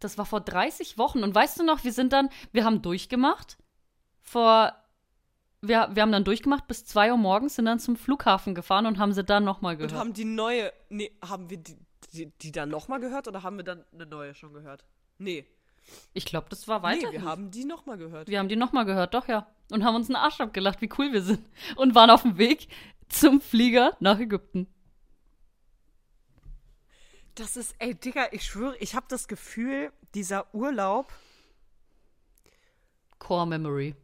Das 0.00 0.18
war 0.18 0.24
vor 0.26 0.40
30 0.40 0.98
Wochen. 0.98 1.22
Und 1.22 1.34
weißt 1.34 1.58
du 1.60 1.64
noch, 1.64 1.84
wir 1.84 1.92
sind 1.92 2.12
dann, 2.12 2.28
wir 2.52 2.64
haben 2.64 2.82
durchgemacht. 2.82 3.58
Vor, 4.20 4.72
wir, 5.60 5.88
wir 5.92 6.02
haben 6.02 6.12
dann 6.12 6.24
durchgemacht 6.24 6.66
bis 6.68 6.84
2 6.84 7.12
Uhr 7.12 7.16
morgens, 7.18 7.56
sind 7.56 7.64
dann 7.64 7.78
zum 7.80 7.96
Flughafen 7.96 8.54
gefahren 8.54 8.86
und 8.86 8.98
haben 8.98 9.12
sie 9.12 9.24
dann 9.24 9.44
nochmal 9.44 9.74
Und 9.74 9.78
gehört. 9.78 9.94
haben 9.98 10.12
die 10.12 10.24
neue. 10.24 10.72
Nee, 10.88 11.10
haben 11.24 11.50
wir 11.50 11.56
die, 11.58 11.76
die, 12.12 12.26
die 12.40 12.52
dann 12.52 12.68
nochmal 12.68 13.00
gehört 13.00 13.26
oder 13.28 13.42
haben 13.42 13.56
wir 13.56 13.64
dann 13.64 13.84
eine 13.92 14.06
neue 14.06 14.34
schon 14.34 14.52
gehört? 14.52 14.84
Nee. 15.18 15.46
ich 16.12 16.26
glaube, 16.26 16.46
das 16.50 16.68
war 16.68 16.82
weiter. 16.82 17.08
Nee, 17.08 17.12
wir 17.12 17.22
haben 17.24 17.50
die 17.50 17.64
nochmal 17.64 17.96
gehört. 17.98 18.28
wir 18.28 18.38
haben 18.38 18.48
die 18.48 18.56
nochmal 18.56 18.84
gehört, 18.84 19.14
doch 19.14 19.26
ja. 19.26 19.46
Und 19.72 19.84
haben 19.84 19.96
uns 19.96 20.08
einen 20.08 20.16
Arsch 20.16 20.40
abgelacht, 20.40 20.80
wie 20.80 20.88
cool 20.98 21.12
wir 21.12 21.22
sind. 21.22 21.40
Und 21.76 21.94
waren 21.94 22.10
auf 22.10 22.22
dem 22.22 22.38
Weg 22.38 22.68
zum 23.08 23.40
Flieger 23.40 23.96
nach 24.00 24.18
Ägypten. 24.20 24.68
Das 27.38 27.56
ist, 27.56 27.74
ey, 27.78 27.94
Digga, 27.94 28.26
ich 28.32 28.44
schwöre, 28.44 28.76
ich 28.78 28.96
habe 28.96 29.06
das 29.08 29.28
Gefühl, 29.28 29.92
dieser 30.14 30.52
Urlaub. 30.52 31.12
Core 33.20 33.46
Memory. 33.46 33.94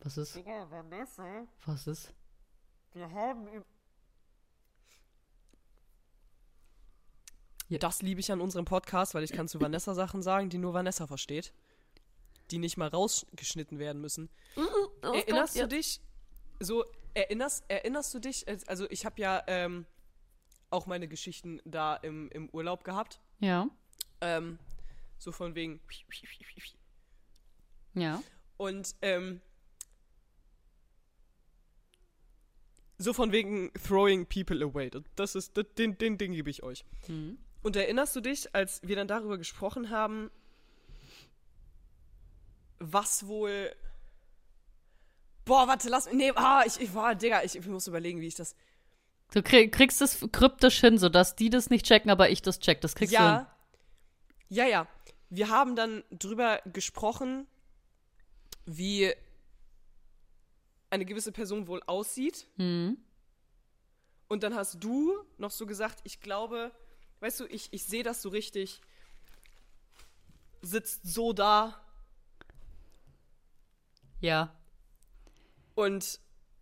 Was 0.00 0.16
ist? 0.16 0.34
Digga, 0.34 0.68
Vanessa, 0.70 1.46
Was 1.64 1.86
ist? 1.86 2.12
wir 2.92 3.08
haben. 3.10 3.46
im- 3.48 3.64
Ja. 7.68 7.78
Das 7.78 8.02
liebe 8.02 8.20
ich 8.20 8.30
an 8.32 8.40
unserem 8.40 8.64
Podcast, 8.64 9.14
weil 9.14 9.24
ich 9.24 9.32
kann 9.32 9.48
zu 9.48 9.60
Vanessa 9.60 9.94
Sachen 9.94 10.22
sagen, 10.22 10.50
die 10.50 10.58
nur 10.58 10.72
Vanessa 10.74 11.06
versteht. 11.06 11.52
Die 12.52 12.58
nicht 12.58 12.76
mal 12.76 12.88
rausgeschnitten 12.88 13.78
werden 13.80 14.00
müssen. 14.00 14.28
Erinnerst 15.02 15.56
du 15.58 15.66
dich? 15.68 16.00
So, 16.60 16.84
erinnerst, 17.14 17.64
erinnerst 17.68 18.14
du 18.14 18.20
dich? 18.20 18.46
Also, 18.68 18.88
ich 18.90 19.04
habe 19.04 19.20
ja 19.20 19.42
ähm, 19.48 19.84
auch 20.70 20.86
meine 20.86 21.08
Geschichten 21.08 21.60
da 21.64 21.96
im, 21.96 22.28
im 22.30 22.48
Urlaub 22.50 22.84
gehabt. 22.84 23.20
Ja. 23.40 23.68
Ähm, 24.20 24.58
so 25.18 25.32
von 25.32 25.54
wegen. 25.54 25.80
Ja. 27.94 28.22
Und 28.56 28.94
ähm, 29.02 29.40
so 32.98 33.12
von 33.12 33.32
wegen 33.32 33.72
throwing 33.74 34.26
people 34.26 34.62
away. 34.64 34.90
Das- 35.14 35.34
ist, 35.34 35.56
das, 35.56 35.66
den, 35.76 35.98
den 35.98 36.18
Ding 36.18 36.32
gebe 36.32 36.50
ich 36.50 36.62
euch. 36.62 36.84
Mhm. 37.08 37.38
Und 37.62 37.76
erinnerst 37.76 38.14
du 38.14 38.20
dich, 38.20 38.54
als 38.54 38.80
wir 38.82 38.96
dann 38.96 39.08
darüber 39.08 39.38
gesprochen 39.38 39.90
haben, 39.90 40.30
was 42.78 43.26
wohl. 43.26 43.74
Boah, 45.44 45.66
warte, 45.68 45.88
lass 45.88 46.06
mich. 46.06 46.14
Nee, 46.14 46.32
ah, 46.34 46.62
ich, 46.66 46.80
ich 46.80 46.94
war, 46.94 47.14
Digga, 47.14 47.42
ich, 47.42 47.56
ich 47.56 47.66
muss 47.66 47.86
überlegen, 47.86 48.20
wie 48.20 48.26
ich 48.26 48.34
das. 48.34 48.54
Du 49.32 49.42
krieg, 49.42 49.72
kriegst 49.72 50.00
es 50.00 50.26
kryptisch 50.32 50.80
hin, 50.80 50.98
sodass 50.98 51.36
die 51.36 51.50
das 51.50 51.68
nicht 51.70 51.84
checken, 51.86 52.10
aber 52.10 52.30
ich 52.30 52.42
das 52.42 52.58
check. 52.60 52.80
Das 52.80 52.94
kriegst 52.94 53.14
du 53.14 53.18
hin. 53.18 53.26
Ja. 53.26 53.56
Ja, 54.48 54.64
ja. 54.64 54.86
Wir 55.28 55.48
haben 55.48 55.74
dann 55.74 56.04
drüber 56.10 56.60
gesprochen, 56.66 57.46
wie 58.64 59.12
eine 60.90 61.04
gewisse 61.04 61.32
Person 61.32 61.66
wohl 61.66 61.82
aussieht. 61.86 62.46
Mhm. 62.56 62.96
Und 64.28 64.42
dann 64.42 64.54
hast 64.54 64.82
du 64.82 65.18
noch 65.38 65.50
so 65.50 65.66
gesagt, 65.66 66.00
ich 66.04 66.20
glaube, 66.20 66.70
weißt 67.20 67.40
du, 67.40 67.46
ich, 67.46 67.72
ich 67.72 67.84
sehe 67.84 68.02
das 68.02 68.22
so 68.22 68.28
richtig, 68.28 68.80
sitzt 70.62 71.06
so 71.06 71.32
da 71.32 71.80
Ja. 74.20 74.52
und, 75.74 76.20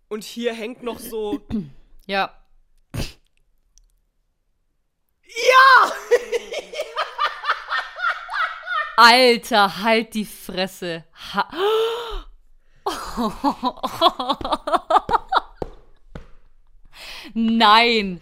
und 0.08 0.24
hier 0.24 0.52
hängt 0.54 0.82
noch 0.82 0.98
so. 0.98 1.46
Ja. 1.50 1.60
ja! 2.06 2.43
Alter, 8.96 9.82
halt 9.82 10.14
die 10.14 10.24
Fresse. 10.24 11.04
Ha 11.34 11.48
Nein. 17.34 18.20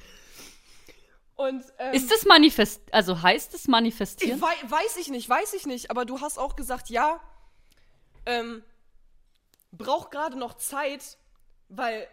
Und 1.35 1.65
ähm, 1.79 1.95
Ist 1.95 2.11
das 2.11 2.25
manifest, 2.25 2.81
also 2.93 3.21
heißt 3.21 3.53
es 3.55 3.63
ich 3.63 3.69
manifestieren? 3.69 4.41
wei 4.41 4.55
weiß 4.69 4.97
ich 4.99 5.09
nicht, 5.09 5.29
weiß 5.29 5.55
ich 5.55 5.67
nicht, 5.67 5.91
aber 5.91 6.05
du 6.05 6.21
hast 6.21 6.39
auch 6.39 6.55
gesagt, 6.55 6.89
ja, 6.89 7.21
ähm, 8.27 8.63
braucht 9.73 10.13
gerade 10.13 10.39
noch 10.39 10.55
Zeit, 10.55 11.19
weil 11.69 12.07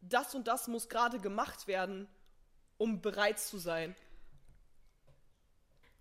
das 0.00 0.34
und 0.34 0.48
das 0.48 0.66
muss 0.68 0.88
gerade 0.88 1.18
gemacht 1.18 1.66
werden, 1.66 2.08
um 2.78 3.02
bereit 3.02 3.38
zu 3.38 3.58
sein. 3.58 3.94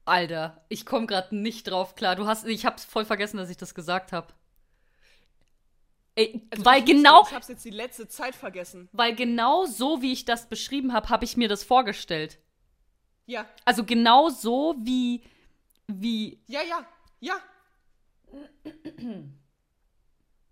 Alter, 0.08 0.64
ich 0.70 0.86
komme 0.86 1.06
gerade 1.08 1.36
nicht 1.36 1.68
drauf 1.70 1.96
klar. 1.96 2.16
Du 2.16 2.28
hast, 2.28 2.46
ich 2.46 2.66
hab's 2.66 2.86
voll 2.86 3.06
vergessen, 3.06 3.38
dass 3.38 3.50
ich 3.50 3.58
das 3.58 3.76
gesagt 3.76 4.12
habe. 4.12 4.34
Ey, 6.16 6.48
Also 6.50 6.66
weil 6.66 6.80
ich 6.80 6.86
genau, 6.86 7.24
Ich 7.28 7.34
hab's 7.34 7.48
jetzt 7.48 7.64
die 7.66 7.70
letzte 7.70 8.08
Zeit 8.08 8.36
vergessen. 8.36 8.90
weil 8.92 9.14
genau 9.16 9.66
so, 9.66 10.02
wie 10.02 10.14
ich 10.14 10.26
das 10.26 10.48
beschrieben 10.50 10.94
habe, 10.94 11.10
habe 11.10 11.26
ich 11.26 11.38
mir 11.38 11.48
das 11.48 11.64
vorgestellt. 11.64 12.40
Ja, 13.26 13.46
Also 13.66 13.84
genau 13.84 14.30
so 14.30 14.76
wie, 14.80 15.24
wie, 15.88 16.40
ja, 16.48 16.62
ja, 16.64 16.86
ja. 17.20 17.36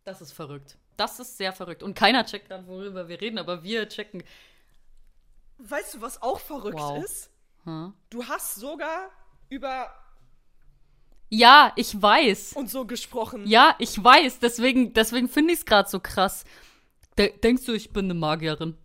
das 0.03 0.21
ist 0.21 0.33
verrückt. 0.33 0.77
Das 0.97 1.19
ist 1.19 1.37
sehr 1.37 1.51
verrückt. 1.51 1.83
Und 1.83 1.93
keiner 1.95 2.25
checkt 2.25 2.51
dann, 2.51 2.67
worüber 2.67 3.07
wir 3.07 3.19
reden, 3.19 3.37
aber 3.37 3.63
wir 3.63 3.87
checken. 3.89 4.23
Weißt 5.57 5.95
du, 5.95 6.01
was 6.01 6.21
auch 6.21 6.39
verrückt 6.39 6.79
Wow. 6.79 7.03
ist? 7.03 7.29
Hm? 7.63 7.93
Du 8.09 8.25
hast 8.27 8.55
sogar 8.55 9.09
über 9.49 9.89
Ja, 11.29 11.73
ich 11.75 12.01
weiß. 12.01 12.53
und 12.53 12.69
so 12.69 12.85
gesprochen. 12.85 13.45
Ja, 13.47 13.75
ich 13.79 14.01
weiß. 14.01 14.39
Deswegen, 14.39 14.93
deswegen 14.93 15.29
finde 15.29 15.53
ich 15.53 15.59
es 15.59 15.65
gerade 15.65 15.89
so 15.89 15.99
krass. 15.99 16.45
De 17.17 17.37
denkst 17.39 17.65
du, 17.65 17.73
ich 17.73 17.91
bin 17.91 18.05
eine 18.05 18.13
Magierin? 18.13 18.77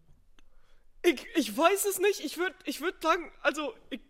Ich, 1.03 1.27
ich 1.35 1.57
weiß 1.57 1.87
es 1.87 1.99
nicht. 1.99 2.21
Ich 2.21 2.39
würde 2.39 2.55
ich 2.65 2.81
würd 2.81 3.03
sagen, 3.03 3.31
also, 3.43 3.73
ich, 3.91 4.01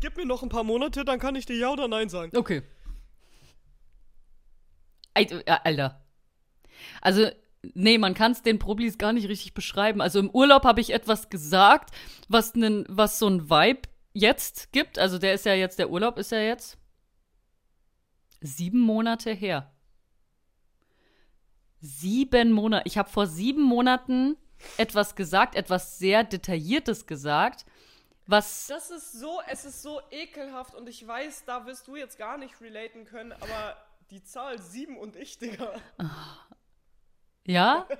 gib 0.00 0.16
mir 0.16 0.26
noch 0.26 0.42
ein 0.42 0.48
paar 0.48 0.64
Monate, 0.64 1.04
dann 1.04 1.18
kann 1.18 1.36
ich 1.36 1.46
dir 1.46 1.56
Ja 1.56 1.70
oder 1.70 1.86
Nein 1.88 2.08
sagen. 2.08 2.36
Okay. 2.36 2.62
Äh, 5.14 5.42
Alter. 5.64 6.04
Also, 7.00 7.30
Nee, 7.74 7.98
man 7.98 8.14
kann 8.14 8.32
es 8.32 8.42
den 8.42 8.58
Problis 8.58 8.96
gar 8.96 9.12
nicht 9.12 9.28
richtig 9.28 9.52
beschreiben. 9.52 10.00
Also 10.00 10.18
im 10.18 10.30
Urlaub 10.30 10.64
habe 10.64 10.80
ich 10.80 10.94
etwas 10.94 11.28
gesagt, 11.28 11.94
was, 12.28 12.54
nen, 12.54 12.86
was 12.88 13.18
so 13.18 13.28
ein 13.28 13.50
Vibe 13.50 13.82
jetzt 14.12 14.72
gibt. 14.72 14.98
Also 14.98 15.18
der 15.18 15.34
ist 15.34 15.44
ja 15.46 15.54
jetzt, 15.54 15.78
der 15.78 15.90
Urlaub 15.90 16.18
ist 16.18 16.32
ja 16.32 16.40
jetzt 16.40 16.78
sieben 18.40 18.80
Monate 18.80 19.32
her. 19.32 19.72
Sieben 21.80 22.52
Monate. 22.52 22.86
Ich 22.86 22.98
habe 22.98 23.08
vor 23.08 23.26
sieben 23.26 23.62
Monaten 23.62 24.36
etwas 24.76 25.14
gesagt, 25.16 25.54
etwas 25.54 25.98
sehr 25.98 26.24
Detailliertes 26.24 27.06
gesagt, 27.06 27.64
was. 28.26 28.66
Das 28.66 28.90
ist 28.90 29.12
so, 29.12 29.40
es 29.48 29.64
ist 29.64 29.82
so 29.82 30.00
ekelhaft 30.10 30.74
und 30.74 30.88
ich 30.88 31.06
weiß, 31.06 31.44
da 31.46 31.64
wirst 31.66 31.88
du 31.88 31.96
jetzt 31.96 32.18
gar 32.18 32.36
nicht 32.36 32.60
relaten 32.60 33.06
können, 33.06 33.32
aber 33.32 33.76
die 34.10 34.22
Zahl 34.22 34.60
sieben 34.60 34.98
und 34.98 35.16
ich, 35.16 35.38
Digga. 35.38 35.72
Ja? 37.46 37.86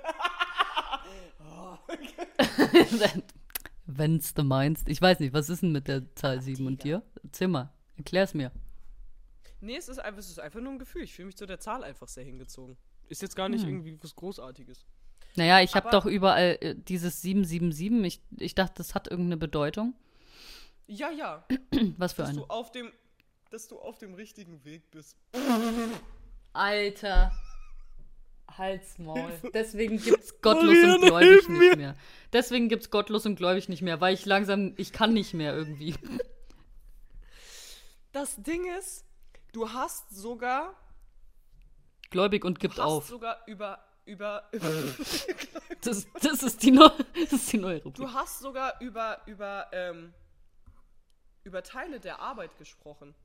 Wenn's 3.85 4.33
du 4.33 4.43
meinst. 4.43 4.87
Ich 4.89 5.01
weiß 5.01 5.19
nicht, 5.19 5.33
was 5.33 5.49
ist 5.49 5.61
denn 5.63 5.71
mit 5.71 5.87
der 5.87 6.13
Zahl 6.15 6.41
7 6.41 6.65
und 6.67 6.83
dir? 6.83 7.01
Erzähl 7.23 7.47
mal, 7.47 7.71
erklär's 7.97 8.33
mir. 8.33 8.51
Nee, 9.59 9.75
es 9.77 9.89
ist 9.89 9.99
einfach, 9.99 10.19
es 10.19 10.29
ist 10.29 10.39
einfach 10.39 10.59
nur 10.59 10.71
ein 10.71 10.79
Gefühl. 10.79 11.03
Ich 11.03 11.13
fühle 11.13 11.27
mich 11.27 11.37
zu 11.37 11.45
der 11.45 11.59
Zahl 11.59 11.83
einfach 11.83 12.07
sehr 12.07 12.23
hingezogen. 12.23 12.77
Ist 13.09 13.21
jetzt 13.21 13.35
gar 13.35 13.49
nicht 13.49 13.63
Hm. 13.63 13.69
irgendwie 13.69 13.97
was 14.01 14.15
Großartiges. 14.15 14.85
Naja, 15.35 15.61
ich 15.61 15.75
habe 15.75 15.89
doch 15.91 16.05
überall 16.05 16.57
äh, 16.61 16.75
dieses 16.75 17.21
777. 17.21 18.05
Ich, 18.05 18.41
ich 18.41 18.55
dachte, 18.55 18.75
das 18.77 18.95
hat 18.95 19.07
irgendeine 19.07 19.37
Bedeutung. 19.37 19.93
Ja, 20.87 21.09
ja. 21.11 21.45
Was 21.97 22.13
für 22.13 22.23
Dass 22.23 22.31
eine? 22.31 22.39
du 22.39 22.45
auf 22.47 22.71
dem, 22.71 22.91
dass 23.49 23.67
du 23.69 23.79
auf 23.79 23.97
dem 23.97 24.13
richtigen 24.13 24.63
Weg 24.65 24.91
bist. 24.91 25.15
Alter. 26.53 27.31
Halsmaul. 28.57 29.31
Deswegen 29.53 29.97
gibt's 30.01 30.41
gottlos 30.41 30.65
Marianne, 30.75 30.95
und 30.95 31.05
gläubig 31.05 31.49
nicht 31.49 31.77
mehr. 31.77 31.95
Deswegen 32.33 32.69
gibt's 32.69 32.89
gottlos 32.89 33.25
und 33.25 33.35
gläubig 33.35 33.69
nicht 33.69 33.81
mehr, 33.81 34.01
weil 34.01 34.13
ich 34.13 34.25
langsam, 34.25 34.73
ich 34.77 34.91
kann 34.91 35.13
nicht 35.13 35.33
mehr 35.33 35.55
irgendwie. 35.55 35.95
Das 38.11 38.35
Ding 38.41 38.65
ist, 38.77 39.05
du 39.53 39.69
hast 39.71 40.09
sogar, 40.13 40.75
Gläubig 42.09 42.43
und 42.43 42.59
gibt 42.59 42.77
hast 42.77 42.83
auf. 42.83 43.07
sogar 43.07 43.41
über, 43.47 43.79
über, 44.05 44.49
Das, 45.81 46.05
das, 46.21 46.43
ist 46.43 46.61
die 46.63 46.71
neu, 46.71 46.89
das 47.13 47.31
ist 47.33 47.53
die 47.53 47.57
neue 47.57 47.77
Rubrik. 47.81 47.95
du 47.95 48.11
hast 48.13 48.39
sogar 48.39 48.79
über, 48.81 49.21
über, 49.25 49.67
ähm, 49.71 50.13
über 51.43 51.63
Teile 51.63 51.99
der 51.99 52.19
Arbeit 52.19 52.57
gesprochen. 52.57 53.15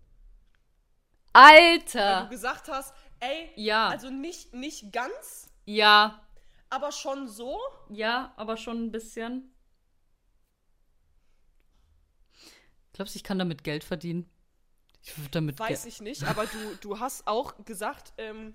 Weil 1.32 1.80
du 1.80 1.98
Alter! 1.98 2.28
gesagt 2.30 2.68
hast, 2.68 2.94
ey, 3.20 3.50
Ja. 3.56 3.88
also 3.88 4.10
nicht, 4.10 4.52
nicht 4.54 4.92
ganz, 4.92 5.48
Ja, 5.64 6.26
aber 6.70 6.92
schon 6.92 7.28
so. 7.28 7.58
ja, 7.90 8.32
aber 8.36 8.56
schon 8.56 8.84
ein 8.84 8.92
bisschen. 8.92 9.52
Glaubst 12.92 13.14
du, 13.14 13.18
ich 13.18 13.24
kann 13.24 13.38
damit 13.38 13.62
Geld 13.64 13.84
verdienen? 13.84 14.28
Ich 15.02 15.16
würde 15.18 15.30
damit 15.30 15.58
Weiß 15.58 15.82
Ge- 15.82 15.88
ich 15.90 16.00
nicht, 16.00 16.24
aber 16.24 16.46
du, 16.46 16.74
du 16.80 16.98
hast 16.98 17.26
auch 17.26 17.54
gesagt, 17.64 18.12
ähm, 18.18 18.54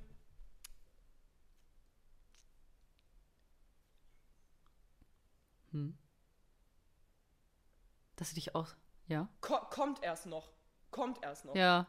Dass 8.16 8.30
du 8.30 8.36
dich 8.36 8.56
auch. 8.56 8.68
Ja? 9.08 9.28
ko 9.42 9.58
kommt 9.70 10.04
erst 10.04 10.26
noch. 10.28 10.52
Kommt 10.92 11.24
erst 11.24 11.46
noch. 11.46 11.56
Ja. 11.56 11.88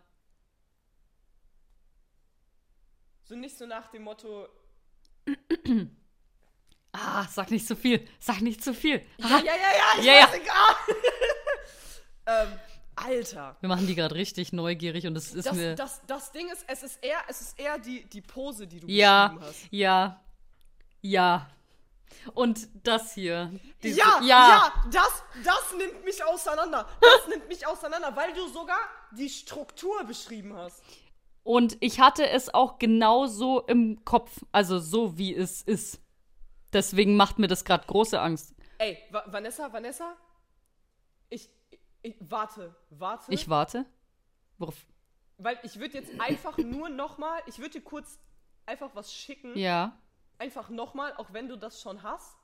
So 3.24 3.34
nicht 3.36 3.56
so 3.56 3.66
nach 3.66 3.88
dem 3.88 4.02
Motto, 4.02 4.48
Ah, 6.94 7.26
sag 7.30 7.50
nicht 7.50 7.66
zu 7.66 7.74
viel. 7.74 8.06
Sag 8.20 8.42
nicht 8.42 8.62
zu 8.62 8.74
viel. 8.74 9.02
ja, 9.16 9.28
ja, 9.28 9.38
ja, 9.38 9.52
ja, 9.54 9.98
ich 9.98 10.04
Ja, 10.04 10.12
ja. 10.14 10.22
weiß 10.28 10.34
egal. 10.34 10.76
ähm, 12.26 12.58
Alter. 12.96 13.56
Wir 13.60 13.68
machen 13.70 13.86
die 13.86 13.94
gerade 13.94 14.14
richtig 14.14 14.52
neugierig 14.52 15.06
und 15.06 15.16
es 15.16 15.32
ist 15.32 15.46
Das, 15.46 15.56
mir. 15.56 15.74
das, 15.74 16.02
das 16.06 16.32
Ding 16.32 16.50
ist, 16.50 16.64
es 16.68 16.82
ist 16.82 17.02
eher, 17.02 17.18
es 17.28 17.40
ist 17.40 17.58
eher 17.58 17.78
die, 17.78 18.04
die 18.04 18.20
Pose, 18.20 18.66
die 18.66 18.80
du 18.80 18.86
ja, 18.88 19.28
beschrieben 19.28 19.44
hast. 19.46 19.60
ja, 19.70 20.20
ja. 21.00 21.50
Und 22.34 22.68
das 22.86 23.14
hier. 23.14 23.50
diese- 23.82 23.98
Ja, 23.98 24.20
ja. 24.20 24.48
ja, 24.48 24.74
das, 24.92 25.22
das 25.42 25.72
nimmt 25.78 26.04
mich 26.04 26.22
auseinander. 26.22 26.86
Das 27.00 27.26
nimmt 27.26 27.48
mich 27.48 27.66
auseinander, 27.66 28.14
weil 28.14 28.34
du 28.34 28.46
sogar 28.48 28.78
die 29.12 29.30
Struktur 29.30 30.04
beschrieben 30.04 30.54
hast. 30.54 30.82
Und 31.44 31.76
ich 31.80 32.00
hatte 32.00 32.28
es 32.28 32.52
auch 32.52 32.78
genauso 32.78 33.60
im 33.62 34.04
Kopf. 34.04 34.44
Also 34.52 34.78
so 34.78 35.18
wie 35.18 35.34
es 35.34 35.62
ist. 35.62 36.00
Deswegen 36.72 37.16
macht 37.16 37.38
mir 37.38 37.48
das 37.48 37.64
gerade 37.64 37.86
große 37.86 38.20
Angst. 38.20 38.54
Ey, 38.78 38.98
Va 39.10 39.24
Vanessa, 39.26 39.72
Vanessa, 39.72 40.16
ich, 41.28 41.48
ich, 42.00 42.16
warte, 42.20 42.74
warte. 42.90 43.32
Ich 43.32 43.48
warte. 43.48 43.84
Worauf? 44.58 44.86
weil 45.44 45.58
ich 45.62 45.78
würde 45.78 45.98
jetzt 45.98 46.20
einfach 46.20 46.56
nur 46.58 46.88
nochmal, 46.88 47.42
ich 47.46 47.58
würde 47.58 47.70
dir 47.70 47.82
kurz 47.82 48.18
einfach 48.66 48.90
was 48.94 49.12
schicken. 49.12 49.56
Ja. 49.56 49.98
Einfach 50.38 50.68
nochmal, 50.70 51.14
auch 51.16 51.32
wenn 51.32 51.48
du 51.48 51.56
das 51.56 51.80
schon 51.80 52.02
hast. 52.02 52.36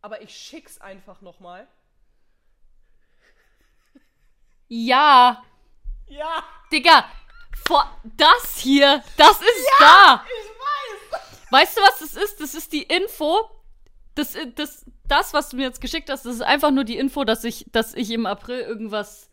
Aber 0.00 0.22
ich 0.22 0.36
schick's 0.36 0.80
einfach 0.80 1.20
nochmal. 1.20 1.66
Ja. 4.68 5.42
Ja, 6.06 6.44
Digga. 6.72 7.08
Vor 7.66 7.88
das 8.16 8.58
hier. 8.58 9.02
Das 9.16 9.32
ist 9.40 9.66
da. 9.78 10.24
ich 10.26 11.12
weiß. 11.12 11.20
Weißt 11.50 11.76
du, 11.76 11.80
was 11.82 11.98
das 12.00 12.14
ist? 12.14 12.40
Das 12.40 12.54
ist 12.54 12.72
die 12.72 12.82
Info. 12.82 13.50
Das, 14.14 14.36
das, 14.54 14.84
das, 15.08 15.32
was 15.34 15.48
du 15.48 15.56
mir 15.56 15.64
jetzt 15.64 15.80
geschickt 15.80 16.08
hast, 16.10 16.24
das 16.24 16.36
ist 16.36 16.42
einfach 16.42 16.70
nur 16.70 16.84
die 16.84 16.96
Info, 16.96 17.24
dass 17.24 17.42
ich, 17.44 17.66
dass 17.72 17.94
ich 17.94 18.10
im 18.10 18.26
April 18.26 18.60
irgendwas 18.60 19.28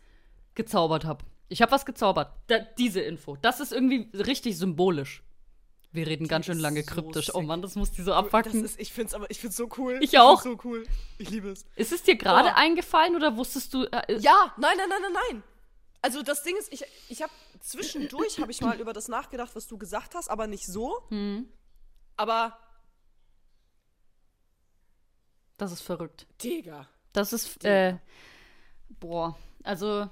gezaubert 0.54 1.04
habe. 1.04 1.24
Ich 1.48 1.62
habe 1.62 1.70
was 1.72 1.84
gezaubert. 1.86 2.32
Da, 2.48 2.58
diese 2.78 3.00
Info. 3.00 3.36
Das 3.42 3.60
ist 3.60 3.72
irgendwie 3.72 4.10
richtig 4.16 4.58
symbolisch. 4.58 5.22
Wir 5.92 6.06
reden 6.06 6.26
ganz 6.26 6.46
schön 6.46 6.58
lange 6.58 6.80
so 6.82 6.86
kryptisch. 6.94 7.30
Oh 7.34 7.40
sick. 7.40 7.46
Mann, 7.46 7.60
das 7.60 7.74
muss 7.76 7.92
die 7.92 8.00
so 8.02 8.10
Das 8.12 8.18
abwacken. 8.24 8.64
ist, 8.64 8.80
ich 8.80 8.92
find's 8.92 9.12
aber, 9.12 9.30
ich 9.30 9.38
find's 9.38 9.56
so 9.58 9.68
cool. 9.76 9.98
Ich 10.00 10.18
auch. 10.18 10.40
find's 10.42 10.62
so 10.62 10.68
cool. 10.68 10.86
Ich 11.18 11.28
liebe 11.28 11.50
es. 11.50 11.66
Ist 11.76 11.92
es 11.92 12.02
dir 12.02 12.16
gerade 12.16 12.48
Boah. 12.48 12.56
eingefallen 12.56 13.14
oder 13.14 13.36
wusstest 13.36 13.74
du. 13.74 13.84
Äh, 13.84 14.16
Ja, 14.18 14.52
nein, 14.56 14.76
nein, 14.78 14.88
nein, 14.88 15.02
nein, 15.02 15.12
nein. 15.30 15.42
Also 16.02 16.22
das 16.22 16.42
Ding 16.42 16.56
ist, 16.56 16.72
ich, 16.72 16.84
ich 17.08 17.22
habe 17.22 17.32
zwischendurch 17.60 18.40
habe 18.40 18.50
ich 18.50 18.60
mal 18.60 18.80
über 18.80 18.92
das 18.92 19.08
nachgedacht, 19.08 19.54
was 19.54 19.68
du 19.68 19.78
gesagt 19.78 20.14
hast, 20.14 20.28
aber 20.28 20.46
nicht 20.48 20.66
so. 20.66 21.02
Aber 22.16 22.58
Das 25.56 25.70
ist 25.70 25.82
verrückt. 25.82 26.26
Digga. 26.42 26.88
Das 27.12 27.32
ist, 27.32 27.64
äh, 27.64 27.98
boah, 28.88 29.38
also, 29.62 30.10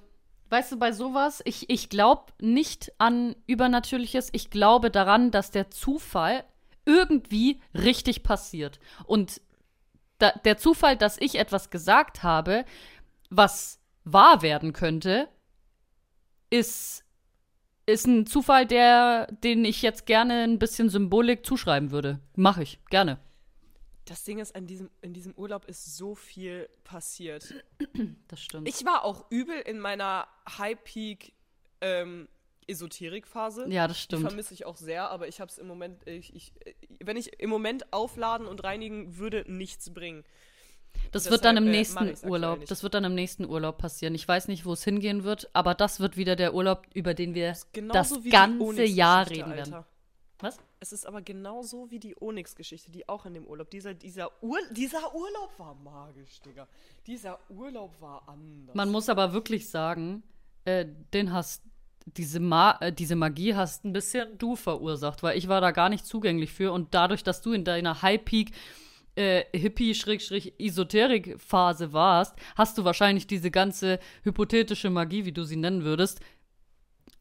weißt 0.51 0.72
du, 0.72 0.76
bei 0.78 0.93
sowas, 0.93 1.43
ich, 1.45 1.68
ich 1.70 1.88
glaube 1.88 2.32
nicht 2.41 2.93
an 2.99 3.34
Übernatürliches, 3.47 4.28
ich 4.32 4.51
glaube 4.51 4.91
daran, 4.93 5.30
dass 5.32 5.51
der 5.51 5.70
Zufall 5.70 6.45
irgendwie 6.84 7.61
richtig 7.74 8.22
passiert. 8.22 8.78
Und 9.07 9.41
da, 10.18 10.30
der 10.45 10.57
Zufall, 10.59 10.97
dass 10.97 11.16
ich 11.18 11.36
etwas 11.36 11.70
gesagt 11.70 12.22
habe, 12.22 12.64
was 13.30 13.80
wahr 14.05 14.43
werden 14.43 14.72
könnte, 14.72 15.28
ist, 16.51 17.05
ist 17.86 18.07
ein 18.07 18.26
Zufall, 18.26 18.66
der, 18.66 19.26
den 19.44 19.64
ich 19.64 19.82
jetzt 19.82 20.07
gerne 20.07 20.42
ein 20.44 20.59
bisschen 20.59 20.88
Symbolik 20.90 21.44
zuschreiben 21.46 21.90
würde. 21.90 22.20
Mache 22.36 22.62
ich, 22.62 22.78
gerne. 22.90 23.18
Das 24.05 24.24
Ding 24.24 24.38
ist, 24.38 24.57
in 24.57 24.66
diesem, 24.66 24.90
in 25.03 25.12
diesem 25.14 25.34
Urlaub 25.34 25.66
ist 25.66 25.96
so 25.96 26.14
viel 26.14 26.68
passiert. 26.84 27.55
Das 28.28 28.40
stimmt. 28.40 28.68
Ich 28.68 28.84
war 28.84 29.05
auch 29.05 29.30
übel 29.30 29.55
in 29.61 29.78
meiner 29.78 30.26
High-Peak 30.59 31.32
ähm, 31.80 32.28
Esoterik-Phase. 32.66 33.66
ja, 33.68 33.86
das 33.86 33.98
Die 33.98 34.03
stimmt. 34.05 34.22
vermisse 34.22 34.55
ich 34.55 34.66
auch 34.66 34.76
sehr, 34.76 35.11
aber 35.11 35.28
ich 35.28 35.40
habe 35.40 35.51
es 35.51 35.59
im 35.59 35.66
Moment, 35.66 36.07
ich, 36.07 36.34
ich, 36.34 36.53
wenn 37.01 37.16
ich 37.16 37.40
im 37.40 37.51
Moment 37.51 37.92
aufladen 37.92 38.46
und 38.46 38.64
reinigen 38.64 39.16
würde, 39.18 39.44
nichts 39.46 39.92
bringen. 39.92 40.24
Das 41.12 41.24
Deshalb, 41.24 41.32
wird 41.32 41.44
dann 41.44 41.56
im 41.56 41.66
äh, 41.66 41.70
nächsten 41.70 42.28
Urlaub. 42.28 42.64
Das 42.66 42.82
wird 42.82 42.94
dann 42.94 43.04
im 43.04 43.14
nächsten 43.14 43.44
Urlaub 43.44 43.78
passieren. 43.78 44.14
Ich 44.14 44.26
weiß 44.26 44.48
nicht, 44.48 44.64
wo 44.64 44.72
es 44.72 44.84
hingehen 44.84 45.24
wird, 45.24 45.50
aber 45.52 45.74
das 45.74 46.00
wird 46.00 46.16
wieder 46.16 46.36
der 46.36 46.54
Urlaub, 46.54 46.86
über 46.94 47.14
den 47.14 47.34
wir 47.34 47.48
das 47.48 47.68
die 47.72 48.30
ganze 48.30 48.84
Jahr 48.84 49.28
reden 49.28 49.52
Alter. 49.52 49.70
werden. 49.70 49.84
Was? 50.38 50.58
Es 50.78 50.92
ist 50.92 51.06
aber 51.06 51.20
genauso 51.20 51.90
wie 51.90 51.98
die 51.98 52.16
Onyx-Geschichte, 52.18 52.90
die 52.90 53.06
auch 53.08 53.26
in 53.26 53.34
dem 53.34 53.46
Urlaub. 53.46 53.70
Dieser, 53.70 53.92
dieser, 53.92 54.30
Ur, 54.42 54.58
dieser 54.70 55.14
Urlaub 55.14 55.52
war 55.58 55.74
magisch, 55.74 56.40
Digga. 56.40 56.66
Dieser 57.06 57.38
Urlaub 57.50 58.00
war 58.00 58.26
anders. 58.26 58.74
Man 58.74 58.90
muss 58.90 59.11
aber 59.11 59.34
wirklich 59.34 59.68
sagen, 59.68 60.22
äh, 60.64 60.86
den 61.12 61.32
hast 61.32 61.62
diese, 62.06 62.40
Ma 62.40 62.78
äh, 62.80 62.92
diese 62.92 63.14
Magie 63.14 63.54
hast 63.54 63.84
ein 63.84 63.92
bisschen 63.92 64.38
du 64.38 64.56
verursacht, 64.56 65.22
weil 65.22 65.36
ich 65.36 65.48
war 65.48 65.61
da 65.61 65.70
gar 65.70 65.90
nicht 65.90 66.06
zugänglich 66.06 66.52
für 66.52 66.72
und 66.72 66.94
dadurch, 66.94 67.22
dass 67.22 67.42
du 67.42 67.52
in 67.52 67.64
deiner 67.64 68.00
High-Peak 68.00 68.52
äh, 69.16 69.44
Hippie-Esoterik-Phase 69.56 71.92
warst, 71.92 72.34
hast 72.54 72.78
du 72.78 72.84
wahrscheinlich 72.84 73.26
diese 73.26 73.50
ganze 73.50 73.98
hypothetische 74.22 74.90
Magie, 74.90 75.24
wie 75.24 75.32
du 75.32 75.44
sie 75.44 75.56
nennen 75.56 75.84
würdest, 75.84 76.20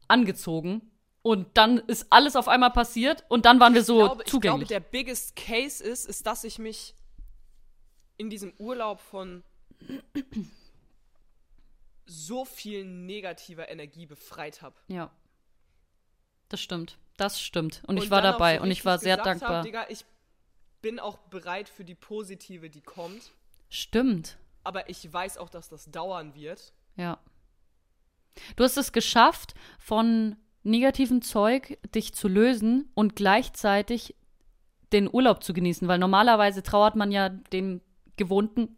angezogen 0.08 0.82
Und 1.22 1.56
dann 1.56 1.78
ist 1.78 2.06
alles 2.10 2.36
auf 2.36 2.48
einmal 2.48 2.70
passiert 2.70 3.24
und 3.28 3.44
dann 3.44 3.60
waren 3.60 3.74
wir 3.74 3.84
so 3.84 4.00
ich 4.00 4.06
glaube, 4.06 4.24
zugänglich. 4.24 4.62
Ich 4.62 4.68
glaube, 4.68 4.84
der 4.84 4.90
biggest 4.90 5.36
case 5.36 5.84
ist, 5.84 6.06
ist, 6.06 6.26
dass 6.26 6.44
ich 6.44 6.58
mich 6.58 6.94
in 8.16 8.30
diesem 8.30 8.52
Urlaub 8.58 9.00
von 9.00 9.42
so 12.06 12.44
viel 12.44 12.84
negativer 12.84 13.68
Energie 13.68 14.06
befreit 14.06 14.62
habe. 14.62 14.76
ja. 14.88 15.10
Das 16.48 16.60
stimmt. 16.60 16.98
Das 17.16 17.40
stimmt. 17.40 17.82
Und, 17.86 17.98
ich 17.98 18.10
war 18.10 18.22
dabei 18.22 18.56
so 18.56 18.64
und 18.64 18.72
ich 18.72 18.84
war 18.84 18.98
sehr 18.98 19.16
dankbar. 19.16 19.58
Hab, 19.58 19.64
Digga, 19.64 19.86
ich 19.88 20.04
bin 20.82 20.98
auch 20.98 21.18
bereit 21.18 21.68
für 21.68 21.84
die 21.84 21.94
positive, 21.94 22.70
die 22.70 22.80
kommt. 22.80 23.32
Stimmt. 23.68 24.38
Aber 24.64 24.88
ich 24.88 25.10
weiß 25.10 25.38
auch, 25.38 25.48
dass 25.48 25.68
das 25.68 25.90
dauern 25.90 26.34
wird. 26.34 26.72
Ja. 26.96 27.18
Du 28.56 28.64
hast 28.64 28.76
es 28.76 28.92
geschafft, 28.92 29.54
von 29.78 30.36
negativem 30.62 31.22
Zeug 31.22 31.78
dich 31.94 32.14
zu 32.14 32.28
lösen 32.28 32.90
und 32.94 33.16
gleichzeitig 33.16 34.14
den 34.92 35.12
Urlaub 35.12 35.42
zu 35.42 35.52
genießen, 35.52 35.88
weil 35.88 35.98
normalerweise 35.98 36.62
trauert 36.62 36.96
man 36.96 37.12
ja 37.12 37.28
dem 37.28 37.80
Gewohnten 38.16 38.76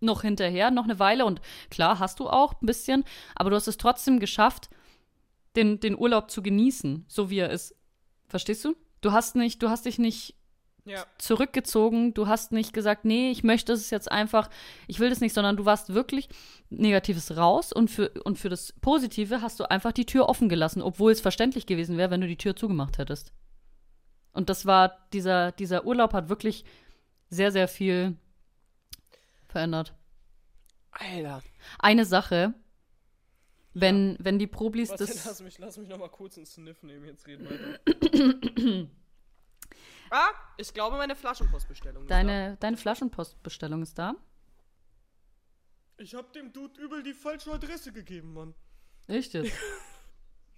noch 0.00 0.22
hinterher, 0.22 0.70
noch 0.70 0.84
eine 0.84 0.98
Weile 0.98 1.24
und 1.24 1.40
klar 1.70 1.98
hast 1.98 2.20
du 2.20 2.28
auch 2.28 2.60
ein 2.60 2.66
bisschen, 2.66 3.04
aber 3.34 3.50
du 3.50 3.56
hast 3.56 3.66
es 3.66 3.78
trotzdem 3.78 4.20
geschafft, 4.20 4.68
den, 5.56 5.80
den 5.80 5.98
Urlaub 5.98 6.30
zu 6.30 6.42
genießen, 6.42 7.06
so 7.08 7.30
wie 7.30 7.38
er 7.38 7.50
ist. 7.50 7.74
Verstehst 8.28 8.64
du? 8.64 8.76
Du 9.00 9.12
hast 9.12 9.36
nicht, 9.36 9.62
du 9.62 9.70
hast 9.70 9.86
dich 9.86 9.98
nicht 9.98 10.34
Ja. 10.86 11.04
zurückgezogen. 11.18 12.14
Du 12.14 12.28
hast 12.28 12.52
nicht 12.52 12.72
gesagt, 12.72 13.04
nee, 13.04 13.30
ich 13.32 13.42
möchte 13.42 13.72
es 13.72 13.90
jetzt 13.90 14.10
einfach, 14.10 14.48
ich 14.86 15.00
will 15.00 15.10
das 15.10 15.20
nicht, 15.20 15.34
sondern 15.34 15.56
du 15.56 15.64
warst 15.64 15.92
wirklich 15.92 16.28
Negatives 16.70 17.36
raus 17.36 17.72
und 17.72 17.90
für, 17.90 18.10
und 18.24 18.38
für 18.38 18.48
das 18.48 18.72
Positive 18.72 19.42
hast 19.42 19.58
du 19.58 19.68
einfach 19.68 19.90
die 19.90 20.06
Tür 20.06 20.28
offen 20.28 20.48
gelassen, 20.48 20.82
obwohl 20.82 21.10
es 21.10 21.20
verständlich 21.20 21.66
gewesen 21.66 21.98
wäre, 21.98 22.10
wenn 22.10 22.20
du 22.20 22.28
die 22.28 22.38
Tür 22.38 22.54
zugemacht 22.54 22.98
hättest. 22.98 23.32
Und 24.32 24.48
das 24.48 24.64
war, 24.64 25.08
dieser, 25.12 25.50
dieser 25.52 25.84
Urlaub 25.86 26.12
hat 26.12 26.28
wirklich 26.28 26.64
sehr, 27.30 27.50
sehr 27.50 27.66
viel 27.66 28.16
verändert. 29.48 29.92
Alter. 30.92 31.42
Eine 31.78 32.04
Sache, 32.04 32.54
wenn, 33.74 34.16
wenn 34.20 34.38
die 34.38 34.46
Problis 34.46 34.90
denn? 34.90 34.98
das. 34.98 35.24
Lass 35.24 35.42
mich, 35.42 35.58
lass 35.58 35.76
mich 35.78 35.88
noch 35.88 35.98
mal 35.98 36.08
kurz 36.08 36.36
einen 36.36 36.46
Sniff 36.46 36.82
nehmen. 36.82 37.06
Jetzt 37.06 37.26
reden 37.26 37.46
weiter. 37.46 38.88
ah, 40.10 40.28
ich 40.56 40.72
glaube, 40.72 40.96
meine 40.96 41.16
Flaschenpostbestellung 41.16 42.04
ist 42.04 42.10
Deine, 42.10 42.56
deine 42.60 42.76
Flaschenpostbestellung 42.76 43.82
ist 43.82 43.98
da. 43.98 44.12
da. 44.12 44.18
Ich 45.98 46.14
hab 46.14 46.32
dem 46.32 46.52
Dude 46.52 46.80
übel 46.80 47.02
die 47.02 47.14
falsche 47.14 47.52
Adresse 47.52 47.92
gegeben, 47.92 48.34
Mann. 48.34 48.54
Echt 49.06 49.34
jetzt? 49.34 49.52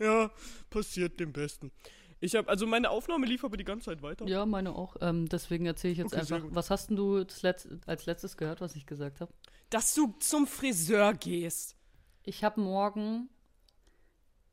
Ja, 0.01 0.31
passiert 0.71 1.19
dem 1.19 1.33
Besten. 1.33 1.73
Ich 2.21 2.35
habe 2.35 2.49
also 2.49 2.67
meine 2.67 2.91
Aufnahme 2.91 3.27
lief 3.27 3.45
aber 3.45 3.57
die 3.57 3.65
ganze 3.65 3.87
Zeit 3.87 4.03
weiter. 4.03 4.27
Ja, 4.27 4.45
meine 4.47 4.75
auch. 4.75 4.97
Ähm, 5.01 5.29
deswegen 5.29 5.67
erzähle 5.67 5.93
ich 5.93 5.99
jetzt 5.99 6.13
Okay, 6.13 6.21
einfach. 6.21 6.43
Was 6.51 6.71
hast 6.71 6.91
denn 6.91 6.97
du 6.97 7.25
Letz 7.43 7.69
als 7.87 8.07
letztes 8.07 8.37
gehört, 8.37 8.61
was 8.61 8.75
ich 8.75 8.87
gesagt 8.87 9.21
habe? 9.21 9.33
Dass 9.71 9.95
du 9.95 10.15
zum 10.19 10.47
Friseur 10.47 11.15
gehst. 11.15 11.77
Ich 12.23 12.45
habe 12.45 12.61
morgen 12.61 13.29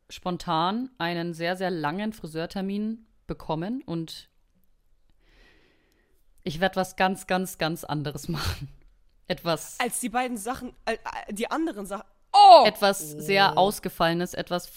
spontan 0.09 0.91
einen 0.99 1.33
sehr, 1.33 1.55
sehr 1.55 1.71
langen 1.71 2.13
Friseurtermin 2.13 3.05
bekommen 3.27 3.81
und 3.83 4.29
ich 6.45 6.61
werde 6.61 6.77
was 6.77 6.95
ganz, 6.95 7.27
ganz, 7.27 7.57
ganz 7.57 7.83
anderes 7.83 8.27
machen. 8.29 8.69
Etwas, 9.27 9.77
Als 9.79 9.99
die 9.99 10.09
beiden 10.09 10.37
Sachen, 10.37 10.73
äh, 10.85 10.97
die 11.33 11.49
anderen 11.51 11.85
Sachen. 11.85 12.05
Oh! 12.31 12.63
etwas 12.65 12.99
sehr 13.11 13.57
Ausgefallenes, 13.57 14.33
etwas. 14.33 14.71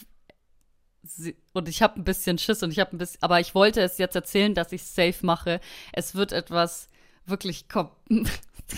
Und 1.52 1.68
ich 1.68 1.82
habe 1.82 2.00
ein 2.00 2.04
bisschen 2.04 2.38
Schiss 2.38 2.62
und 2.62 2.70
ich 2.70 2.80
habe 2.80 2.94
ein 2.94 2.98
bisschen. 2.98 3.22
Aber 3.22 3.40
ich 3.40 3.54
wollte 3.54 3.80
es 3.80 3.98
jetzt 3.98 4.14
erzählen, 4.16 4.54
dass 4.54 4.72
ich 4.72 4.82
safe 4.84 5.24
mache. 5.24 5.60
Es 5.92 6.14
wird 6.14 6.32
etwas 6.32 6.88
wirklich. 7.26 7.66
kom- 7.70 7.90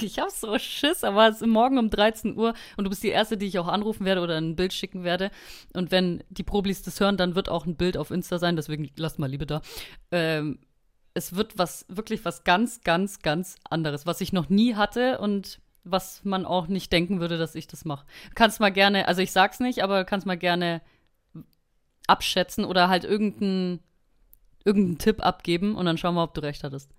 Ich 0.01 0.21
habe 0.21 0.31
so 0.31 0.57
Schiss, 0.57 1.03
aber 1.03 1.29
es 1.29 1.41
ist 1.41 1.47
morgen 1.49 1.77
um 1.77 1.91
13 1.91 2.37
Uhr 2.39 2.55
und 2.77 2.85
du 2.85 2.91
bist 2.91 3.03
die 3.03 3.09
Erste, 3.09 3.37
die 3.37 3.47
ich 3.47 3.59
auch 3.59 3.67
anrufen 3.67 4.05
werde 4.07 4.21
oder 4.21 4.37
ein 4.37 4.55
Bild 4.55 4.73
schicken 4.73 5.03
werde. 5.03 5.33
Und 5.73 5.91
wenn 5.91 6.23
die 6.31 6.45
Problis 6.45 6.83
das 6.83 7.01
hören, 7.01 7.17
dann 7.17 7.35
wird 7.35 7.49
auch 7.49 7.67
ein 7.67 7.75
Bild 7.75 7.97
auf 7.97 8.13
Insta 8.13 8.39
sein, 8.39 8.55
deswegen 8.55 8.89
lasst 8.97 9.19
mal 9.19 9.29
Liebe 9.29 9.47
da. 9.47 9.63
Ähm, 10.13 10.61
es 11.15 11.35
wird 11.35 11.59
was, 11.59 11.85
wirklich 11.89 12.25
was 12.25 12.45
ganz, 12.45 12.83
ganz, 12.83 13.21
ganz 13.21 13.57
anderes, 13.69 14.07
was 14.07 14.21
ich 14.21 14.33
noch 14.33 14.49
nie 14.49 14.75
hatte 14.75 15.19
und 15.19 15.61
was 15.83 16.25
man 16.25 16.45
auch 16.45 16.67
nicht 16.67 16.93
denken 16.93 17.21
würde, 17.21 17.39
dass 17.39 17.55
ich 17.55 17.67
das 17.67 17.85
mache. 17.85 18.07
Kannst 18.35 18.61
mal 18.61 18.71
gerne, 18.71 19.09
also 19.09 19.23
ich 19.23 19.33
sag's 19.33 19.61
nicht, 19.61 19.83
aber 19.83 20.05
kannst 20.05 20.27
mal 20.27 20.37
gerne 20.37 20.83
abschätzen 22.07 22.65
oder 22.65 22.89
halt 22.89 23.05
irgendeinen 23.05 23.81
irgendeinen 24.65 24.99
Tipp 24.99 25.25
abgeben 25.25 25.75
und 25.75 25.87
dann 25.87 25.99
schauen 25.99 26.15
wir, 26.15 26.23
ob 26.23 26.35
du 26.35 26.43
recht 26.43 26.65
hattest. 26.65 26.91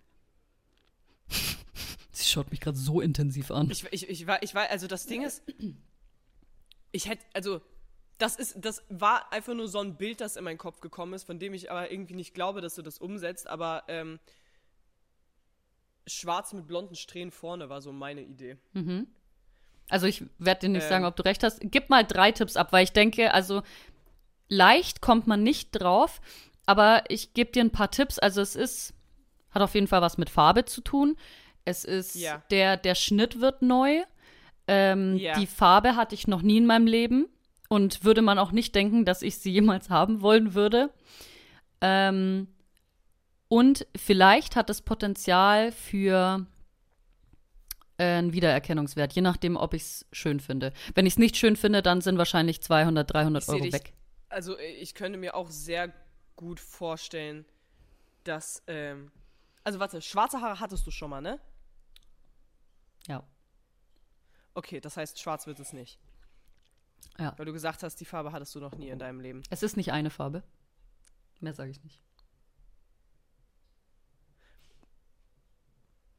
Sie 2.12 2.26
schaut 2.26 2.52
mich 2.52 2.60
gerade 2.60 2.78
so 2.78 3.02
intensiv 3.02 3.52
an. 3.52 3.70
Ich, 3.70 3.86
ich, 3.92 4.10
ich, 4.10 4.28
war, 4.28 4.42
ich 4.44 4.56
war, 4.56 4.70
also 4.70 4.88
das 4.88 5.06
Ding 5.06 5.24
ist, 5.24 5.44
ich 6.92 7.08
hätte, 7.08 7.24
also, 7.34 7.62
das 8.22 8.36
ist, 8.36 8.56
das 8.60 8.84
war 8.90 9.32
einfach 9.34 9.54
nur 9.54 9.68
so 9.68 9.80
ein 9.80 9.96
Bild, 9.96 10.22
das 10.22 10.36
in 10.38 10.44
meinen 10.44 10.58
Kopf 10.58 10.80
gekommen 10.82 11.14
ist, 11.14 11.24
von 11.24 11.40
dem 11.40 11.54
ich 11.54 11.72
aber 11.72 11.92
irgendwie 11.92 12.14
nicht 12.16 12.34
glaube, 12.34 12.62
dass 12.62 12.76
du 12.76 12.82
das 12.82 12.98
umsetzt, 13.00 13.48
aber 13.48 13.84
ähm, 13.88 14.20
schwarz 16.08 16.54
mit 16.54 16.68
blonden 16.68 16.96
Strähnen 16.96 17.32
vorne 17.32 17.70
war 17.70 17.82
so 17.82 17.92
meine 17.92 18.22
Idee. 18.22 18.58
Also 19.90 20.08
ich 20.08 20.24
werde 20.40 20.62
dir 20.62 20.70
nicht 20.70 20.84
Ähm. 20.84 20.90
sagen, 20.90 21.06
ob 21.06 21.16
du 21.16 21.24
recht 21.24 21.44
hast. 21.44 21.60
Gib 21.64 21.90
mal 21.90 22.04
drei 22.06 22.32
Tipps 22.32 22.56
ab, 22.58 22.72
weil 22.72 22.84
ich 22.84 22.92
denke, 22.94 23.34
also 23.34 23.62
leicht 24.50 25.02
kommt 25.02 25.28
man 25.28 25.44
nicht 25.44 25.72
drauf, 25.72 26.22
aber 26.66 27.04
ich 27.10 27.34
gebe 27.34 27.52
dir 27.52 27.62
ein 27.64 27.72
paar 27.72 27.92
Tipps. 27.92 28.20
Also 28.20 28.42
es 28.42 28.56
ist, 28.56 28.94
hat 29.52 29.62
auf 29.62 29.74
jeden 29.76 29.88
Fall 29.88 30.02
was 30.02 30.18
mit 30.18 30.30
Farbe 30.30 30.66
zu 30.66 30.82
tun. 30.82 31.18
Es 31.66 31.86
ist, 31.86 32.16
Ja. 32.16 32.42
der, 32.52 32.78
der 32.78 32.96
Schnitt 32.96 33.40
wird 33.42 33.62
neu. 33.62 34.02
Ähm, 34.68 35.18
Ja. 35.18 35.38
Die 35.40 35.48
Farbe 35.48 35.96
hatte 35.96 36.16
ich 36.16 36.28
noch 36.28 36.42
nie 36.42 36.58
in 36.58 36.66
meinem 36.66 36.88
Leben 36.88 37.28
und 37.72 38.04
würde 38.04 38.22
man 38.22 38.38
auch 38.38 38.52
nicht 38.52 38.76
denken, 38.76 39.06
dass 39.06 39.22
ich 39.22 39.38
sie 39.38 39.50
jemals 39.50 39.90
haben 39.90 40.20
wollen 40.22 40.54
würde. 40.56 40.90
Ähm, 41.80 42.50
und 43.48 43.88
vielleicht 43.96 44.58
hat 44.58 44.70
es 44.70 44.82
Potenzial 44.82 45.72
für 45.72 46.46
äh, 47.98 48.04
einen 48.04 48.34
Wiedererkennungswert, 48.34 49.14
je 49.14 49.22
nachdem, 49.22 49.56
ob 49.56 49.74
ich 49.74 49.84
es 49.84 50.06
schön 50.12 50.42
finde. 50.42 50.74
Wenn 50.96 51.06
ich 51.06 51.14
es 51.14 51.18
nicht 51.18 51.38
schön 51.38 51.56
finde, 51.56 51.82
dann 51.82 52.02
sind 52.02 52.18
wahrscheinlich 52.18 52.62
200, 52.62 53.14
300 53.14 53.42
Ich 53.42 53.46
seh 53.48 53.54
Euro 53.54 53.64
dich- 53.64 53.74
weg. 53.74 53.94
Also 54.28 54.58
äh, 54.58 54.74
ich 54.74 54.94
könnte 54.94 55.18
mir 55.18 55.34
auch 55.34 55.50
sehr 55.50 55.94
gut 56.36 56.60
vorstellen, 56.60 57.46
dass, 58.26 58.64
ähm, 58.68 59.14
also 59.64 59.80
warte, 59.80 60.02
schwarze 60.02 60.42
Haare 60.42 60.60
hattest 60.60 60.86
du 60.86 60.92
schon 60.92 61.10
mal, 61.10 61.22
ne? 61.22 61.40
Ja. 63.08 63.24
Okay, 64.56 64.82
das 64.82 64.98
heißt, 64.98 65.22
schwarz 65.22 65.48
wird 65.48 65.62
es 65.62 65.72
nicht. 65.72 65.98
Ja. 67.20 67.34
Weil 67.38 67.46
du 67.46 67.54
gesagt 67.54 67.84
hast, 67.84 67.98
die 68.00 68.06
Farbe 68.06 68.32
hattest 68.32 68.54
du 68.56 68.60
noch 68.60 68.76
nie 68.76 68.90
in 68.90 69.00
deinem 69.00 69.20
Leben. 69.20 69.44
Es 69.50 69.64
ist 69.64 69.78
nicht 69.78 69.92
eine 69.92 70.10
Farbe. 70.10 70.44
Mehr 71.40 71.54
sage 71.54 71.72
ich 71.72 71.84
nicht. 71.84 72.02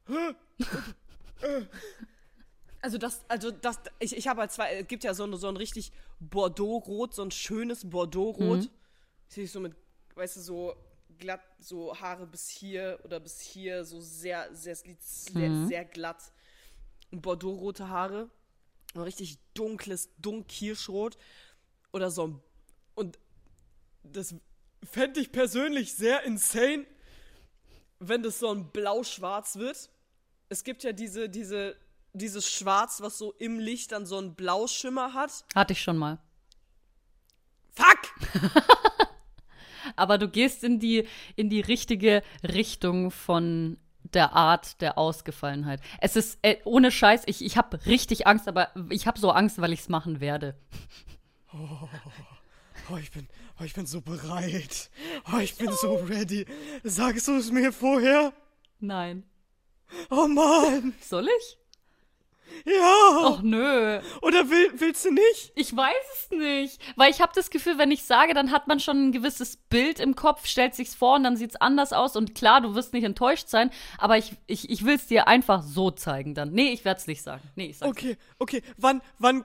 Also 2.84 2.98
das, 2.98 3.22
also 3.28 3.52
das, 3.52 3.78
ich, 4.00 4.16
ich 4.16 4.26
habe 4.26 4.40
halt 4.40 4.50
zwei, 4.50 4.74
es 4.80 4.88
gibt 4.88 5.04
ja 5.04 5.14
so, 5.14 5.22
ein- 5.24 5.36
so 5.36 5.46
ein 5.46 5.56
richtig 5.56 5.92
Bordeaux-Rot, 6.18 7.14
so 7.14 7.22
ein 7.22 7.30
schönes 7.30 7.88
Bordeaux-Rot. 7.88 8.68
Sehe 9.28 9.44
ich 9.44 9.52
so 9.52 9.60
mit, 9.60 9.76
weißt 10.16 10.36
du, 10.36 10.40
so 10.40 10.74
glatt, 11.16 11.40
so 11.60 11.94
Haare 12.00 12.26
bis 12.26 12.48
hier 12.48 12.98
oder 13.04 13.20
bis 13.20 13.40
hier, 13.40 13.84
so 13.84 14.00
sehr, 14.00 14.52
sehr, 14.52 14.74
sehr, 14.74 14.96
sehr 15.66 15.84
glatt. 15.84 16.32
Und 17.12 17.22
Bordeaux-rote 17.22 17.88
Haare. 17.88 18.28
Ein 18.94 19.02
richtig 19.02 19.38
dunkles, 19.54 20.10
dunkkirschrot. 20.18 21.16
Oder 21.92 22.10
so 22.10 22.26
ein, 22.26 22.42
und 22.94 23.18
das 24.02 24.34
fände 24.82 25.20
ich 25.20 25.32
persönlich 25.32 25.94
sehr 25.94 26.24
insane, 26.24 26.86
wenn 27.98 28.22
das 28.22 28.38
so 28.38 28.50
ein 28.52 28.70
blau-schwarz 28.70 29.56
wird. 29.56 29.90
Es 30.48 30.64
gibt 30.64 30.82
ja 30.82 30.92
diese, 30.92 31.28
diese, 31.28 31.76
dieses 32.12 32.50
Schwarz, 32.50 33.00
was 33.00 33.18
so 33.18 33.32
im 33.32 33.58
Licht 33.58 33.92
dann 33.92 34.06
so 34.06 34.18
einen 34.18 34.34
Blauschimmer 34.34 35.14
hat. 35.14 35.44
Hatte 35.54 35.72
ich 35.72 35.82
schon 35.82 35.96
mal. 35.96 36.18
Fuck! 37.72 38.52
Aber 39.96 40.18
du 40.18 40.28
gehst 40.28 40.64
in 40.64 40.78
die, 40.78 41.06
in 41.36 41.50
die 41.50 41.60
richtige 41.60 42.22
Richtung 42.42 43.10
von 43.10 43.78
der 44.14 44.34
Art 44.34 44.80
der 44.80 44.98
Ausgefallenheit. 44.98 45.80
Es 46.00 46.16
ist, 46.16 46.38
äh, 46.42 46.56
ohne 46.64 46.90
Scheiß, 46.90 47.22
ich, 47.26 47.44
ich 47.44 47.56
habe 47.56 47.84
richtig 47.86 48.26
Angst, 48.26 48.48
aber 48.48 48.68
ich 48.90 49.06
habe 49.06 49.18
so 49.18 49.30
Angst, 49.30 49.60
weil 49.60 49.72
ich 49.72 49.80
es 49.80 49.88
machen 49.88 50.20
werde. 50.20 50.56
Oh, 52.90 52.96
ich 52.96 53.10
bin, 53.10 53.28
oh, 53.60 53.64
ich 53.64 53.74
bin 53.74 53.86
so 53.86 54.00
bereit. 54.00 54.90
Oh, 55.32 55.38
ich 55.38 55.56
bin 55.56 55.70
so 55.72 55.94
ready. 55.94 56.46
Sagst 56.82 57.28
du 57.28 57.36
es 57.36 57.50
mir 57.50 57.72
vorher? 57.72 58.32
Nein. 58.80 59.24
Oh 60.10 60.26
Mann! 60.26 60.94
Soll 61.00 61.28
ich? 61.28 61.58
Ja. 62.64 63.26
Och 63.28 63.42
nö. 63.42 64.00
Oder 64.20 64.48
will, 64.50 64.70
willst 64.74 65.04
du 65.04 65.10
nicht? 65.10 65.52
Ich 65.54 65.76
weiß 65.76 65.94
es 66.14 66.30
nicht. 66.30 66.80
Weil 66.96 67.10
ich 67.10 67.20
habe 67.20 67.32
das 67.34 67.50
Gefühl, 67.50 67.78
wenn 67.78 67.90
ich 67.90 68.04
sage, 68.04 68.34
dann 68.34 68.50
hat 68.50 68.68
man 68.68 68.80
schon 68.80 69.08
ein 69.08 69.12
gewisses 69.12 69.56
Bild 69.56 70.00
im 70.00 70.16
Kopf, 70.16 70.46
stellt 70.46 70.74
sich's 70.74 70.94
vor 70.94 71.16
und 71.16 71.24
dann 71.24 71.36
sieht's 71.36 71.56
anders 71.56 71.92
aus. 71.92 72.16
Und 72.16 72.34
klar, 72.34 72.60
du 72.60 72.74
wirst 72.74 72.92
nicht 72.92 73.04
enttäuscht 73.04 73.48
sein, 73.48 73.70
aber 73.98 74.18
ich, 74.18 74.32
ich, 74.46 74.70
ich 74.70 74.84
will 74.84 74.96
es 74.96 75.06
dir 75.06 75.28
einfach 75.28 75.62
so 75.62 75.90
zeigen 75.90 76.34
dann. 76.34 76.52
Nee, 76.52 76.72
ich 76.72 76.84
werde 76.84 77.00
es 77.00 77.06
nicht 77.06 77.22
sagen. 77.22 77.42
Nee, 77.56 77.66
ich 77.66 77.78
sag's 77.78 77.90
Okay, 77.90 78.16
okay. 78.38 78.62
Wann, 78.76 79.02
wann 79.18 79.44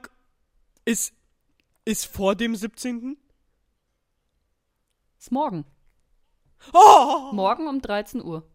ist, 0.84 1.14
ist 1.84 2.06
vor 2.06 2.34
dem 2.34 2.54
17.? 2.54 3.16
Ist 5.18 5.32
morgen. 5.32 5.64
Oh! 6.72 7.32
Morgen 7.32 7.66
um 7.66 7.80
13 7.80 8.22
Uhr. 8.22 8.48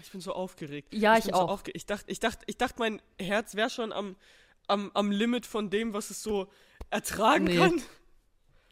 Ich 0.00 0.10
bin 0.10 0.20
so 0.20 0.32
aufgeregt. 0.32 0.92
Ja, 0.94 1.18
ich 1.18 1.24
bin 1.24 1.34
auch. 1.34 1.48
So 1.48 1.48
aufge 1.48 1.70
ich 1.72 1.84
dachte, 1.86 2.10
ich 2.10 2.18
dachte, 2.20 2.44
ich 2.46 2.56
dachte, 2.56 2.76
mein 2.78 3.02
Herz 3.20 3.54
wäre 3.54 3.68
schon 3.70 3.92
am, 3.92 4.16
am, 4.66 4.90
am 4.94 5.10
Limit 5.10 5.44
von 5.46 5.68
dem, 5.70 5.92
was 5.92 6.10
es 6.10 6.22
so 6.22 6.48
ertragen 6.90 7.44
Nee. 7.44 7.56
kann. 7.58 7.82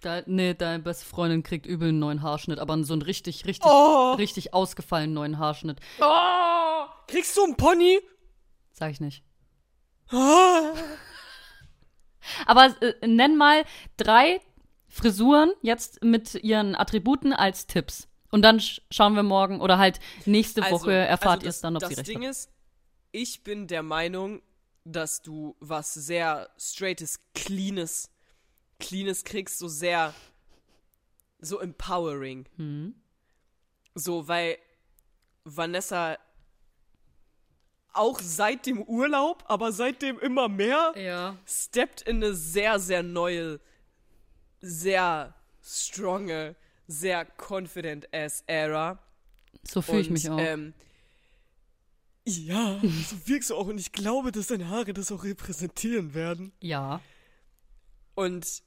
Da, 0.01 0.23
nee, 0.25 0.55
deine 0.55 0.83
beste 0.83 1.05
Freundin 1.05 1.43
kriegt 1.43 1.67
übel 1.67 1.91
einen 1.91 1.99
neuen 1.99 2.23
Haarschnitt, 2.23 2.59
aber 2.59 2.83
so 2.85 2.95
einen 2.95 3.03
richtig, 3.03 3.45
richtig, 3.45 3.71
Oh! 3.71 4.13
richtig 4.15 4.55
ausgefallenen 4.55 5.13
neuen 5.13 5.39
Haarschnitt. 5.39 5.79
Oh! 6.01 6.87
Kriegst 7.07 7.37
du 7.37 7.45
einen 7.45 7.57
Pony? 7.57 8.01
Sag 8.73 8.93
ich 8.93 9.01
nicht. 9.01 9.23
Ah! 10.11 10.73
Aber 12.47 12.75
äh, 12.81 13.07
nenn 13.07 13.37
mal 13.37 13.65
drei 13.99 14.41
Frisuren 14.89 15.53
jetzt 15.61 16.03
mit 16.03 16.35
ihren 16.35 16.75
Attributen 16.75 17.33
als 17.35 17.67
Tipps. 17.67 18.09
Und 18.31 18.43
dann 18.43 18.61
sch 18.61 18.81
schauen 18.91 19.15
wir 19.15 19.23
morgen 19.23 19.61
oder 19.61 19.79
halt 19.79 19.99
nächste 20.25 20.63
Woche 20.71 20.93
erfahrt 20.93 21.43
ihr 21.43 21.49
es 21.49 21.57
das, 21.57 21.63
dann, 21.63 21.77
ob 21.77 21.81
das 21.81 21.91
sie 21.91 21.95
recht 21.97 22.09
Ding 22.09 22.23
hat. 22.23 22.31
ist, 22.31 22.51
ich 23.13 23.43
bin 23.43 23.67
der 23.67 23.83
Meinung, 23.83 24.41
dass 24.85 25.21
du 25.23 25.57
was 25.61 25.93
sehr 25.95 26.49
straightes, 26.59 27.21
cleanes, 27.35 28.11
cleanes 28.79 29.25
kriegst, 29.25 29.59
so 29.59 29.69
sehr, 29.69 30.15
so 31.41 31.59
empowering. 31.59 32.47
Hm. 32.57 32.95
So, 33.95 34.29
weil 34.29 34.59
Vanessa 35.45 36.17
auch 37.93 38.21
seit 38.21 38.67
dem 38.67 38.83
Urlaub, 38.83 39.43
aber 39.49 39.73
seitdem 39.73 40.19
immer 40.21 40.49
mehr, 40.49 40.93
Ja. 40.97 41.37
steppt 41.45 42.03
in 42.03 42.17
eine 42.17 42.35
sehr, 42.35 42.79
sehr 42.79 43.03
neue, 43.03 43.61
sehr 44.61 45.35
stronge, 45.63 46.55
sehr 46.91 47.27
confident 47.37 48.13
ass 48.13 48.43
Era. 48.47 48.99
So 49.67 49.81
fühle 49.81 50.01
ich 50.01 50.11
mich 50.11 50.29
auch. 50.29 50.39
Ähm, 50.39 50.75
ja, 52.27 52.81
so 52.83 53.27
wirkst 53.27 53.51
du 53.51 53.57
auch. 53.57 53.67
Und 53.67 53.79
ich 53.79 53.93
glaube, 53.93 54.33
dass 54.33 54.49
deine 54.49 54.69
Haare 54.69 54.93
das 54.93 55.11
auch 55.13 55.25
repräsentieren 55.25 56.15
werden. 56.15 56.53
ja. 56.61 57.01
Und 58.17 58.63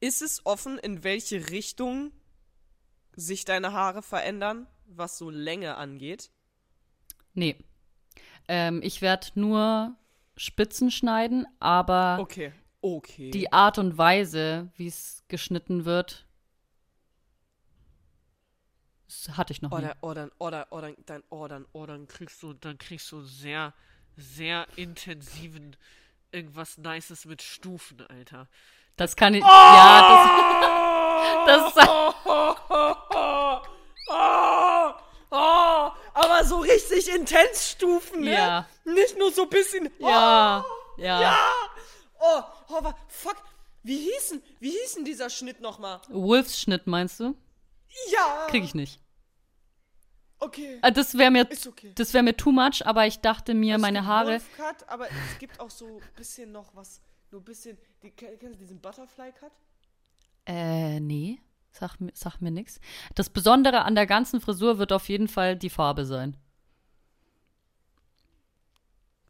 ist 0.00 0.22
es 0.22 0.46
offen, 0.46 0.78
in 0.78 1.04
welche 1.04 1.50
Richtung 1.50 2.12
sich 3.14 3.44
deine 3.44 3.72
Haare 3.72 4.00
verändern, 4.00 4.66
was 4.86 5.18
so 5.18 5.28
Länge 5.28 5.76
angeht? 5.76 6.30
Nee. 7.34 7.56
Ähm, 8.48 8.80
ich 8.82 9.02
werde 9.02 9.26
nur 9.34 9.99
Spitzen 10.40 10.90
schneiden, 10.90 11.46
aber 11.58 12.16
Okay, 12.18 12.54
okay. 12.80 13.30
die 13.30 13.52
Art 13.52 13.76
und 13.76 13.98
Weise, 13.98 14.70
wie 14.74 14.86
es 14.86 15.22
geschnitten 15.28 15.84
wird, 15.84 16.26
das 19.06 19.36
hatte 19.36 19.52
ich 19.52 19.60
noch 19.60 19.70
nie. 19.70 19.76
Oder, 19.76 19.96
oder, 20.00 20.30
oder, 20.38 20.66
oder, 20.70 20.92
dann, 21.04 21.22
oh, 21.28 21.46
dann, 21.46 21.66
oh, 21.72 21.84
dann 21.84 22.06
kriegst 22.08 22.42
du, 22.42 22.54
dann 22.54 22.78
kriegst 22.78 23.12
du 23.12 23.20
sehr, 23.20 23.74
sehr 24.16 24.66
intensiven 24.76 25.76
irgendwas 26.32 26.78
Nices 26.78 27.26
mit 27.26 27.42
Stufen, 27.42 28.00
Alter. 28.06 28.48
Das 28.96 29.16
kann 29.16 29.34
ich. 29.34 29.42
Ja, 29.44 30.32
das. 31.44 31.74
das 31.74 31.86
Oh, 35.32 35.90
oh, 36.14 36.29
aber 36.40 36.48
so 36.48 36.58
richtig 36.60 37.08
intens 37.14 37.70
Stufen, 37.70 38.22
ne? 38.22 38.32
Ja. 38.32 38.68
Nicht 38.84 39.18
nur 39.18 39.32
so 39.32 39.42
ein 39.44 39.48
bisschen. 39.50 39.90
ja, 39.98 40.64
Oh, 40.66 41.00
ja. 41.00 41.20
ja. 41.22 41.38
Oh, 42.18 42.42
oh, 42.68 42.76
aber 42.76 42.96
fuck. 43.08 43.36
Wie 43.82 43.96
hießen, 43.96 44.42
wie 44.60 44.70
hießen 44.70 45.04
dieser 45.04 45.30
Schnitt 45.30 45.60
nochmal? 45.60 46.00
Wolfsschnitt 46.08 46.86
meinst 46.86 47.18
du? 47.20 47.34
Ja. 48.12 48.46
Krieg 48.48 48.62
ich 48.64 48.74
nicht. 48.74 49.00
Okay. 50.38 50.78
Äh, 50.82 50.92
Das 50.92 51.16
wäre 51.16 51.30
mir, 51.30 51.50
Ist 51.50 51.66
okay. 51.66 51.92
das 51.94 52.12
wäre 52.14 52.22
mir 52.22 52.36
too 52.36 52.52
much, 52.52 52.86
aber 52.86 53.06
ich 53.06 53.20
dachte 53.20 53.54
mir, 53.54 53.76
Es 53.76 53.80
meine 53.80 54.04
Haare. 54.06 54.32
Wolf-Cut, 54.32 54.88
aber 54.88 55.06
es 55.08 55.38
gibt 55.38 55.60
auch 55.60 55.70
so 55.70 55.86
ein 55.86 56.02
bisschen 56.16 56.52
noch 56.52 56.74
was, 56.74 57.00
nur 57.30 57.40
ein 57.40 57.44
bisschen, 57.44 57.78
die, 58.02 58.10
kennst 58.10 58.42
du 58.42 58.58
diesen 58.58 58.80
Butterfly-Cut? 58.80 59.52
Äh, 60.46 61.00
nee. 61.00 61.40
Sag 61.72 62.00
mir, 62.00 62.12
sag 62.14 62.40
mir 62.40 62.50
nix. 62.50 62.80
Das 63.14 63.30
Besondere 63.30 63.82
an 63.82 63.94
der 63.94 64.06
ganzen 64.06 64.40
Frisur 64.40 64.78
wird 64.78 64.92
auf 64.92 65.08
jeden 65.08 65.28
Fall 65.28 65.56
die 65.56 65.70
Farbe 65.70 66.04
sein. 66.04 66.36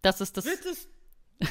Das 0.03 0.21
ist 0.21 0.37
das, 0.37 0.47
Wird 0.47 0.65
es 0.65 0.89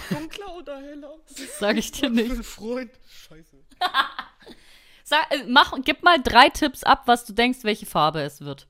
dunkler 0.09 0.55
oder 0.55 0.77
heller? 0.81 1.19
sage 1.59 1.79
ich 1.79 1.91
dir 1.91 2.09
nicht. 2.09 2.31
Ein 2.31 2.43
Freund. 2.43 2.91
Scheiße. 3.07 3.57
Sag, 5.03 5.31
äh, 5.31 5.43
mach, 5.47 5.73
gib 5.83 6.03
mal 6.03 6.21
drei 6.21 6.49
Tipps 6.49 6.83
ab, 6.83 7.03
was 7.05 7.25
du 7.25 7.33
denkst, 7.33 7.59
welche 7.63 7.85
Farbe 7.85 8.21
es 8.21 8.41
wird. 8.41 8.67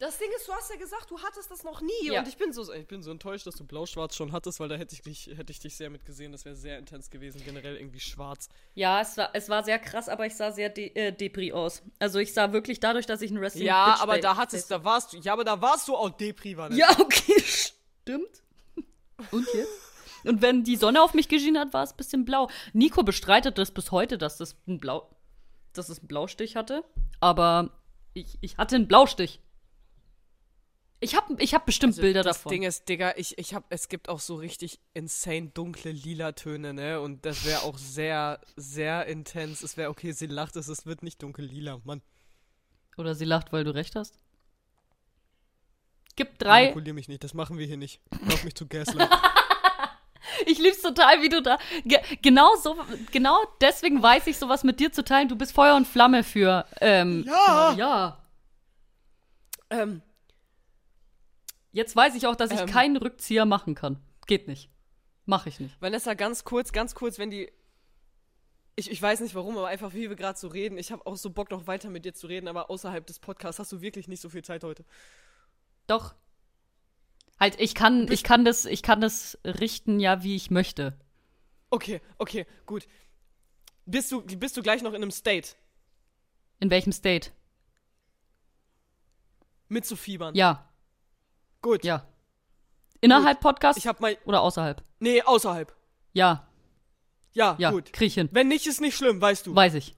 Das 0.00 0.16
Ding 0.16 0.28
ist, 0.34 0.48
du 0.48 0.52
hast 0.52 0.70
ja 0.70 0.76
gesagt, 0.76 1.10
du 1.10 1.18
hattest 1.20 1.50
das 1.50 1.62
noch 1.62 1.82
nie. 1.82 2.10
Ja. 2.10 2.20
Und 2.20 2.28
ich 2.28 2.38
bin 2.38 2.54
so, 2.54 2.72
ich 2.72 2.88
bin 2.88 3.02
so 3.02 3.10
enttäuscht, 3.10 3.46
dass 3.46 3.54
du 3.56 3.64
blau-schwarz 3.64 4.16
schon 4.16 4.32
hattest, 4.32 4.58
weil 4.58 4.70
da 4.70 4.76
hätte 4.76 4.94
ich 4.94 5.02
dich, 5.02 5.26
hätte 5.36 5.52
ich 5.52 5.60
dich 5.60 5.76
sehr 5.76 5.90
mitgesehen. 5.90 6.32
Das 6.32 6.46
wäre 6.46 6.56
sehr 6.56 6.78
intens 6.78 7.10
gewesen, 7.10 7.42
generell 7.44 7.76
irgendwie 7.76 8.00
schwarz. 8.00 8.48
Ja, 8.74 9.02
es 9.02 9.18
war, 9.18 9.28
es 9.34 9.50
war 9.50 9.62
sehr 9.62 9.78
krass, 9.78 10.08
aber 10.08 10.24
ich 10.24 10.34
sah 10.34 10.52
sehr 10.52 10.70
de 10.70 10.90
äh, 10.94 11.12
Depri 11.12 11.52
aus. 11.52 11.82
Also 11.98 12.18
ich 12.18 12.32
sah 12.32 12.54
wirklich 12.54 12.80
dadurch, 12.80 13.04
dass 13.04 13.20
ich 13.20 13.30
ein 13.30 13.38
Wrestling 13.42 13.66
Ja, 13.66 13.98
aber 14.00 14.18
da 14.18 14.36
hattest, 14.36 14.70
da 14.70 14.82
warst 14.84 15.12
du, 15.12 15.18
ja, 15.18 15.34
aber 15.34 15.44
da 15.44 15.60
warst 15.60 15.86
du 15.86 15.94
auch 15.94 16.08
Depri, 16.08 16.56
war 16.56 16.72
Ja, 16.72 16.88
okay, 16.98 17.38
stimmt. 17.44 18.42
Und 19.30 19.46
jetzt? 19.52 19.82
Und 20.24 20.40
wenn 20.40 20.64
die 20.64 20.76
Sonne 20.76 21.02
auf 21.02 21.12
mich 21.12 21.28
geschienen 21.28 21.60
hat, 21.60 21.74
war 21.74 21.82
es 21.82 21.92
ein 21.92 21.98
bisschen 21.98 22.24
blau. 22.24 22.48
Nico 22.72 23.02
bestreitet 23.02 23.58
das 23.58 23.70
bis 23.70 23.90
heute, 23.90 24.16
dass 24.16 24.38
das 24.38 24.56
ein 24.66 24.80
Blau, 24.80 25.10
dass 25.74 25.90
es 25.90 25.98
einen 25.98 26.08
Blaustich 26.08 26.56
hatte. 26.56 26.84
Aber 27.20 27.70
ich, 28.14 28.38
ich 28.40 28.56
hatte 28.56 28.76
einen 28.76 28.88
Blaustich. 28.88 29.40
Ich 31.02 31.16
habe 31.16 31.34
ich 31.38 31.54
hab 31.54 31.64
bestimmt 31.64 31.96
Bilder 31.96 32.20
Also 32.20 32.28
das 32.28 32.36
davon. 32.38 32.50
Ding 32.50 32.62
ist, 32.64 32.88
Digga, 32.88 33.14
ich, 33.16 33.38
ich 33.38 33.54
hab, 33.54 33.64
es 33.70 33.88
gibt 33.88 34.10
auch 34.10 34.20
so 34.20 34.34
richtig 34.34 34.78
insane 34.92 35.48
dunkle 35.48 35.92
lila 35.92 36.32
Töne, 36.32 36.74
ne? 36.74 37.00
Und 37.00 37.24
das 37.24 37.46
wäre 37.46 37.62
auch 37.62 37.78
sehr, 37.78 38.38
sehr 38.56 39.06
intens. 39.06 39.62
Es 39.62 39.78
wäre 39.78 39.88
okay, 39.88 40.12
sie 40.12 40.26
lacht 40.26 40.56
es, 40.56 40.68
es 40.68 40.84
wird 40.84 41.02
nicht 41.02 41.22
dunkel 41.22 41.46
lila, 41.46 41.80
Mann. 41.84 42.02
Oder 42.98 43.14
sie 43.14 43.24
lacht, 43.24 43.50
weil 43.50 43.64
du 43.64 43.74
recht 43.74 43.96
hast. 43.96 44.18
Gib 46.16 46.38
drei. 46.38 46.62
Manipulier 46.64 46.92
mich 46.92 47.08
nicht, 47.08 47.24
das 47.24 47.32
machen 47.32 47.56
wir 47.56 47.64
hier 47.64 47.78
nicht. 47.78 48.00
Hör 48.12 48.44
mich 48.44 48.54
zu 48.54 48.66
Gaslight. 48.66 49.08
Ich 50.46 50.58
lieb's 50.58 50.80
total, 50.80 51.20
wie 51.22 51.28
du 51.28 51.42
da. 51.42 51.58
Ge 51.84 51.98
genau 52.22 52.54
so, 52.56 52.76
genau 53.10 53.38
deswegen 53.60 54.02
weiß 54.02 54.26
ich, 54.26 54.38
sowas 54.38 54.64
mit 54.64 54.80
dir 54.80 54.90
zu 54.92 55.04
teilen. 55.04 55.28
Du 55.28 55.36
bist 55.36 55.52
Feuer 55.52 55.76
und 55.76 55.86
Flamme 55.86 56.24
für. 56.24 56.64
Ähm, 56.80 57.24
Ja. 57.26 57.74
Ja. 57.76 58.18
ähm, 59.70 60.02
Jetzt 61.72 61.94
weiß 61.94 62.14
ich 62.14 62.26
auch, 62.26 62.36
dass 62.36 62.50
ich 62.50 62.60
Ähm. 62.60 62.66
keinen 62.66 62.96
Rückzieher 62.96 63.44
machen 63.44 63.74
kann. 63.74 64.02
Geht 64.26 64.48
nicht. 64.48 64.70
Mach 65.26 65.46
ich 65.46 65.60
nicht. 65.60 65.80
Vanessa, 65.80 66.14
ganz 66.14 66.44
kurz, 66.44 66.72
ganz 66.72 66.94
kurz, 66.94 67.18
wenn 67.18 67.30
die. 67.30 67.52
Ich, 68.76 68.90
ich 68.90 69.00
weiß 69.00 69.20
nicht 69.20 69.34
warum, 69.34 69.56
aber 69.58 69.68
einfach 69.68 69.92
wie 69.92 70.08
wir 70.08 70.16
gerade 70.16 70.38
so 70.38 70.48
reden. 70.48 70.78
Ich 70.78 70.90
habe 70.90 71.06
auch 71.06 71.16
so 71.16 71.30
Bock, 71.30 71.50
noch 71.50 71.66
weiter 71.66 71.90
mit 71.90 72.04
dir 72.04 72.14
zu 72.14 72.26
reden, 72.26 72.48
aber 72.48 72.70
außerhalb 72.70 73.06
des 73.06 73.18
Podcasts 73.18 73.58
hast 73.58 73.70
du 73.72 73.80
wirklich 73.80 74.08
nicht 74.08 74.20
so 74.20 74.28
viel 74.30 74.42
Zeit 74.42 74.64
heute. 74.64 74.84
Doch. 75.86 76.14
Halt, 77.38 77.60
ich 77.60 77.74
kann, 77.74 78.10
ich 78.10 78.22
kann 78.22 78.44
das, 78.44 78.64
ich 78.64 78.82
kann 78.82 79.00
das 79.00 79.38
richten, 79.44 80.00
ja, 80.00 80.22
wie 80.22 80.36
ich 80.36 80.50
möchte. 80.50 80.98
Okay, 81.70 82.00
okay, 82.18 82.46
gut. 82.66 82.86
Bist 83.86 84.10
du, 84.12 84.22
bist 84.22 84.56
du 84.56 84.62
gleich 84.62 84.82
noch 84.82 84.90
in 84.92 85.02
einem 85.02 85.10
State 85.10 85.50
In 86.58 86.70
welchem 86.70 86.92
State? 86.92 87.30
mitzufiebern? 89.68 90.34
Ja, 90.34 90.68
Gut. 91.62 91.84
ja. 91.84 92.06
Innerhalb 93.02 93.40
Podcast 93.40 93.78
Ich 93.78 93.86
hab 93.86 94.00
mal. 94.00 94.18
oder 94.26 94.42
außerhalb? 94.42 94.82
Nee, 94.98 95.22
außerhalb. 95.22 95.74
Ja, 96.12 96.46
Ja, 97.32 97.56
ja, 97.58 97.70
gut. 97.70 97.92
krieg 97.94 98.08
ich 98.08 98.14
hin. 98.14 98.28
Wenn 98.32 98.48
nicht, 98.48 98.66
ist 98.66 98.80
nicht 98.80 98.96
schlimm, 98.96 99.20
weißt 99.20 99.46
du. 99.46 99.54
Weiß 99.54 99.74
ich. 99.74 99.96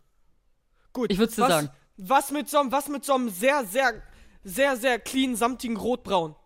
Gut. 0.93 1.11
Ich 1.11 1.19
würd's 1.19 1.35
dir 1.35 1.43
was, 1.43 1.49
sagen. 1.49 1.71
Was 1.97 2.31
mit 2.31 2.49
so 2.49 2.59
einem, 2.59 2.71
was 2.71 2.89
mit 2.89 3.05
so 3.05 3.15
einem 3.15 3.29
sehr, 3.29 3.65
sehr, 3.65 4.01
sehr, 4.45 4.77
sehr 4.77 4.99
clean, 5.01 5.35
samtigen 5.35 5.77
Rotbraun? 5.77 6.37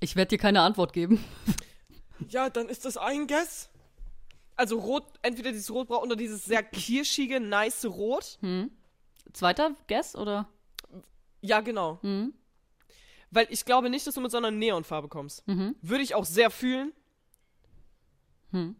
Ich 0.00 0.16
werde 0.16 0.30
dir 0.30 0.38
keine 0.38 0.62
Antwort 0.62 0.92
geben. 0.92 1.22
Ja, 2.28 2.48
dann 2.48 2.68
ist 2.68 2.84
das 2.84 2.96
ein 2.96 3.26
Guess. 3.26 3.68
Also 4.56 4.78
rot, 4.78 5.04
entweder 5.22 5.50
dieses 5.50 5.70
Rotbraun 5.70 6.04
oder 6.04 6.16
dieses 6.16 6.44
sehr 6.44 6.62
kirschige, 6.62 7.40
nice 7.40 7.84
Rot. 7.84 8.38
Zweiter 9.32 9.72
Guess 9.88 10.14
oder? 10.14 10.48
Ja, 11.42 11.60
genau. 11.60 11.98
Mhm. 12.02 12.32
Weil 13.34 13.48
ich 13.50 13.64
glaube 13.64 13.90
nicht, 13.90 14.06
dass 14.06 14.14
du 14.14 14.20
mit 14.20 14.30
so 14.30 14.36
einer 14.36 14.52
Neonfarbe 14.52 15.08
kommst. 15.08 15.44
Mhm. 15.48 15.74
Würde 15.82 16.04
ich 16.04 16.14
auch 16.14 16.24
sehr 16.24 16.50
fühlen. 16.50 16.92
Hm. 18.52 18.76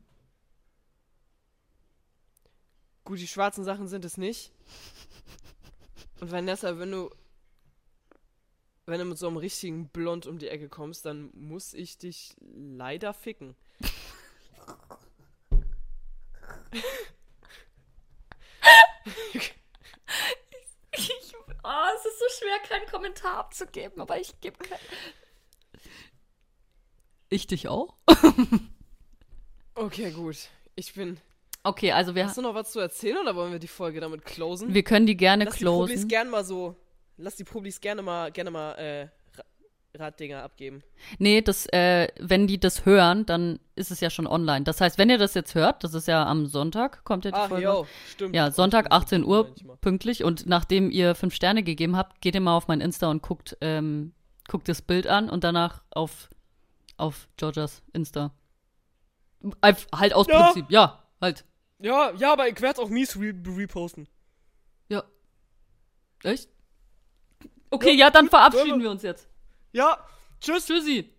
Gut, 3.03 3.19
die 3.19 3.27
schwarzen 3.27 3.65
Sachen 3.65 3.89
sind 3.89 4.05
es 4.05 4.17
nicht. 4.17 4.53
Und 6.21 6.31
Vanessa, 6.31 6.79
wenn 6.79 6.93
du. 6.93 7.11
Wenn 8.87 9.01
du 9.01 9.07
mit 9.07 9.19
so 9.19 9.27
einem 9.27 9.39
richtigen 9.39 9.89
Blond 9.89 10.27
um 10.27 10.39
die 10.39 10.49
Ecke 10.49 10.69
kommst, 10.69 11.05
dann 11.05 11.31
muss 11.33 11.75
ich 11.75 11.99
dich 11.99 12.37
leider 12.39 13.13
ficken. 13.13 13.57
Ich, 20.97 21.35
oh, 21.65 21.95
es 21.97 22.05
ist 22.05 22.19
so 22.19 22.25
schwer, 22.39 22.59
keinen 22.69 22.87
Kommentar 22.87 23.39
abzugeben, 23.39 24.01
aber 24.01 24.21
ich 24.21 24.41
gebe 24.41 24.59
keinen. 24.59 24.81
Ich 27.31 27.47
dich 27.47 27.69
auch? 27.69 27.95
Okay, 29.75 30.11
gut. 30.12 30.37
Ich 30.77 30.95
bin. 30.95 31.19
Okay, 31.65 31.93
also 31.93 32.15
wir, 32.15 32.27
Hast 32.27 32.37
du 32.37 32.43
noch 32.43 32.55
was 32.55 32.71
zu 32.73 32.79
erzählen 32.81 33.17
oder 33.19 33.35
wollen 33.35 33.51
wir 33.53 33.59
die 33.59 33.69
Folge 33.69 34.01
damit 34.01 34.25
closen? 34.25 34.75
wir 34.75 34.83
können 34.85 35.07
die 35.07 35.17
gerne 35.17 35.45
Lass 35.47 35.57
die 35.57 35.65
Publis 35.65 35.91
closen. 35.93 36.09
gerne 36.09 36.31
mal 36.31 36.45
so. 36.45 36.77
Lass 37.17 37.37
die 37.37 37.45
Publis 37.45 37.81
gerne 37.81 38.03
mal, 38.03 38.31
gerne 38.33 38.51
mal, 38.51 38.73
äh, 38.75 39.09
Raddinger 39.97 40.42
abgeben. 40.42 40.82
Nee, 41.18 41.40
das, 41.42 41.66
äh, 41.72 42.09
wenn 42.18 42.47
die 42.47 42.59
das 42.59 42.84
hören, 42.84 43.26
dann 43.26 43.61
ist 43.76 43.90
es 43.90 44.01
ja 44.01 44.11
schon 44.11 44.26
online. 44.26 44.64
Das 44.64 44.80
heißt, 44.80 44.99
wenn 44.99 45.09
ihr 45.11 45.18
das 45.18 45.34
jetzt 45.34 45.55
hört, 45.55 45.84
das 45.84 45.95
ist 45.95 46.09
ja 46.09 46.26
am 46.26 46.47
Sonntag, 46.47 47.05
kommt 47.05 47.24
ja 47.24 47.30
die 47.30 47.36
Ach, 47.36 47.49
Folge. 47.49 47.64
yo, 47.64 47.86
stimmt. 48.11 48.34
Ja, 48.34 48.51
Sonntag, 48.51 48.86
18 48.90 49.24
Uhr, 49.24 49.55
pünktlich. 49.80 50.24
Und 50.24 50.47
nachdem 50.47 50.90
ihr 50.90 51.14
fünf 51.14 51.34
Sterne 51.34 51.62
gegeben 51.62 51.97
habt, 51.97 52.20
geht 52.20 52.34
ihr 52.34 52.40
mal 52.40 52.57
auf 52.57 52.66
mein 52.68 52.80
Insta 52.80 53.09
und 53.11 53.22
guckt, 53.22 53.57
ähm, 53.61 54.12
guckt 54.49 54.68
das 54.68 54.82
Bild 54.82 55.07
an 55.07 55.30
und 55.30 55.45
danach 55.45 55.82
auf, 55.90 56.28
auf 56.97 57.28
Georgias 57.36 57.82
Insta. 57.92 58.32
Einf- 59.61 59.86
Halt 59.95 60.14
aus 60.14 60.26
Ja. 60.26 60.45
Prinzip, 60.47 60.70
ja, 60.70 61.03
halt. 61.20 61.45
Ja, 61.78 62.12
ja, 62.16 62.32
aber 62.32 62.49
ich 62.49 62.61
werde 62.61 62.80
auch 62.82 62.88
mies 62.88 63.16
re 63.18 63.32
reposten. 63.47 64.09
Ja. 64.88 65.05
Echt? 66.22 66.49
Okay, 67.70 67.92
ja, 67.95 68.11
dann 68.11 68.28
verabschieden 68.28 68.80
wir 68.80 68.90
uns 68.90 69.03
jetzt. 69.03 69.28
Ja, 69.75 69.99
tschüss. 70.41 70.66
Tschüssi. 70.66 71.14